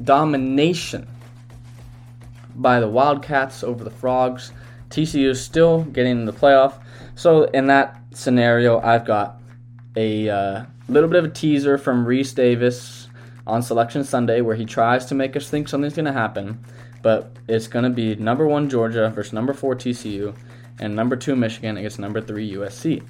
domination 0.04 1.08
by 2.58 2.80
the 2.80 2.88
Wildcats 2.88 3.64
over 3.64 3.84
the 3.84 3.90
Frogs, 3.90 4.52
TCU 4.90 5.30
is 5.30 5.42
still 5.42 5.84
getting 5.84 6.12
in 6.12 6.26
the 6.26 6.34
playoff. 6.34 6.82
So, 7.16 7.44
in 7.46 7.68
that 7.68 8.02
scenario, 8.14 8.80
I've 8.82 9.06
got 9.06 9.40
a 9.96 10.30
uh, 10.30 10.66
little 10.90 11.10
bit 11.10 11.20
of 11.20 11.26
a 11.26 11.34
teaser 11.34 11.78
from 11.78 12.06
Rece 12.06 12.36
Davis 12.36 13.08
on 13.46 13.62
Selection 13.62 14.04
Sunday 14.04 14.42
where 14.42 14.56
he 14.56 14.66
tries 14.66 15.06
to 15.06 15.16
make 15.16 15.36
us 15.36 15.50
think 15.50 15.68
something's 15.68 15.96
going 15.96 16.06
to 16.06 16.12
happen 16.12 16.64
but 17.02 17.32
it's 17.48 17.68
going 17.68 17.84
to 17.84 17.90
be 17.90 18.16
number 18.16 18.48
one 18.48 18.70
Georgia 18.70 19.10
versus 19.10 19.34
number 19.34 19.54
four 19.54 19.76
TCU, 19.76 20.36
and 20.80 20.96
number 20.96 21.16
two 21.16 21.36
Michigan 21.36 21.78
against 21.78 22.00
number 22.00 22.22
three 22.22 22.54
USC. 22.54 23.04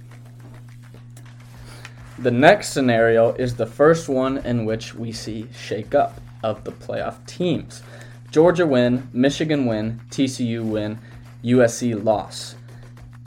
The 2.20 2.32
next 2.32 2.70
scenario 2.70 3.34
is 3.34 3.56
the 3.56 3.66
first 3.66 4.10
one 4.10 4.38
in 4.40 4.66
which 4.66 4.94
we 4.94 5.12
see 5.12 5.48
shake 5.52 5.94
up 5.94 6.20
of 6.44 6.64
the 6.64 6.72
playoff 6.72 7.26
teams. 7.26 7.84
Georgia 8.32 8.68
win, 8.68 9.10
Michigan 9.14 9.66
win, 9.66 10.02
TCU 10.10 10.64
win, 10.64 11.00
USC 11.44 12.04
loss. 12.04 12.56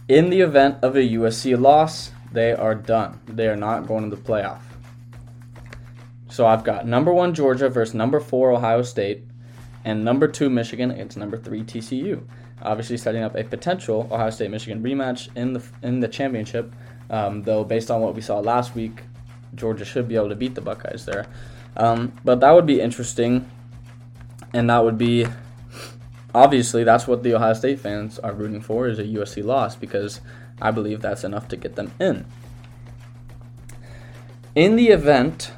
In 0.09 0.29
the 0.29 0.41
event 0.41 0.79
of 0.83 0.97
a 0.97 1.01
USC 1.01 1.59
loss, 1.59 2.11
they 2.33 2.53
are 2.53 2.75
done. 2.75 3.21
They 3.27 3.49
are 3.49 3.57
not 3.57 3.87
going 3.87 4.09
to 4.09 4.15
the 4.15 4.23
playoff. 4.23 4.61
So 6.29 6.47
I've 6.47 6.65
got 6.65 6.87
number 6.87 7.13
one 7.13 7.35
Georgia 7.35 7.69
versus 7.69 7.95
number 7.95 8.21
four 8.21 8.53
Ohio 8.53 8.83
State, 8.83 9.25
and 9.85 10.05
number 10.05 10.29
two 10.29 10.51
Michigan 10.51 10.91
against 10.91 11.17
number 11.17 11.37
three 11.37 11.63
TCU. 11.63 12.23
Obviously, 12.63 12.97
setting 12.99 13.23
up 13.23 13.35
a 13.35 13.43
potential 13.43 14.07
Ohio 14.13 14.31
State 14.31 14.51
Michigan 14.51 14.83
rematch 14.83 15.35
in 15.35 15.55
the 15.55 15.63
in 15.83 16.01
the 16.01 16.09
championship. 16.09 16.73
Um, 17.09 17.43
though, 17.43 17.65
based 17.65 17.91
on 17.91 18.01
what 18.01 18.15
we 18.15 18.21
saw 18.21 18.39
last 18.39 18.75
week, 18.75 19.03
Georgia 19.55 19.85
should 19.85 20.07
be 20.07 20.15
able 20.15 20.29
to 20.29 20.37
beat 20.37 20.55
the 20.55 20.61
Buckeyes 20.61 21.05
there. 21.05 21.27
Um, 21.77 22.13
but 22.25 22.41
that 22.41 22.53
would 22.53 22.67
be 22.67 22.81
interesting, 22.81 23.51
and 24.53 24.71
that 24.71 24.85
would 24.85 24.99
be 24.99 25.27
obviously 26.35 26.85
that's 26.85 27.07
what 27.07 27.23
the 27.23 27.35
Ohio 27.35 27.55
State 27.55 27.81
fans 27.81 28.19
are 28.19 28.33
rooting 28.33 28.61
for 28.61 28.89
is 28.89 28.99
a 28.99 29.05
USC 29.05 29.45
loss 29.45 29.77
because 29.77 30.21
I 30.61 30.71
believe 30.71 31.01
that's 31.01 31.25
enough 31.25 31.49
to 31.49 31.57
get 31.57 31.77
them 31.77 31.93
in. 31.99 32.27
In 34.55 34.77
the 34.77 34.89
event 34.89 35.53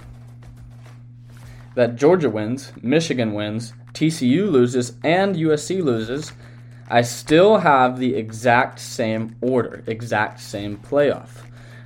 that 1.75 1.97
Georgia 1.97 2.29
wins, 2.29 2.73
Michigan 2.83 3.33
wins, 3.33 3.73
TCU 3.95 4.51
loses 4.51 4.95
and 5.03 5.35
USC 5.35 5.83
loses, 5.83 6.33
I 6.89 7.03
still 7.03 7.59
have 7.59 7.99
the 7.99 8.15
exact 8.15 8.79
same 8.79 9.37
order, 9.41 9.83
exact 9.87 10.41
same 10.41 10.77
playoff. 10.77 11.29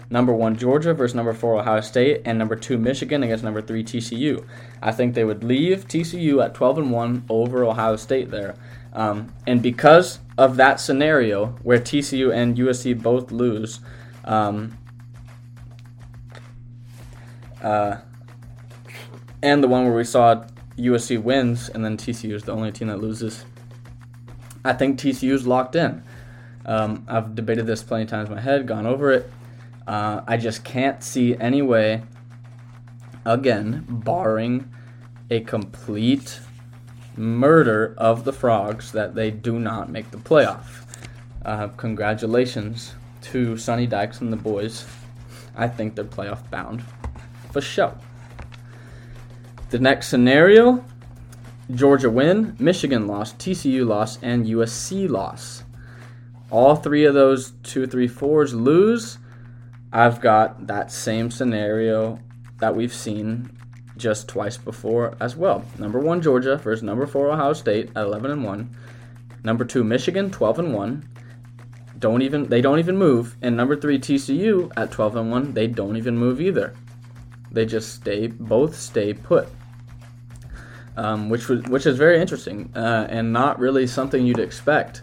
Number 0.09 0.33
one 0.33 0.57
Georgia 0.57 0.95
versus 0.95 1.15
number 1.15 1.35
four 1.35 1.59
Ohio 1.59 1.81
State, 1.81 2.23
and 2.25 2.39
number 2.39 2.55
two 2.55 2.79
Michigan 2.79 3.23
against 3.23 3.43
number 3.43 3.61
three 3.61 3.83
TCU. 3.83 4.45
I 4.81 4.93
think 4.93 5.15
they 5.15 5.25
would 5.25 5.43
leave 5.43 5.89
TCU 5.89 6.45
at 6.45 6.55
12 6.55 6.79
and 6.79 6.93
one 6.93 7.25
over 7.29 7.65
Ohio 7.65 7.97
State 7.97 8.31
there, 8.31 8.55
um, 8.93 9.33
and 9.47 9.61
because 9.61 10.21
of 10.39 10.57
that 10.57 10.81
scenario 10.81 11.47
where 11.63 11.81
TCU 11.81 12.33
and 12.33 12.57
USC 12.57 13.01
both 13.01 13.33
lose, 13.33 13.81
um, 14.25 14.79
uh, 17.63 17.97
and 19.43 19.63
the 19.63 19.69
one 19.69 19.85
where 19.85 19.95
we 19.95 20.05
saw 20.05 20.45
USC 20.79 21.21
wins 21.21 21.69
and 21.69 21.85
then 21.85 21.97
TCU 21.97 22.33
is 22.33 22.45
the 22.45 22.53
only 22.53 22.71
team 22.71 22.89
that 22.89 23.01
loses. 23.01 23.45
I 24.65 24.73
think 24.73 24.99
TCU 24.99 25.33
is 25.33 25.47
locked 25.47 25.77
in. 25.77 26.03
Um, 26.65 27.05
I've 27.09 27.35
debated 27.35 27.67
this 27.67 27.83
plenty 27.83 28.05
of 28.05 28.11
times 28.11 28.29
in 28.29 28.35
my 28.35 28.41
head, 28.41 28.67
gone 28.67 28.87
over 28.87 29.13
it. 29.13 29.31
Uh, 29.87 30.23
I 30.27 30.37
just 30.37 30.65
can't 30.65 31.03
see 31.03 31.37
any 31.37 31.63
way, 31.63 32.03
again, 33.25 33.85
barring 33.89 34.73
a 35.31 35.41
complete 35.41 36.41
murder 37.17 37.95
of 37.97 38.25
the 38.25 38.33
Frogs, 38.33 38.93
that 38.93 39.15
they 39.15 39.31
do 39.31 39.59
not 39.59 39.89
make 39.91 40.11
the 40.11 40.19
playoff. 40.19 40.85
Uh, 41.45 41.69
congratulations 41.69 42.95
to 43.23 43.57
Sonny 43.57 43.87
Dykes 43.87 44.21
and 44.21 44.33
the 44.33 44.37
boys. 44.37 44.85
I 45.57 45.69
think 45.69 45.95
they're 45.95 46.05
playoff 46.05 46.49
bound 46.51 46.85
for 47.53 47.61
sure. 47.61 47.97
The 49.71 49.79
next 49.79 50.09
scenario 50.09 50.85
Georgia 51.75 52.09
win, 52.09 52.55
Michigan 52.59 53.07
loss, 53.09 53.33
TCU 53.35 53.85
loss, 53.87 54.23
and 54.23 54.47
USC 54.47 55.09
loss. 55.09 55.65
All 56.51 56.77
three 56.77 57.05
of 57.05 57.15
those 57.15 57.53
two, 57.65 57.87
three, 57.87 58.07
fours 58.07 58.55
lose. 58.55 59.19
I've 59.97 60.21
got 60.21 60.67
that 60.67 60.93
same 60.93 61.31
scenario 61.31 62.19
that 62.59 62.77
we've 62.77 62.93
seen 62.93 63.51
just 63.97 64.29
twice 64.29 64.59
before 64.59 65.17
as 65.21 65.37
well. 65.37 65.65
Number 65.79 65.99
one 65.99 66.21
Georgia 66.21 66.59
versus 66.59 66.83
number 66.83 67.07
four 67.07 67.31
Ohio 67.31 67.55
State 67.55 67.93
at 67.97 68.05
11 68.05 68.31
and 68.31 68.45
one. 68.45 68.77
Number 69.43 69.65
two 69.65 69.83
Michigan 69.85 70.31
12 70.31 70.59
and 70.59 70.75
one. 70.75 71.09
Don't 71.99 72.21
even 72.21 72.47
they 72.51 72.61
don't 72.61 72.79
even 72.79 72.99
move. 72.99 73.39
And 73.41 73.57
number 73.57 73.75
three 73.75 73.99
TCU 73.99 74.71
at 74.77 74.91
12 74.91 75.17
and 75.17 75.31
one. 75.31 75.55
They 75.55 75.67
don't 75.67 75.97
even 75.97 76.19
move 76.19 76.43
either. 76.43 76.75
They 77.51 77.65
just 77.65 77.95
stay, 77.95 78.27
both 78.27 78.77
stay 78.77 79.15
put, 79.15 79.49
um, 80.99 81.31
which 81.31 81.49
was 81.49 81.63
which 81.69 81.87
is 81.87 81.97
very 81.97 82.21
interesting 82.21 82.71
uh, 82.77 83.07
and 83.09 83.33
not 83.33 83.59
really 83.59 83.87
something 83.87 84.27
you'd 84.27 84.41
expect 84.41 85.01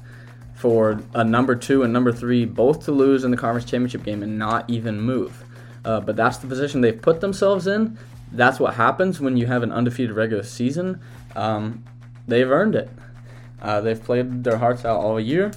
for 0.64 0.98
a 1.14 1.26
number 1.26 1.58
two 1.58 1.84
and 1.84 1.92
number 1.92 2.10
three 2.10 2.46
both 2.46 2.86
to 2.86 2.92
lose 2.94 3.26
in 3.26 3.32
the 3.32 3.36
conference 3.36 3.70
championship 3.70 4.02
game 4.02 4.24
and 4.24 4.40
not 4.40 4.64
even 4.70 5.02
move. 5.02 5.44
Uh, 5.84 6.00
but 6.00 6.16
that's 6.16 6.38
the 6.38 6.48
position 6.48 6.80
they've 6.80 7.02
put 7.02 7.20
themselves 7.20 7.68
in. 7.68 7.98
That's 8.32 8.62
what 8.62 8.76
happens 8.76 9.20
when 9.20 9.36
you 9.36 9.46
have 9.48 9.62
an 9.62 9.74
undefeated 9.74 10.16
regular 10.16 10.44
season. 10.44 11.02
Um, 11.36 11.84
they've 12.30 12.50
earned 12.50 12.76
it. 12.76 12.90
Uh, 13.62 13.82
they've 13.82 14.02
played 14.02 14.46
their 14.46 14.58
hearts 14.58 14.86
out 14.86 15.02
all 15.02 15.20
year. 15.20 15.52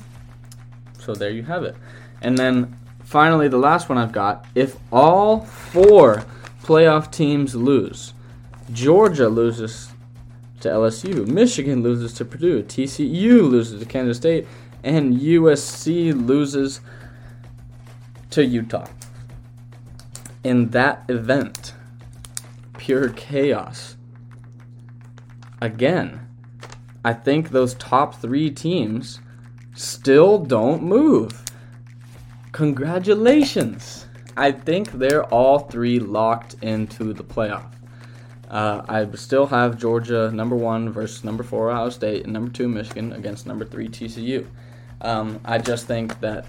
So 0.99 1.15
there 1.15 1.31
you 1.31 1.45
have 1.45 1.63
it. 1.63 1.77
And 2.21 2.37
then 2.37 2.77
finally, 3.05 3.47
the 3.47 3.59
last 3.59 3.89
one 3.89 3.99
I've 3.99 4.11
got 4.11 4.45
if 4.57 4.77
all 4.91 5.43
four 5.43 6.25
playoff 6.65 7.13
teams 7.13 7.55
lose. 7.55 8.13
Georgia 8.73 9.29
loses 9.29 9.93
to 10.59 10.69
LSU. 10.69 11.29
Michigan 11.29 11.85
loses 11.85 12.13
to 12.15 12.25
Purdue. 12.25 12.65
TCU 12.65 13.49
loses 13.49 13.79
to 13.79 13.87
Kansas 13.87 14.17
State. 14.17 14.49
And 14.83 15.19
USC 15.19 16.13
loses 16.27 16.81
to 18.31 18.45
Utah. 18.45 18.87
In 20.45 20.71
that 20.71 21.05
event, 21.09 21.75
pure 22.77 23.09
chaos. 23.11 23.97
Again, 25.61 26.27
I 27.05 27.13
think 27.13 27.51
those 27.51 27.75
top 27.75 28.21
three 28.21 28.51
teams 28.51 29.21
still 29.75 30.39
don't 30.39 30.83
move. 30.83 31.45
Congratulations. 32.53 34.07
I 34.37 34.53
think 34.53 34.93
they're 34.93 35.25
all 35.25 35.61
three 35.61 35.99
locked 35.99 36.57
into 36.63 37.13
the 37.13 37.25
playoff. 37.25 37.76
Uh, 38.49 38.83
I 38.89 39.09
still 39.17 39.47
have 39.47 39.79
Georgia 39.79 40.31
number 40.31 40.55
one 40.55 40.91
versus 40.91 41.25
number 41.25 41.43
four 41.43 41.71
Ohio 41.71 41.91
State 41.91 42.25
and 42.25 42.33
number 42.33 42.51
two 42.51 42.69
Michigan 42.69 43.13
against 43.13 43.47
number 43.47 43.65
three 43.65 43.89
TCU. 43.89 44.47
Um, 45.01 45.41
I 45.45 45.59
just 45.59 45.87
think 45.87 46.21
that 46.21 46.47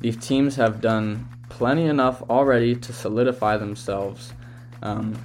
these 0.00 0.16
teams 0.16 0.56
have 0.56 0.80
done 0.80 1.28
plenty 1.48 1.84
enough 1.84 2.22
already 2.22 2.74
to 2.74 2.92
solidify 2.92 3.56
themselves. 3.56 4.32
Um, 4.82 5.24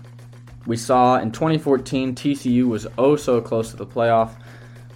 we 0.65 0.77
saw 0.77 1.17
in 1.17 1.31
2014 1.31 2.15
TCU 2.15 2.67
was 2.67 2.85
oh 2.97 3.15
so 3.15 3.41
close 3.41 3.71
to 3.71 3.77
the 3.77 3.85
playoff, 3.85 4.31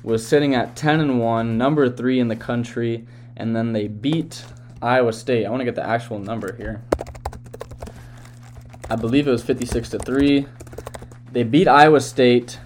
was 0.03 0.25
sitting 0.25 0.53
at 0.53 0.75
10 0.75 0.99
and 0.99 1.19
one, 1.19 1.57
number 1.57 1.89
three 1.89 2.19
in 2.19 2.27
the 2.27 2.35
country, 2.35 3.07
and 3.35 3.55
then 3.55 3.73
they 3.73 3.87
beat 3.87 4.45
Iowa 4.81 5.11
State. 5.11 5.45
I 5.45 5.49
want 5.49 5.61
to 5.61 5.65
get 5.65 5.75
the 5.75 5.85
actual 5.85 6.19
number 6.19 6.55
here. 6.55 6.83
I 8.87 8.95
believe 8.95 9.27
it 9.27 9.31
was 9.31 9.43
56 9.43 9.89
to 9.89 9.99
3. 9.99 10.45
They 11.35 11.43
beat 11.43 11.67
Iowa 11.67 11.99
State 11.99 12.59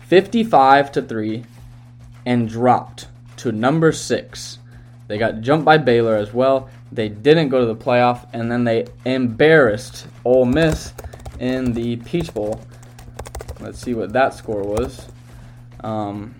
55 0.00 0.92
to 0.92 1.00
3 1.00 1.42
and 2.26 2.46
dropped 2.46 3.08
to 3.38 3.50
number 3.50 3.90
6. 3.90 4.58
They 5.08 5.16
got 5.16 5.40
jumped 5.40 5.64
by 5.64 5.78
Baylor 5.78 6.16
as 6.16 6.34
well. 6.34 6.68
They 6.92 7.08
didn't 7.08 7.48
go 7.48 7.60
to 7.60 7.64
the 7.64 7.74
playoff 7.74 8.28
and 8.34 8.52
then 8.52 8.64
they 8.64 8.88
embarrassed 9.06 10.06
Ole 10.22 10.44
Miss 10.44 10.92
in 11.38 11.72
the 11.72 11.96
Peach 11.96 12.34
Bowl. 12.34 12.60
Let's 13.58 13.78
see 13.78 13.94
what 13.94 14.12
that 14.12 14.34
score 14.34 14.62
was. 14.62 15.08
Um, 15.82 16.34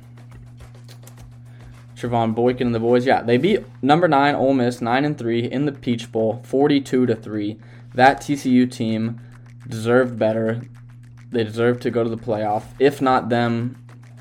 Trevone 1.96 2.34
Boykin 2.34 2.66
and 2.66 2.74
the 2.74 2.78
boys. 2.78 3.06
Yeah, 3.06 3.22
they 3.22 3.38
beat 3.38 3.64
number 3.80 4.06
nine 4.06 4.34
Ole 4.34 4.52
Miss 4.52 4.82
nine 4.82 5.06
and 5.06 5.16
three 5.16 5.50
in 5.50 5.64
the 5.64 5.72
Peach 5.72 6.12
Bowl, 6.12 6.42
forty-two 6.44 7.06
to 7.06 7.16
three. 7.16 7.58
That 7.94 8.20
TCU 8.20 8.70
team 8.70 9.18
deserved 9.70 10.18
better. 10.18 10.62
They 11.30 11.44
deserved 11.44 11.82
to 11.82 11.90
go 11.90 12.02
to 12.02 12.10
the 12.10 12.16
playoff. 12.16 12.64
If 12.78 13.00
not 13.00 13.28
them, 13.28 13.76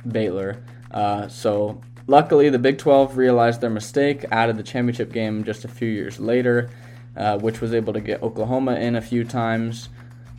Baylor. 0.08 0.64
Uh, 0.91 1.28
so 1.28 1.82
luckily, 2.08 2.50
the 2.50 2.60
Big 2.60 2.78
12 2.78 3.18
realized 3.18 3.62
their 3.62 3.70
mistake, 3.70 4.26
added 4.32 4.58
the 4.58 4.64
championship 4.64 5.12
game 5.12 5.43
just 5.43 5.66
a 5.66 5.68
few 5.68 5.89
years 5.89 6.20
later, 6.20 6.70
uh, 7.18 7.38
which 7.39 7.62
was 7.62 7.74
able 7.74 7.93
to 7.93 8.02
get 8.02 8.22
Oklahoma 8.22 8.76
in 8.76 8.95
a 8.95 9.02
few 9.02 9.24
times, 9.24 9.89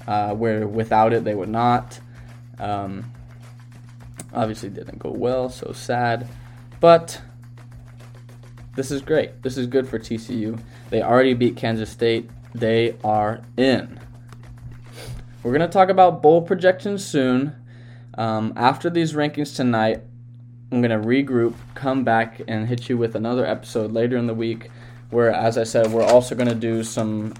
uh, 0.07 0.35
where 0.35 0.67
without 0.67 1.13
it 1.13 1.25
they 1.25 1.35
would 1.35 1.49
not. 1.49 1.99
Um, 2.59 3.13
obviously, 4.33 4.69
didn't 4.69 4.99
go 4.99 5.11
well, 5.11 5.49
so 5.49 5.73
sad. 5.73 6.29
But 6.79 7.21
this 8.77 8.91
is 8.91 9.03
great. 9.03 9.43
This 9.43 9.57
is 9.57 9.67
good 9.67 9.89
for 9.89 9.99
TCU. 9.99 10.61
They 10.91 11.03
already 11.03 11.35
beat 11.35 11.57
Kansas 11.57 11.91
State. 11.91 12.31
They 12.55 12.97
are 13.05 13.43
in. 13.57 14.01
We're 15.43 15.53
going 15.53 15.63
to 15.63 15.69
talk 15.69 15.89
about 15.89 16.21
bowl 16.21 16.43
projections 16.43 17.03
soon. 17.03 17.57
Um, 18.19 18.53
after 18.57 18.91
these 18.91 19.15
rankings 19.15 19.57
tonight, 19.57 20.03
I'm 20.71 20.83
going 20.83 20.91
to 20.91 21.09
regroup, 21.09 21.55
come 21.75 22.05
back, 22.05 22.43
and 22.47 22.69
hit 22.69 22.91
you 22.91 22.99
with 22.99 23.15
another 23.15 23.47
episode 23.47 23.91
later 23.91 24.19
in 24.19 24.27
the 24.27 24.35
week 24.35 24.71
where, 25.09 25.33
as 25.33 25.57
I 25.57 25.65
said, 25.65 25.91
we're 25.93 26.05
also 26.05 26.35
going 26.35 26.49
to 26.49 26.55
do 26.55 26.85
some 26.85 27.33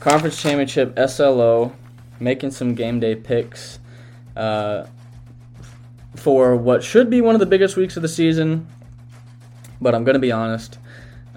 conference 0.00 0.40
championship 0.40 0.98
SLO, 1.08 1.72
making 2.20 2.50
some 2.50 2.74
game 2.74 3.00
day 3.00 3.14
picks 3.14 3.78
uh, 4.36 4.84
for 6.14 6.56
what 6.56 6.84
should 6.84 7.08
be 7.08 7.22
one 7.22 7.34
of 7.34 7.40
the 7.40 7.46
biggest 7.46 7.74
weeks 7.78 7.96
of 7.96 8.02
the 8.02 8.08
season. 8.08 8.68
But 9.80 9.94
I'm 9.94 10.04
going 10.04 10.14
to 10.14 10.20
be 10.20 10.30
honest, 10.30 10.78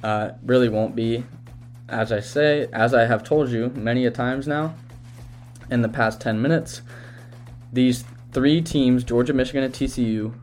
uh, 0.03 0.31
really 0.43 0.67
won't 0.67 0.97
be. 0.97 1.23
As 1.87 2.11
I 2.11 2.19
say, 2.19 2.67
as 2.73 2.93
I 2.93 3.05
have 3.05 3.23
told 3.23 3.49
you 3.49 3.69
many 3.69 4.05
a 4.05 4.11
times 4.11 4.49
now 4.49 4.75
in 5.71 5.81
the 5.81 5.89
past 5.89 6.21
10 6.21 6.41
minutes, 6.41 6.81
these 7.71 8.03
three 8.31 8.61
teams, 8.61 9.03
Georgia, 9.03 9.33
Michigan, 9.33 9.63
and 9.63 9.73
TCU, 9.73 10.33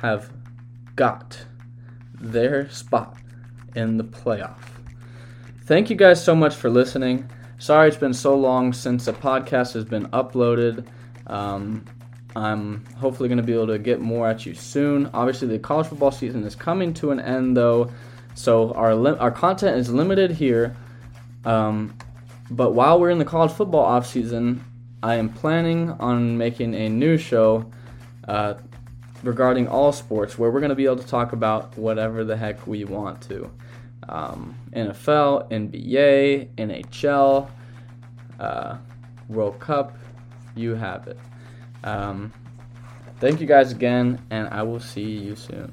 have 0.00 0.30
got 0.94 1.44
their 2.20 2.68
spot 2.70 3.16
in 3.74 3.96
the 3.96 4.04
playoff. 4.04 4.58
Thank 5.64 5.90
you 5.90 5.96
guys 5.96 6.22
so 6.22 6.34
much 6.34 6.54
for 6.54 6.70
listening. 6.70 7.28
Sorry 7.58 7.88
it's 7.88 7.96
been 7.96 8.14
so 8.14 8.36
long 8.36 8.72
since 8.72 9.08
a 9.08 9.12
podcast 9.12 9.72
has 9.72 9.84
been 9.84 10.06
uploaded. 10.08 10.86
Um, 11.26 11.84
I'm 12.36 12.84
hopefully 12.96 13.28
going 13.28 13.38
to 13.38 13.42
be 13.42 13.54
able 13.54 13.68
to 13.68 13.78
get 13.78 14.00
more 14.00 14.28
at 14.28 14.44
you 14.44 14.54
soon. 14.54 15.10
Obviously, 15.14 15.48
the 15.48 15.58
college 15.58 15.86
football 15.86 16.10
season 16.10 16.44
is 16.44 16.54
coming 16.54 16.92
to 16.94 17.10
an 17.10 17.18
end, 17.18 17.56
though, 17.56 17.90
so 18.34 18.72
our 18.72 19.18
our 19.18 19.30
content 19.30 19.78
is 19.78 19.90
limited 19.90 20.30
here. 20.32 20.76
Um, 21.46 21.96
but 22.50 22.72
while 22.72 23.00
we're 23.00 23.10
in 23.10 23.18
the 23.18 23.24
college 23.24 23.52
football 23.52 23.84
off 23.84 24.06
season, 24.06 24.64
I 25.02 25.16
am 25.16 25.28
planning 25.28 25.90
on 25.90 26.38
making 26.38 26.74
a 26.74 26.88
new 26.88 27.16
show 27.16 27.70
uh, 28.26 28.54
regarding 29.22 29.68
all 29.68 29.92
sports, 29.92 30.38
where 30.38 30.50
we're 30.50 30.60
going 30.60 30.70
to 30.70 30.76
be 30.76 30.84
able 30.84 30.96
to 30.96 31.06
talk 31.06 31.32
about 31.32 31.76
whatever 31.76 32.24
the 32.24 32.36
heck 32.36 32.66
we 32.66 32.84
want 32.84 33.20
to. 33.22 33.50
Um, 34.08 34.54
NFL, 34.72 35.50
NBA, 35.50 36.54
NHL, 36.54 37.50
uh, 38.38 38.76
World 39.28 39.58
Cup, 39.58 39.96
you 40.54 40.74
have 40.74 41.08
it. 41.08 41.18
Um, 41.82 42.32
thank 43.18 43.40
you 43.40 43.46
guys 43.46 43.72
again, 43.72 44.20
and 44.30 44.48
I 44.48 44.62
will 44.62 44.80
see 44.80 45.02
you 45.02 45.34
soon. 45.34 45.72